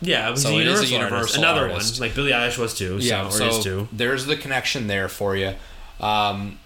[0.00, 1.36] yeah, it was So a it is a universal, artist.
[1.38, 1.98] Another artist.
[2.00, 3.00] one, like Billie Eilish was too.
[3.00, 3.88] So, yeah, or so is too.
[3.92, 5.54] there's the connection there for you.
[6.00, 6.58] Um,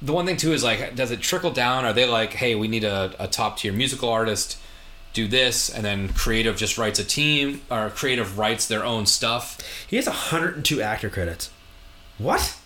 [0.00, 1.84] the one thing too is like, does it trickle down?
[1.84, 4.58] Are they like, hey, we need a, a top tier musical artist,
[5.12, 9.58] do this, and then creative just writes a team, or creative writes their own stuff?
[9.86, 11.50] He has 102 actor credits.
[12.18, 12.58] What?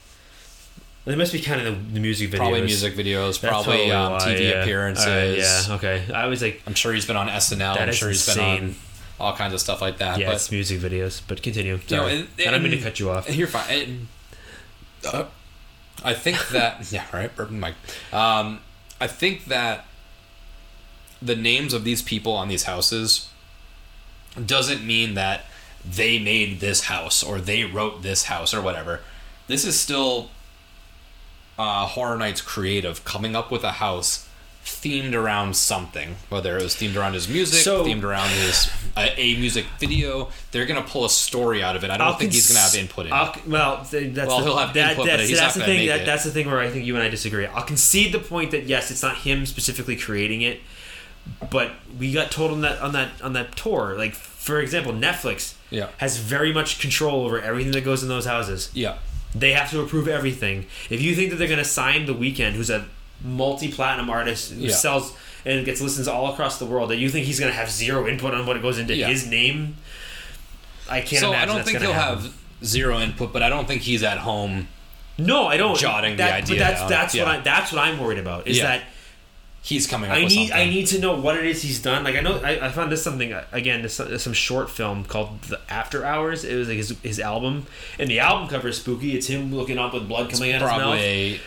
[1.06, 2.36] They must be kind of the, the music videos.
[2.36, 4.62] Probably music videos, That's probably um, why, TV yeah.
[4.62, 5.06] appearances.
[5.06, 6.12] Alright, yeah, okay.
[6.12, 7.80] I was like, I'm sure he's been on SNL.
[7.80, 8.80] I'm sure he's been on insane.
[9.20, 10.18] all kinds of stuff like that.
[10.18, 11.22] yeah, but it's music videos.
[11.26, 11.74] But continue.
[11.74, 12.18] you know, Sorry.
[12.18, 13.32] and- I don't mean to cut you off.
[13.34, 13.70] You're fine.
[13.70, 13.88] It-
[15.06, 15.26] uh,
[16.02, 17.76] I think that yeah, right, burping Mike.
[18.12, 18.60] Um,
[19.00, 19.86] I think that
[21.22, 23.30] the names of these people on these houses
[24.44, 25.44] doesn't mean that
[25.84, 29.00] they made this house or they wrote this house or whatever.
[29.46, 30.30] This is still
[31.58, 34.28] uh, Horror Nights creative coming up with a house
[34.64, 39.14] themed around something, whether it was themed around his music, So- themed around his a,
[39.20, 40.28] a music video.
[40.50, 41.90] They're gonna pull a story out of it.
[41.90, 43.12] I don't I'll think he's gonna have input in.
[43.12, 43.46] I'll, it.
[43.46, 45.72] well, th- that's Well, the, he'll have that, input, but that's, he's that's not the
[45.72, 45.86] thing.
[45.86, 46.06] That, it.
[46.06, 47.46] that's the thing where I think you and I disagree.
[47.46, 50.60] I'll concede the point that yes, it's not him specifically creating it,
[51.50, 53.94] but we got told on that on that on that tour.
[53.96, 55.90] Like for example, Netflix Yeah.
[55.98, 58.70] has very much control over everything that goes in those houses.
[58.74, 58.98] Yeah,
[59.34, 60.66] They have to approve everything.
[60.88, 62.86] If you think that they're going to sign The Weeknd, who's a
[63.22, 64.74] multi-platinum artist who Yeah.
[64.74, 65.12] sells
[65.44, 68.06] and gets listens all across the world, that you think he's going to have zero
[68.08, 69.08] input on what goes into Yeah.
[69.08, 69.76] his name,
[70.88, 72.22] I can't so imagine I don't think he'll happen.
[72.24, 72.32] have
[72.64, 74.68] zero input, but I don't think he's at home.
[75.18, 75.78] No, I don't.
[75.78, 76.90] jotting the idea But that's down.
[76.90, 77.30] that's what Yeah.
[77.32, 78.46] I that's what I'm worried about.
[78.46, 78.82] Is that
[79.66, 80.68] He's coming up I with need something.
[80.68, 82.04] I need to know what it is he's done.
[82.04, 85.60] Like I know I, I found this something again this some short film called The
[85.68, 86.44] After Hours.
[86.44, 87.66] It was like his his album,
[87.98, 89.16] and the album cover is spooky.
[89.16, 90.80] It's him looking up with blood coming out of his mouth.
[90.82, 91.40] probably,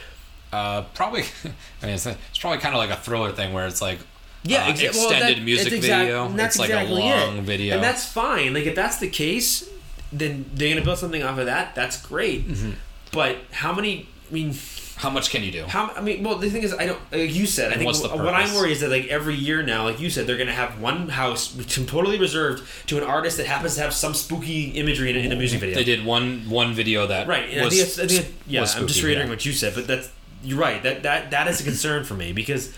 [0.52, 1.22] uh, probably.
[1.82, 4.00] I mean, it's, it's probably kind of like a thriller thing where it's like
[4.44, 6.28] Yeah, uh, exa- well, extended that- music it's exact- video.
[6.30, 7.42] That's it's like exactly a long it.
[7.44, 8.54] video, and that's fine.
[8.54, 9.70] Like if that's the case,
[10.12, 11.74] then they're gonna build something off of that.
[11.74, 12.48] That's great.
[12.50, 12.72] Mm-hmm.
[13.14, 14.10] But how many?
[14.30, 14.52] I mean,
[15.00, 15.64] how much can you do?
[15.64, 15.92] how?
[15.96, 17.00] I mean, well, the thing is, I don't.
[17.12, 19.86] Like you said, I And think what I'm worried is that like every year now,
[19.86, 21.56] like you said, they're gonna have one house
[21.88, 25.32] totally reserved to an artist that happens to have some spooky imagery in, a- in
[25.32, 25.76] a music video.
[25.76, 27.50] They did one one video that Right.
[27.50, 29.34] And was, I think I think yeah, was I'm just reiterating yeah.
[29.36, 30.10] what you said, but that's
[30.44, 30.84] you're right.
[30.84, 32.74] That that that is a concern for me because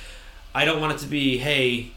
[0.53, 1.89] I don't want it to be, hey,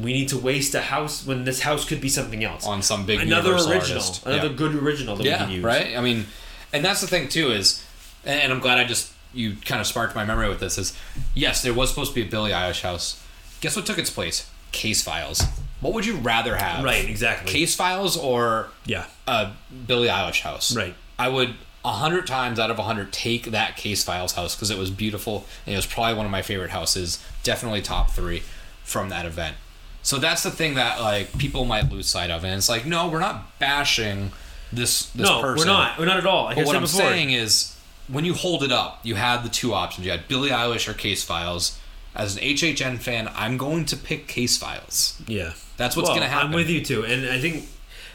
[0.00, 2.66] we need to waste a house when this house could be something else.
[2.66, 4.26] on some big another original, artist.
[4.26, 4.52] another Yeah.
[4.54, 5.64] good original that we yeah, can use.
[5.64, 5.96] right.
[5.96, 6.26] I mean,
[6.72, 7.82] and that's the thing too is,
[8.24, 10.78] and and I'm glad I just you kind of sparked my memory with this.
[10.78, 10.96] Is
[11.34, 13.22] yes, there was supposed to be a Billie Eilish house.
[13.60, 14.48] Guess what took its place?
[14.72, 15.42] Case Files.
[15.80, 16.84] What would you rather have?
[16.84, 17.50] Right, exactly.
[17.52, 19.06] Case Files or Yeah.
[19.26, 19.52] a
[19.86, 20.74] Billie Eilish house.
[20.74, 20.94] Right.
[21.18, 21.54] I would
[21.84, 24.90] a hundred times out of a hundred take that Case Files house because it was
[24.90, 27.22] beautiful and it was probably one of my favorite houses.
[27.42, 28.42] Definitely top three
[28.84, 29.56] from that event.
[30.02, 33.08] So that's the thing that like people might lose sight of, and it's like, no,
[33.08, 34.32] we're not bashing
[34.72, 35.58] this this no, person.
[35.68, 35.98] we're not.
[35.98, 36.44] We're not at all.
[36.44, 37.76] Like But what I'm saying is,
[38.12, 40.04] when you hold it up, you had the two options.
[40.06, 41.78] You had Billie Eilish or Case Files.
[42.14, 45.20] As an HHN fan, I'm going to pick Case Files.
[45.28, 45.52] yeah.
[45.76, 46.48] That's what's Well, going to happen.
[46.48, 47.66] I'm with you too, and I think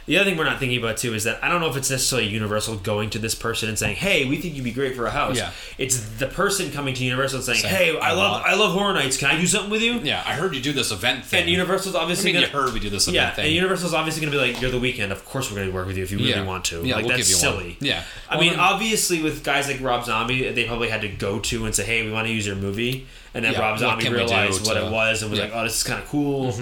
[0.08, 1.90] the other thing we're not thinking about too is that I don't know if it's
[1.90, 5.06] necessarily Universal going to this person and saying, "Hey, we think you'd be great for
[5.06, 5.52] a house." Yeah.
[5.78, 8.72] It's the person coming to Universal and saying, "Hey, I, "I love want- I love
[8.74, 9.18] Horror Nights.
[9.18, 11.42] Can I do something with you?" Yeah, I heard you do this event thing.
[11.42, 13.46] And Universal's obviously I mean, you gonna, heard we do this event yeah, thing.
[13.46, 15.12] and Universal's obviously going to be like, "You're the Weeknd.
[15.12, 16.44] Of course, we're going to work with you if you really Yeah.
[16.44, 17.58] want to." Yeah, like we'll that's you one.
[17.58, 17.78] silly.
[17.82, 18.04] Yeah.
[18.30, 21.40] I Well, mean, then- obviously, with guys like Rob Zombie, they probably had to go
[21.40, 24.08] to and say, "Hey, we want to use your movie," and then Yeah, Rob Zombie
[24.10, 25.40] realized what to- it was and was.
[25.40, 25.52] Mm-hmm.
[25.52, 26.56] like, "Oh, this is kind of cool."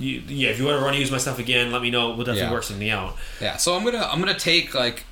[0.00, 2.08] You, yeah, if you want to use my stuff again, let me know.
[2.08, 2.52] We'll definitely Yeah.
[2.52, 3.16] work something out.
[3.40, 5.04] yeah, so I'm gonna I'm gonna take like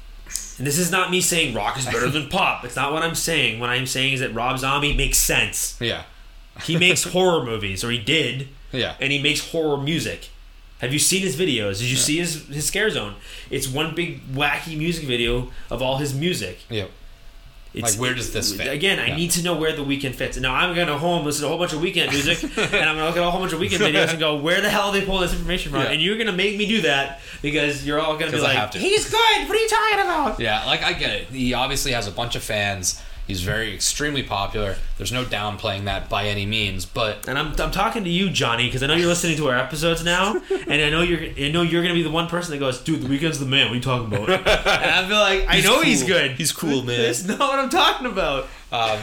[0.58, 2.64] And this is not me saying rock is better than pop.
[2.64, 3.60] It's not what I'm saying.
[3.60, 5.76] What I'm saying is that Rob Zombie makes sense.
[5.80, 6.02] yeah
[6.64, 10.30] He makes horror movies, or he did, yeah and he makes horror music.
[10.80, 11.78] Have you seen his videos?
[11.80, 13.14] Did you see his his Scare Zone?
[13.50, 16.60] It's one big wacky music video of all his music.
[16.70, 16.86] yeah.
[17.74, 18.72] It's, Like, where does this fit?
[18.72, 20.36] Again, I need to know where the Weeknd fits.
[20.38, 22.96] And now I'm gonna home, listen to a whole bunch of Weeknd music, and I'm
[22.96, 24.92] gonna look at a whole bunch of Weeknd videos and go, where the hell are
[24.92, 25.82] they pulling this information from?
[25.82, 25.90] Yeah.
[25.90, 28.78] And you're gonna make me do that because you're all gonna be I like, to.
[28.78, 29.48] he's good.
[29.48, 30.40] What are you talking about?
[30.40, 31.26] Yeah, like I get it.
[31.28, 33.00] He obviously has a bunch of fans.
[33.28, 34.76] He's very extremely popular.
[34.96, 38.64] There's no downplaying that by any means, but And I'm, I'm talking to you, Johnny,
[38.64, 41.60] because I know you're listening to our episodes now, and I know you're I know
[41.60, 43.66] you're gonna be the one person that goes, dude, the Weeknd's the man.
[43.66, 44.30] What are you talking about?
[44.30, 46.32] and I feel like I He's know he's good.
[46.32, 47.02] He's cool, man.
[47.02, 48.48] That's not what I'm talking about.
[48.72, 48.98] Um,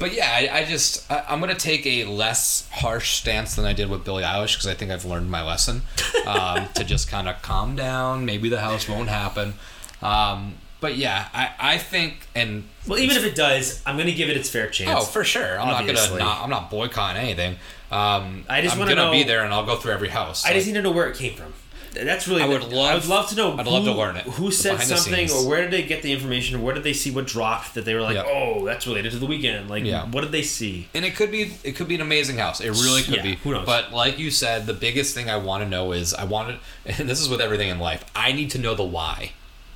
[0.00, 3.74] but yeah, I, I just I, I'm gonna take a less harsh stance than I
[3.74, 5.82] did with Billie Eilish because I think I've learned my lesson
[6.26, 8.24] um, to just kind of calm down.
[8.24, 9.54] Maybe the house won't happen.
[10.02, 14.28] Um, but yeah, I, I think and Well, even if it does, I'm gonna give
[14.28, 15.00] it its fair chance.
[15.00, 16.18] oh for sure, I'm Obviously.
[16.18, 17.52] not gonna not, I'm not boycotting anything.
[17.90, 20.44] Um, I just I'm gonna be there and I'll go through every house.
[20.44, 21.54] I just need to know where it came from.
[21.94, 22.42] That's really.
[22.42, 23.52] I would love- I would love to know.
[23.58, 24.22] I'd who, love to learn it.
[24.24, 27.10] Who said something, or where did they get the information, or where did they see
[27.10, 28.24] what dropped that they were like, Yeah.
[28.26, 29.68] oh, that's related to the Weeknd.
[29.68, 30.06] Like, Yeah.
[30.06, 30.88] what did they see?
[30.94, 32.62] and it could be it could be an amazing house.
[32.62, 33.34] It really could Yeah, be.
[33.36, 33.66] who knows?
[33.66, 36.98] But like you said, the biggest thing I want to know is I want to,
[36.98, 38.02] and this is with everything in life.
[38.16, 39.32] I need to know the why.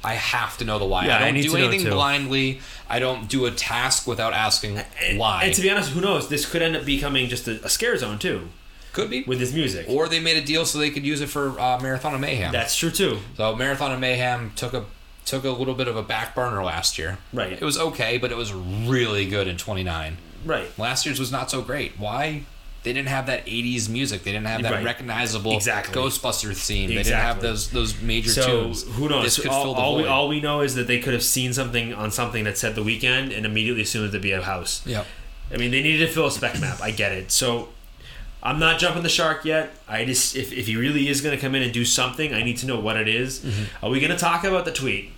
[0.06, 1.06] I have to know the why.
[1.06, 2.60] Yeah, I I don't need do anything blindly.
[2.88, 5.44] I don't do a task without asking And, why.
[5.44, 6.28] And to be honest, who knows?
[6.28, 8.48] This could end up becoming just a, a scare zone too
[8.92, 9.24] could be.
[9.24, 9.86] with his music.
[9.88, 12.52] or they made a deal so they could use it for uh, Marathon of Mayhem.
[12.52, 13.18] That's true too.
[13.36, 14.84] so Marathon of Mayhem took a
[15.24, 17.18] took a little bit of a back burner last year.
[17.32, 17.52] Right.
[17.52, 20.18] It was okay, but it was really good in 29.
[20.44, 20.78] Right.
[20.78, 21.98] Last year's was not so great.
[21.98, 22.44] Why?
[22.86, 24.22] They didn't have that '80s music.
[24.22, 24.84] They didn't have that Right.
[24.84, 25.92] recognizable Exactly.
[26.00, 26.88] Ghostbusters theme.
[26.88, 28.84] They didn't have those those major So tunes.
[28.84, 29.24] who knows?
[29.24, 31.24] This could all, fill the all we, all we know is that they could have
[31.24, 34.40] seen something on something that said the Weeknd and immediately assumed it to be a
[34.40, 34.82] house.
[34.86, 35.04] Yep.
[35.52, 36.80] I mean, they needed to fill a spec map.
[36.80, 37.32] I get it.
[37.32, 37.70] So
[38.40, 39.74] I'm not jumping the shark yet.
[39.88, 42.44] I just if, if he really is going to come in and do something, I
[42.44, 43.40] need to know what it is.
[43.40, 43.84] Mm-hmm.
[43.84, 45.10] Are we going to talk about the tweet?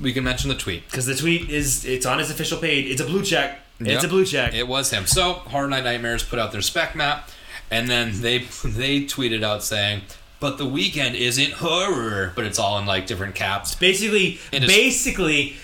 [0.00, 0.86] We can mention the tweet.
[0.86, 2.86] Because the tweet is it's on his official page.
[2.90, 3.60] It's a blue check.
[3.80, 4.04] It's Yep.
[4.04, 4.54] a blue check.
[4.54, 5.06] It was him.
[5.06, 7.30] So Horror Night Nightmares put out their spec map,
[7.70, 10.02] and then they they tweeted out saying,
[10.40, 13.74] "But the Weeknd isn't horror," but it's all in like different caps.
[13.74, 15.56] basically, is- basically,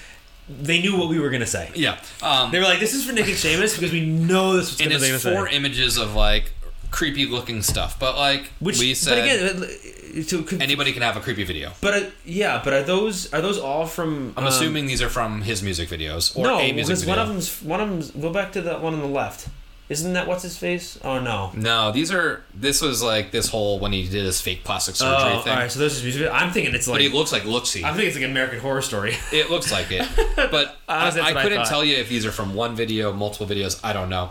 [0.49, 1.71] they knew what we were going to say.
[1.75, 1.97] Yeah.
[2.23, 4.81] Um, They were like, "This is for Nick and Seamus because we know this was
[4.81, 6.53] and it's say." four images of like
[6.93, 11.17] creepy looking stuff, but like Which, we but said, again, uh, to, anybody can have
[11.17, 11.73] a creepy video.
[11.81, 14.33] but uh, yeah, but are those are those all from?
[14.37, 17.15] I'm um, assuming these are from his music videos or no, a music video.
[17.17, 19.49] one of them's one of them's go back to the one on the left.
[19.89, 20.99] Isn't that what's his face?
[21.05, 21.51] Oh no.
[21.55, 22.43] No, these are.
[22.55, 25.53] This was like this whole when he did his fake plastic surgery Oh, thing.
[25.53, 26.31] All right, So those is music.
[26.33, 26.95] I'm thinking it's like.
[26.95, 27.83] But he looks like looksy.
[27.85, 29.15] I'm thinking it's like an American Horror Story.
[29.33, 30.09] It looks like it,
[30.51, 31.67] but I, I I couldn't thought.
[31.67, 33.81] tell you if these are from one video, multiple videos.
[33.85, 34.31] I don't know.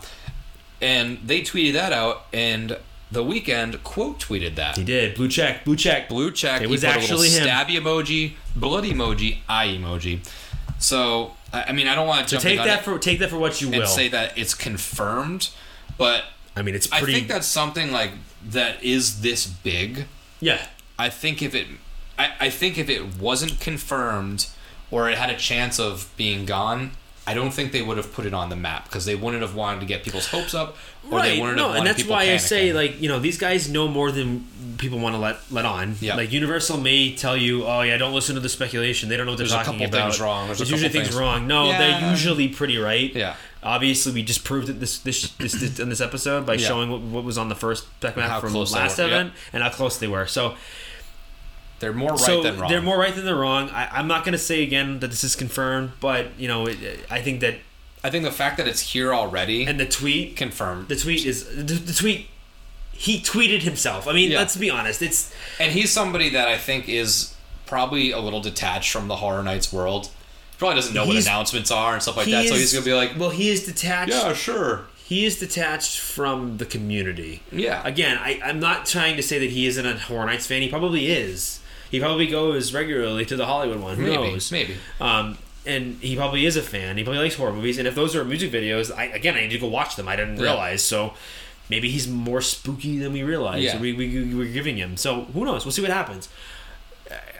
[0.81, 2.77] And they tweeted that out, and
[3.11, 4.77] the Weeknd quote tweeted that.
[4.77, 6.09] he did blue check, blue check.
[6.09, 6.61] Blue check.
[6.61, 7.47] It he was put actually a him.
[7.47, 10.19] stabby emoji, blood emoji, eye emoji.
[10.79, 13.61] So I mean, I don't want to So take that for take that for what
[13.61, 13.85] you and will.
[13.87, 15.49] say that it's confirmed,
[15.97, 16.23] but
[16.55, 18.11] I mean, it's I think that's something like
[18.49, 20.05] that is this big.
[20.39, 20.65] yeah.
[20.97, 21.65] I think if it,
[22.19, 24.47] I, I think if it wasn't confirmed,
[24.91, 26.91] or it had a chance of being gone,
[27.27, 29.53] I don't think they would have put it on the map because they wouldn't have
[29.55, 30.75] wanted to get people's hopes up,
[31.09, 31.39] or they Right.
[31.39, 33.87] wouldn't No, have and that's people why I say like you know these guys know
[33.87, 34.47] more than
[34.79, 35.97] people want to let let on.
[36.01, 36.15] Yeah.
[36.15, 39.07] Like Universal may tell you, oh yeah, don't listen to the speculation.
[39.07, 40.09] They don't know what they're There's a couple about.
[40.09, 40.47] things wrong.
[40.47, 41.45] There's a usually things, things- wrong.
[41.47, 41.77] No, Yeah.
[41.99, 43.13] they're usually pretty right.
[43.15, 43.35] Yeah.
[43.63, 46.67] Obviously, we just proved it this this this, this in this episode by Yeah.
[46.67, 49.61] showing what, what was on the first back map from close last were, event and
[49.61, 50.25] how close they were.
[50.25, 50.55] So
[51.81, 52.69] they're more right so than wrong.
[52.71, 53.69] they're more right than they're wrong.
[53.71, 56.77] I, I'm not going to say again that this is confirmed, but you know, it,
[57.09, 57.55] I think that
[58.03, 61.45] I think the fact that it's here already and the tweet confirmed, the tweet is
[61.53, 62.27] the, the tweet.
[62.93, 64.07] He tweeted himself.
[64.07, 64.37] I mean, Yeah.
[64.39, 65.01] let's be honest.
[65.01, 67.35] It's and he's somebody that I think is
[67.65, 70.05] probably a little detached from the Horror Nights world.
[70.51, 72.47] He probably doesn't know what announcements are and stuff like that.
[72.47, 74.11] so he's gonna be like, well, he is detached.
[74.13, 77.41] "Yeah, sure." He is detached from the community.
[77.51, 77.81] Yeah.
[77.85, 80.61] Again, I, I'm not trying to say that he isn't a Horror Nights fan.
[80.61, 81.59] He probably is.
[81.91, 83.97] He probably goes regularly to the Hollywood one.
[83.97, 84.51] Who Maybe, knows?
[84.51, 84.75] maybe.
[84.99, 86.97] Um, and he probably is a fan.
[86.97, 87.77] He probably likes horror movies.
[87.77, 90.07] And if those are music videos, I again, I need to go watch them.
[90.07, 90.43] I didn't Yeah.
[90.43, 90.81] realize.
[90.81, 91.13] So
[91.69, 93.63] maybe he's more spooky than we realize.
[93.63, 93.79] Yeah.
[93.79, 94.97] We, we, we're giving him.
[94.97, 95.65] So who knows?
[95.65, 96.29] We'll see what happens.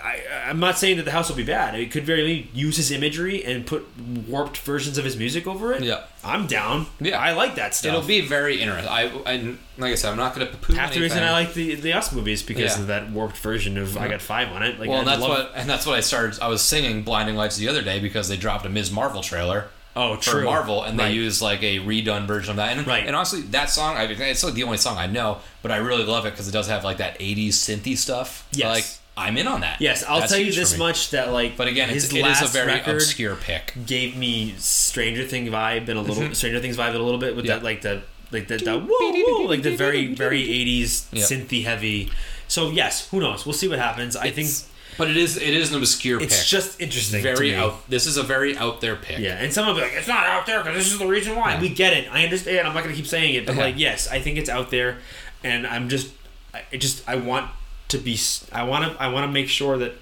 [0.03, 1.75] I, I'm not saying that the house will be bad.
[1.75, 3.85] It could very use his imagery and put
[4.27, 5.83] warped versions of his music over it.
[5.83, 6.03] Yeah.
[6.23, 6.87] I'm down.
[6.99, 7.19] Yeah.
[7.19, 7.93] I like that stuff.
[7.93, 8.91] It'll be very interesting.
[8.91, 11.75] I, and like I said, I'm not gonna poo half the reason I like the
[11.75, 12.81] the Us movies because Yeah.
[12.81, 14.79] of that warped version of I got five on it.
[14.79, 16.39] Like, Well, and that's love- what and that's what I started.
[16.41, 18.91] I was singing "Blinding Lights" the other day because they dropped a Ms.
[18.91, 20.43] Marvel trailer Oh, for true.
[20.45, 22.77] Marvel, and they use like a redone version of that.
[22.77, 23.05] And, Right.
[23.05, 25.77] and honestly, that song, I mean, it's like the only song I know, but I
[25.77, 28.47] really love it because it does have like that '80s synthy stuff.
[28.53, 28.67] Yes.
[28.69, 28.85] like
[29.21, 29.79] I'm in on that.
[29.81, 30.79] Yes, I'll That's tell you huge for this me.
[30.79, 33.73] much that like But again, it's, his it is last a very record obscure pick.
[33.85, 36.33] gave me Stranger Thing vibe and a little Mm-hmm.
[36.33, 37.55] Stranger Things vibe and a little bit with Yeah.
[37.55, 41.23] that like the like the, the whoa, whoa, like the very very 80s Yeah.
[41.23, 42.11] synthy heavy.
[42.47, 43.45] So yes, who knows?
[43.45, 44.15] We'll see what happens.
[44.15, 44.49] I think
[44.97, 46.27] but it is it is an obscure pick.
[46.27, 46.47] it's pick.
[46.47, 47.23] just interesting.
[47.23, 47.55] to very me.
[47.55, 47.89] out.
[47.89, 49.19] This is a very out there pick.
[49.19, 51.35] Yeah, and some will be like, "It's not out there because this is the reason
[51.35, 52.07] why." We get it.
[52.11, 52.67] I understand.
[52.67, 53.61] I'm not gonna keep saying it, but Yeah.
[53.63, 54.97] like, yes, I think it's out there,
[55.45, 56.09] and I'm just,
[56.53, 57.49] I I just, I want
[57.91, 58.19] to be,
[58.51, 59.93] I want to, I want to make sure that,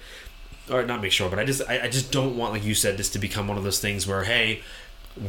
[0.70, 2.96] or not make sure, but I just, I, I just don't want, like you said,
[2.96, 4.62] this to become one of those things where, hey,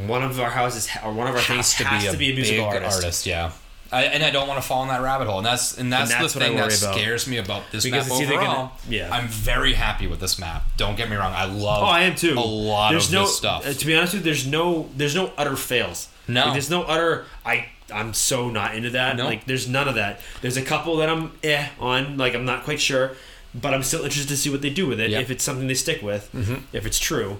[0.06, 2.82] one of our houses or one of our things has to be a musical big
[2.82, 3.26] artist.
[3.26, 3.52] Yeah.
[3.90, 6.10] I, and I don't want to fall in that rabbit hole, and that's and that's,
[6.10, 6.94] that's the thing that about.
[6.94, 8.38] scares me about this Because map overall.
[8.46, 9.14] gonna- yeah.
[9.14, 10.64] I'm very happy with this map.
[10.78, 11.82] Don't get me wrong, I love.
[11.82, 12.32] Oh, I am too.
[12.32, 13.66] A lot there's of no, this stuff.
[13.66, 16.08] uh, to be honest with you, there's no, there's no utter fails.
[16.26, 16.44] No.
[16.44, 17.26] Like, there's no utter.
[17.44, 19.16] I, I'm so not into that.
[19.16, 19.24] No.
[19.24, 20.20] Like, there's none of that.
[20.40, 22.16] There's a couple that I'm eh on.
[22.16, 23.12] Like, I'm not quite sure,
[23.54, 25.10] but I'm still interested to see what they do with it.
[25.10, 25.22] Yep.
[25.22, 26.30] If it's something they stick with,
[26.72, 27.38] if it's true.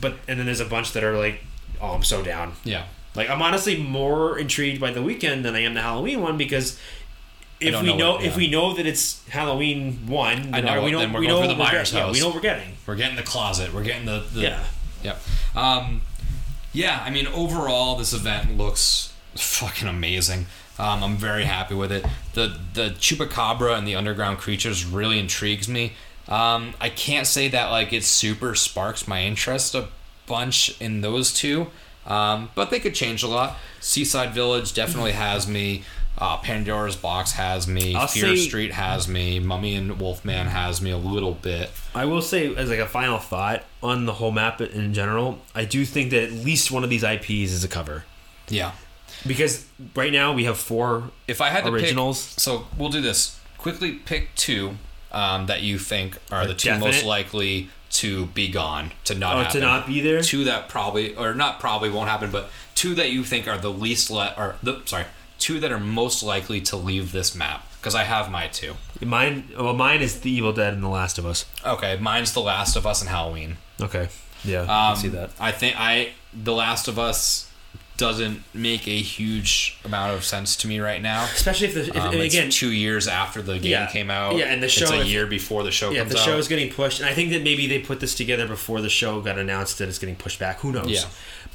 [0.00, 1.40] But and then there's a bunch that are like,
[1.80, 2.52] oh, I'm so down.
[2.64, 2.84] yeah.
[3.14, 6.78] Like, I'm honestly more intrigued by the Weeknd than I am the Halloween one because.
[7.60, 8.36] If we know know, what- if yeah.
[8.38, 11.48] we know that it's Halloween one, I know, we know then we're we going know
[11.48, 12.74] for the Myers get- yeah, we know what we're getting.
[12.86, 13.74] We're getting the closet.
[13.74, 14.64] We're getting the, the Yeah.
[15.02, 15.20] Yep.
[15.56, 16.02] Um,
[16.72, 20.46] yeah, I mean, overall, this event looks fucking amazing.
[20.78, 22.04] Um, I'm very happy with it.
[22.34, 25.92] The the chupacabra and the underground creatures really intrigues me.
[26.28, 29.88] Um, I can't say that like it super sparks my interest a
[30.26, 31.68] bunch in those two,
[32.06, 33.56] um, but they could change a lot.
[33.80, 35.82] Seaside Village definitely has me.
[36.20, 37.94] Uh, Pandora's Box has me.
[37.94, 39.38] I'll Fear say- Street has me.
[39.38, 41.70] Mummy and Wolfman has me a little bit.
[41.94, 45.64] I will say, as like a final thought on the whole map in general, I
[45.64, 48.04] do think that at least one of these IPs is a cover
[48.48, 48.72] Yeah.
[49.26, 51.10] Because right now we have four.
[51.26, 52.34] If I had to Originals?
[52.34, 53.38] pick, so we'll do this.
[53.58, 54.76] Quickly pick two
[55.12, 59.38] um, that you think are the two most likely to be gone, to not Oh,
[59.42, 59.60] happen.
[59.60, 60.20] to not be there.
[60.20, 63.70] Two that probably, or not probably won't happen, but two that you think are the
[63.72, 65.06] least, le- or the sorry,
[65.38, 67.64] two that are most likely to leave this map.
[67.80, 68.74] Because I have my two.
[69.00, 71.44] Mine, well, mine is The Evil Dead and The Last of Us.
[71.64, 73.56] Okay, mine's The Last of Us and Halloween.
[73.80, 74.08] Okay,
[74.44, 75.30] yeah, I Um, can see that.
[75.40, 77.47] I think I The Last of Us
[77.98, 81.24] doesn't make a huge amount of sense to me right now.
[81.24, 83.86] Especially if the if, Um, it's again, two years after the game Yeah.
[83.86, 84.36] came out.
[84.36, 86.24] Yeah, and the show it's a if- year before the show yeah, the out.
[86.24, 88.88] show is getting pushed, and I think that maybe they put this together before the
[88.88, 90.60] show got announced that it's getting pushed back.
[90.60, 90.88] Who knows?
[90.88, 91.02] Yeah.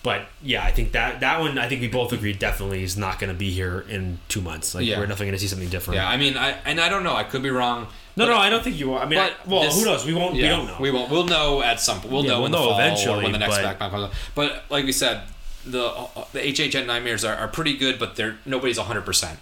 [0.04, 3.20] But yeah, I think that that one, I think we both agreed definitely is not
[3.20, 4.76] going to be here in two months.
[4.76, 4.98] Like Yeah.
[4.98, 5.96] we're definitely going to see something different.
[5.96, 7.16] yeah, I mean, I and I don't know.
[7.16, 7.88] I could be wrong.
[8.18, 9.02] No, no, I don't think you are.
[9.02, 10.06] I mean, I, well, this- who knows?
[10.06, 10.36] We won't.
[10.36, 10.76] Yeah, we don't know.
[10.80, 11.10] We won't.
[11.10, 12.02] We'll know at some.
[12.08, 13.92] We'll Yeah, know we'll in the know fall eventually, or when the next but- backpack
[13.92, 14.14] comes out.
[14.36, 15.22] But like we said,
[15.66, 19.40] the uh, the HHN nightmares are, are pretty good, but they're nobody's hundred percent.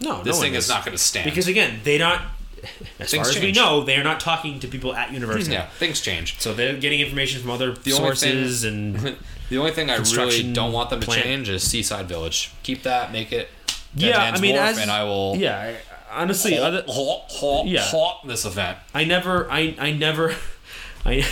[0.00, 2.22] no, This no thing one is not going to stand because again, they not.
[2.98, 3.56] As Things far as we change.
[3.56, 5.48] know, they are not talking to people at university.
[5.54, 6.40] Hmm, yeah, things change.
[6.40, 9.16] So they're getting information from other The sources thing- and
[9.50, 11.24] The only thing I really don't want them to plant.
[11.24, 12.50] change is Seaside Village.
[12.62, 13.12] Keep that.
[13.12, 13.50] Make it.
[13.94, 14.18] Yeah.
[14.34, 15.36] I mean, as and I will.
[15.36, 15.58] yeah.
[15.58, 15.76] I-
[16.16, 17.84] Honestly, Halt, other halt, halt, Yeah.
[18.24, 18.78] this event.
[18.94, 20.34] I never, I, I never,
[21.04, 21.26] I,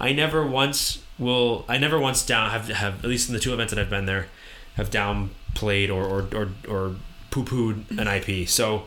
[0.00, 3.52] I never once will, I never once down have have at least in the two
[3.52, 4.28] events that I've been there,
[4.76, 6.96] have downplayed or or or, or
[7.30, 8.48] poo pooed an IP.
[8.48, 8.84] So,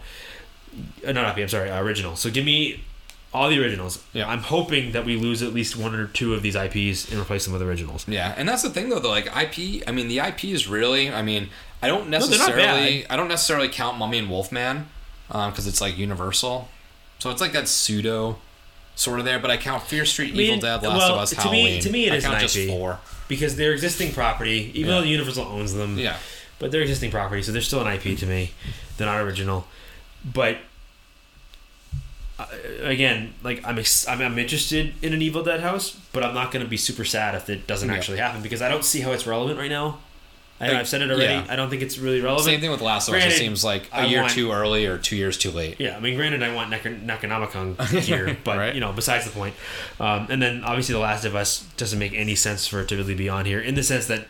[1.06, 1.44] uh, not IP.
[1.44, 2.16] I'm sorry, uh, original.
[2.16, 2.84] So give me
[3.34, 4.04] all the originals.
[4.14, 4.30] Yeah.
[4.30, 7.46] I'm hoping that we lose at least one or two of these IPs and replace
[7.46, 8.08] them with originals.
[8.08, 9.00] Yeah, and that's the thing though.
[9.00, 9.84] The like IP.
[9.88, 11.10] I mean, the IP is really.
[11.12, 11.50] I mean,
[11.82, 13.02] I don't necessarily.
[13.02, 13.12] bad.
[13.12, 14.88] I don't necessarily count Mummy and Wolfman
[15.28, 16.70] because it's like Universal.
[17.20, 18.40] So it's like that pseudo
[18.96, 19.40] sort of there.
[19.40, 21.82] But I count Fear Street, I mean, Evil Dead, Last well, of Us, to me-
[21.82, 22.68] to me it I is count an just IP.
[22.70, 23.00] four.
[23.28, 24.98] Because they're existing property, even Yeah.
[24.98, 25.98] though the Universal owns them.
[25.98, 26.18] Yeah,
[26.60, 28.52] but they're existing property, so they're still an IP to me.
[28.98, 29.66] They're not original,
[30.26, 30.58] but
[32.40, 32.46] uh,
[32.84, 36.52] again, like I'm, ex- I'm I'm interested in an Evil Dead house, but I'm not
[36.52, 37.96] going to be super sad if it doesn't Yeah.
[37.96, 40.00] actually happen because I don't see how it's relevant right now.
[40.62, 41.34] I, Like, I've said it already.
[41.34, 41.46] yeah.
[41.50, 42.46] I don't think it's really relevant.
[42.46, 43.24] same thing with Last of Us.
[43.26, 45.78] It seems like a I year want- too early or two years too late.
[45.80, 48.74] Yeah, I mean, granted, I want Necron- Necronomicon here, but Right.
[48.76, 49.56] you know, besides the point.
[50.00, 52.96] Um, and then obviously, The Last of Us doesn't make any sense for it to
[52.96, 54.28] really be on here, in the sense that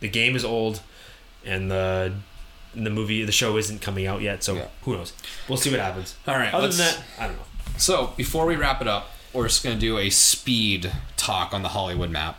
[0.00, 0.80] the game is old,
[1.44, 2.12] and the
[2.74, 4.42] the movie, the show isn't coming out yet.
[4.42, 4.66] So Yeah.
[4.84, 5.12] who knows?
[5.46, 6.14] We'll see what happens.
[6.26, 6.54] All right.
[6.54, 7.42] Other than that, I don't know.
[7.76, 11.68] So before we wrap it up, we're just gonna do a speed talk on the
[11.70, 12.38] Hollywood map.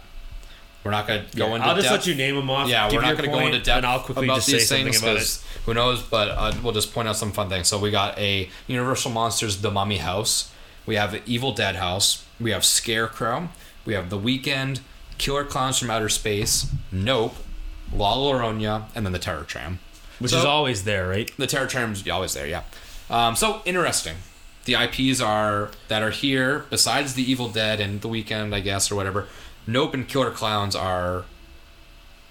[0.84, 2.06] We're not gonna go into I'll just depth.
[2.06, 2.68] let you name them off.
[2.68, 4.68] Yeah, we're not going to go into depth and I'll quickly about just say these
[4.68, 6.02] something things because who knows.
[6.02, 7.68] But uh, we'll just point out some fun things.
[7.70, 10.52] So we got a Universal Monsters The Mummy House.
[10.86, 12.26] We have Evil Dead House.
[12.40, 13.48] We have Scarecrow.
[13.86, 14.82] We have The Weeknd,
[15.18, 17.36] Killer Clowns from Outer Space, Nope,
[17.94, 19.80] La Llorona, and then the Terror Tram.
[20.20, 21.32] which So- is always there, right?
[21.38, 22.64] The Terror Tram's always there, yeah.
[23.10, 24.16] Um, so interesting.
[24.66, 28.90] The IPs are that are here besides the Evil Dead and The Weeknd, I guess,
[28.92, 29.28] or whatever.
[29.68, 31.26] Nope and Killer Clowns are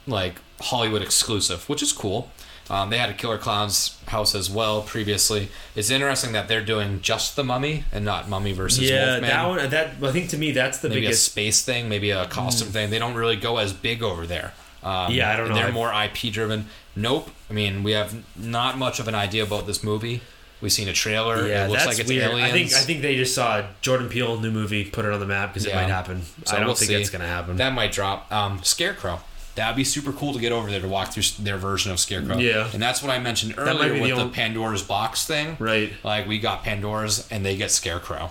[0.07, 2.31] like Hollywood exclusive, which is cool.
[2.71, 5.49] Um, they had a Killer Clowns house as well previously.
[5.75, 9.31] It's interesting that they're doing just the Mummy and not Mummy versus Yeah, Wolfman.
[9.31, 9.71] that one.
[9.71, 11.27] That I think to me that's the maybe biggest.
[11.27, 12.91] a space thing, maybe a costume thing.
[12.91, 14.55] They don't really go as big over there.
[14.83, 15.55] Um, Yeah, I don't know.
[15.57, 16.69] They're I- more IP driven.
[16.97, 17.31] Nope.
[17.51, 20.23] I mean, we have not much of an idea about this movie.
[20.63, 21.47] We've seen a trailer.
[21.47, 22.31] Yeah, it looks that's like it's weird.
[22.31, 22.49] aliens.
[22.49, 25.27] I think I think they just saw Jordan Peele new movie, put it on the
[25.27, 26.23] map because it might happen.
[26.45, 26.95] So I don't we'll think see.
[26.95, 27.57] it's gonna happen.
[27.57, 28.33] That might drop.
[28.33, 29.21] Um, Scarecrow.
[29.55, 32.39] That'd be super cool to get over there to walk through their version of Scarecrow.
[32.39, 32.71] Yeah.
[32.73, 35.57] And that's what I mentioned earlier with the the, only- Pandora's box thing.
[35.59, 35.93] right.
[36.03, 38.31] Like we got Pandora's and they get Scarecrow.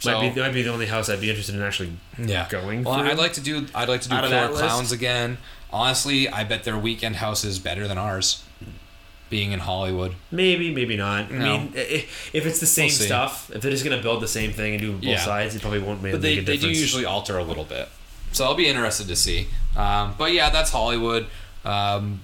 [0.00, 1.92] So might be might be the only house I'd be interested in actually.
[2.18, 3.08] yeah, going Well, through?
[3.10, 3.66] I'd like to do.
[3.74, 4.62] I'd like to do Out Killer that list?
[4.64, 5.38] Clowns again.
[5.72, 8.42] Honestly, I bet their Weeknd house is better than ours.
[9.30, 10.14] Being in Hollywood.
[10.30, 11.26] Maybe, maybe not.
[11.30, 13.04] I mean, if it's the same see.
[13.04, 15.24] stuff, if they're just gonna build the same thing and do both Yeah.
[15.24, 17.64] sides, it probably won't make, But they, make a they do usually alter a little
[17.64, 17.88] bit.
[18.32, 19.48] So I'll be interested to see.
[19.76, 21.26] Um, but yeah, that's Hollywood.
[21.64, 22.20] Um,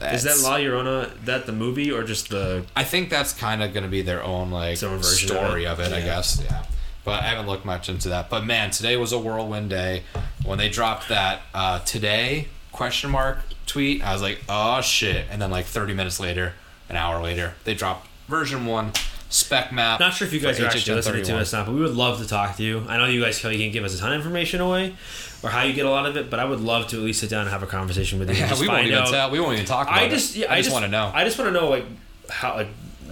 [0.00, 2.64] Is that that's- La Llorona that the movie or just the?
[2.76, 5.64] I think that's kind of going to be their own like own version of story
[5.64, 5.68] it.
[5.68, 6.40] of it, I guess.
[6.44, 6.62] Yeah.
[7.04, 8.28] But I haven't looked much into that.
[8.30, 10.02] But man, today was a whirlwind day.
[10.44, 12.48] When they dropped that uh, today
[12.78, 15.26] question mark tweet, I was like, oh shit.
[15.30, 16.54] And then like 30 minutes later,
[16.88, 18.92] an hour later, they dropped version one
[19.28, 20.00] spec map.
[20.00, 21.38] Not sure if you guys are actually listening to HHN31.
[21.40, 22.84] us now, but we would love to talk to you.
[22.88, 24.94] I know you guys probably can't give us a ton of information away,
[25.42, 27.20] or how you get a lot of it, but I would love to at least
[27.20, 28.36] sit down and have a conversation with you.
[28.36, 29.30] Yeah, just we won't even out- tell.
[29.30, 30.40] We won't even talk about I just, it.
[30.40, 31.10] yeah, I just want to know.
[31.12, 31.84] I just want to know like
[32.30, 32.68] how like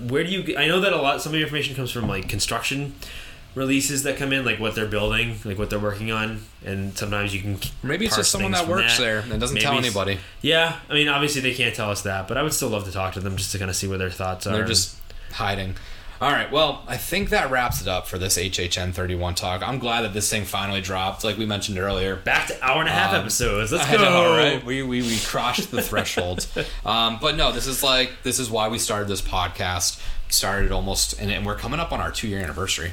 [0.09, 0.57] where do you?
[0.57, 1.21] I know that a lot.
[1.21, 2.95] Some of your information comes from like construction
[3.57, 7.35] releases that come in, like what they're building, like what they're working on, and sometimes
[7.35, 10.21] you can Maybe it's just someone that works there and doesn't tell Maybe it's- anybody.
[10.43, 12.93] Yeah, I mean, obviously they can't tell us that, but I would still love to
[12.93, 14.53] talk to them just to kind of see what their thoughts are.
[14.53, 14.97] They're just
[15.33, 15.75] hiding.
[16.19, 19.63] All right, well, I think that wraps it up for this HHN 31 talk.
[19.67, 22.17] I'm glad that this thing finally dropped, like we mentioned earlier.
[22.17, 23.71] back to hour and a half Um, episodes.
[23.71, 23.99] Let's go.
[23.99, 24.65] know, right?
[24.65, 26.47] We, we, we crossed the threshold.
[26.87, 30.01] Um, but no, this is like, this is why we started this podcast.
[30.31, 32.93] Started almost, and, and we're coming up on our two year anniversary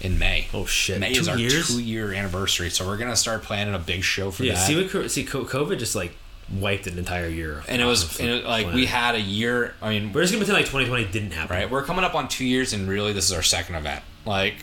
[0.00, 0.48] in May.
[0.52, 1.00] Oh, shit.
[1.00, 1.68] May Two is our years?
[1.68, 2.70] two year anniversary.
[2.70, 4.66] So we're to start planning a big show for Yeah, that.
[4.66, 6.12] see what see COVID just like
[6.52, 7.62] wiped an entire year.
[7.68, 8.74] and it was, and it, like, planet.
[8.74, 9.74] we had a year.
[9.80, 11.56] I mean, We're just gonna pretend like 2020 didn't happen.
[11.56, 11.70] right?
[11.70, 14.02] We're coming up on two years, and really, this is our second event.
[14.26, 14.56] Like,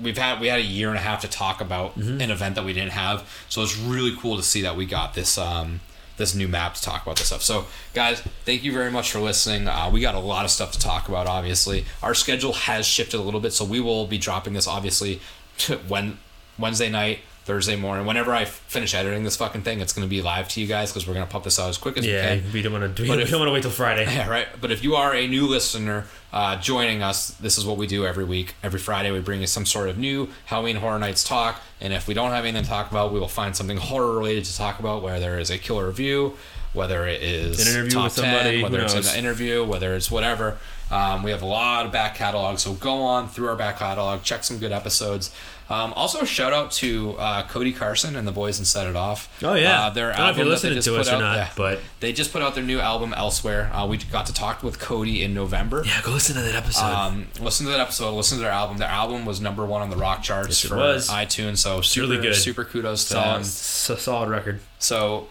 [0.00, 2.20] we've had we had a year and a half to talk about Mm-hmm.
[2.20, 5.14] an event that we didn't have, so it's really cool to see that we got
[5.14, 5.80] this um
[6.22, 7.42] this new map to talk about this stuff.
[7.42, 9.66] So, guys, thank you very much for listening.
[9.66, 11.26] Uh, we got a lot of stuff to talk about.
[11.26, 15.20] Obviously, our schedule has shifted a little bit, so we will be dropping this obviously
[15.88, 16.18] when
[16.58, 17.18] Wednesday night.
[17.44, 20.60] Thursday morning, whenever I finish editing this fucking thing, it's going to be live to
[20.60, 22.52] you guys because we're going to pump this out as quick as we Yeah, can.
[22.52, 23.02] we don't want to.
[23.02, 24.04] We don't want to wait till Friday.
[24.12, 24.46] Yeah, right.
[24.60, 28.06] But if you are a new listener uh, joining us, this is what we do
[28.06, 28.54] every week.
[28.62, 31.60] Every Friday, we bring you some sort of new Halloween Horror Nights talk.
[31.80, 34.44] And if we don't have anything to talk about, we will find something horror related
[34.44, 36.36] to talk about, whether it's a killer review,
[36.74, 40.10] whether it is An interview top with somebody, 10, whether it's an interview, whether it's
[40.12, 40.58] whatever.
[40.92, 44.22] Um, we have a lot of back catalog, so go on through our back catalog,
[44.22, 45.34] check some good episodes.
[45.72, 49.28] Um, also, shout out to uh, Cody Carson and the boys and Set It Off.
[49.42, 49.86] Oh yeah.
[49.86, 51.48] uh, their I don't know if you're album listening to us or out- not, yeah.
[51.56, 53.70] but They just put out their new album elsewhere.
[53.72, 55.82] Uh, we got to talk with Cody in November.
[55.86, 56.84] yeah, go listen to that episode.
[56.84, 58.12] Um, listen to that episode.
[58.14, 58.76] Listen to their album.
[58.76, 61.08] Their album was number one on the rock charts Yes, for was.
[61.08, 61.58] iTunes.
[61.58, 62.36] So super, really good.
[62.36, 64.60] super kudos to solid, It's a solid record.
[64.78, 65.28] So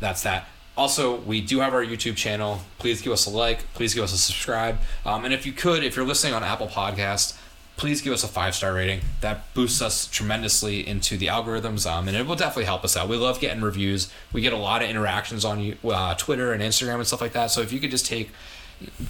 [0.00, 0.48] that's that.
[0.76, 2.62] Also, we do have our YouTube channel.
[2.78, 3.70] Please give us a like.
[3.74, 4.78] Please give us a subscribe.
[5.04, 7.36] Um, and if you could, if you're listening on Apple Podcast,
[7.76, 9.00] please give us a five star rating.
[9.22, 13.08] That boosts us tremendously into the algorithms, um, and it will definitely help us out.
[13.08, 14.10] We love getting reviews.
[14.32, 17.32] We get a lot of interactions on you- uh, Twitter and Instagram and stuff like
[17.32, 17.50] that.
[17.50, 18.30] So if you could just take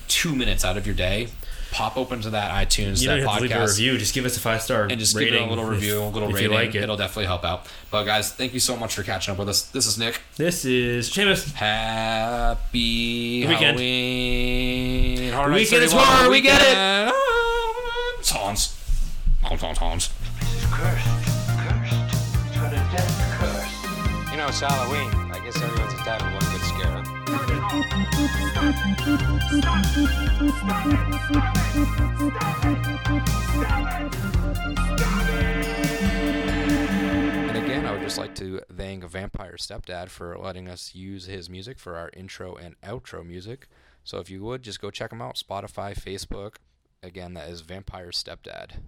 [0.08, 1.28] two minutes out of your day,
[1.70, 3.96] pop open to that iTunes, You that don't have to leave a podcast review.
[3.98, 6.04] Just give us a five star and just give it a little if- review, a
[6.04, 6.50] little if rating.
[6.50, 6.82] you like it.
[6.82, 7.66] It'll definitely help out.
[7.90, 9.62] But guys, thank you so much for catching up with us.
[9.62, 10.20] This is Nick.
[10.36, 11.52] This is Seamus.
[11.54, 13.78] Happy Weekend.
[13.78, 15.30] Halloween.
[15.30, 17.14] Nights Weekend is 31 horror, we get it.
[18.22, 18.42] Weekend.
[18.42, 18.78] Hans.
[19.42, 20.10] Hans, Hans, Hans.
[20.70, 21.06] Cursed.
[21.58, 21.94] Cursed.
[22.46, 24.30] It's got a death curse.
[24.30, 25.10] You know, it's Halloween.
[25.32, 26.88] I guess everyone's entitled to one good scare.
[26.88, 27.02] huh?
[37.48, 41.50] And again, I would just like to thank Vampire Stepdad for letting us use his
[41.50, 43.68] music for our intro and outro music.
[44.04, 46.56] So if you would, just go check him out Spotify, Facebook.
[47.02, 48.80] Again, that is Vampire Stepdad.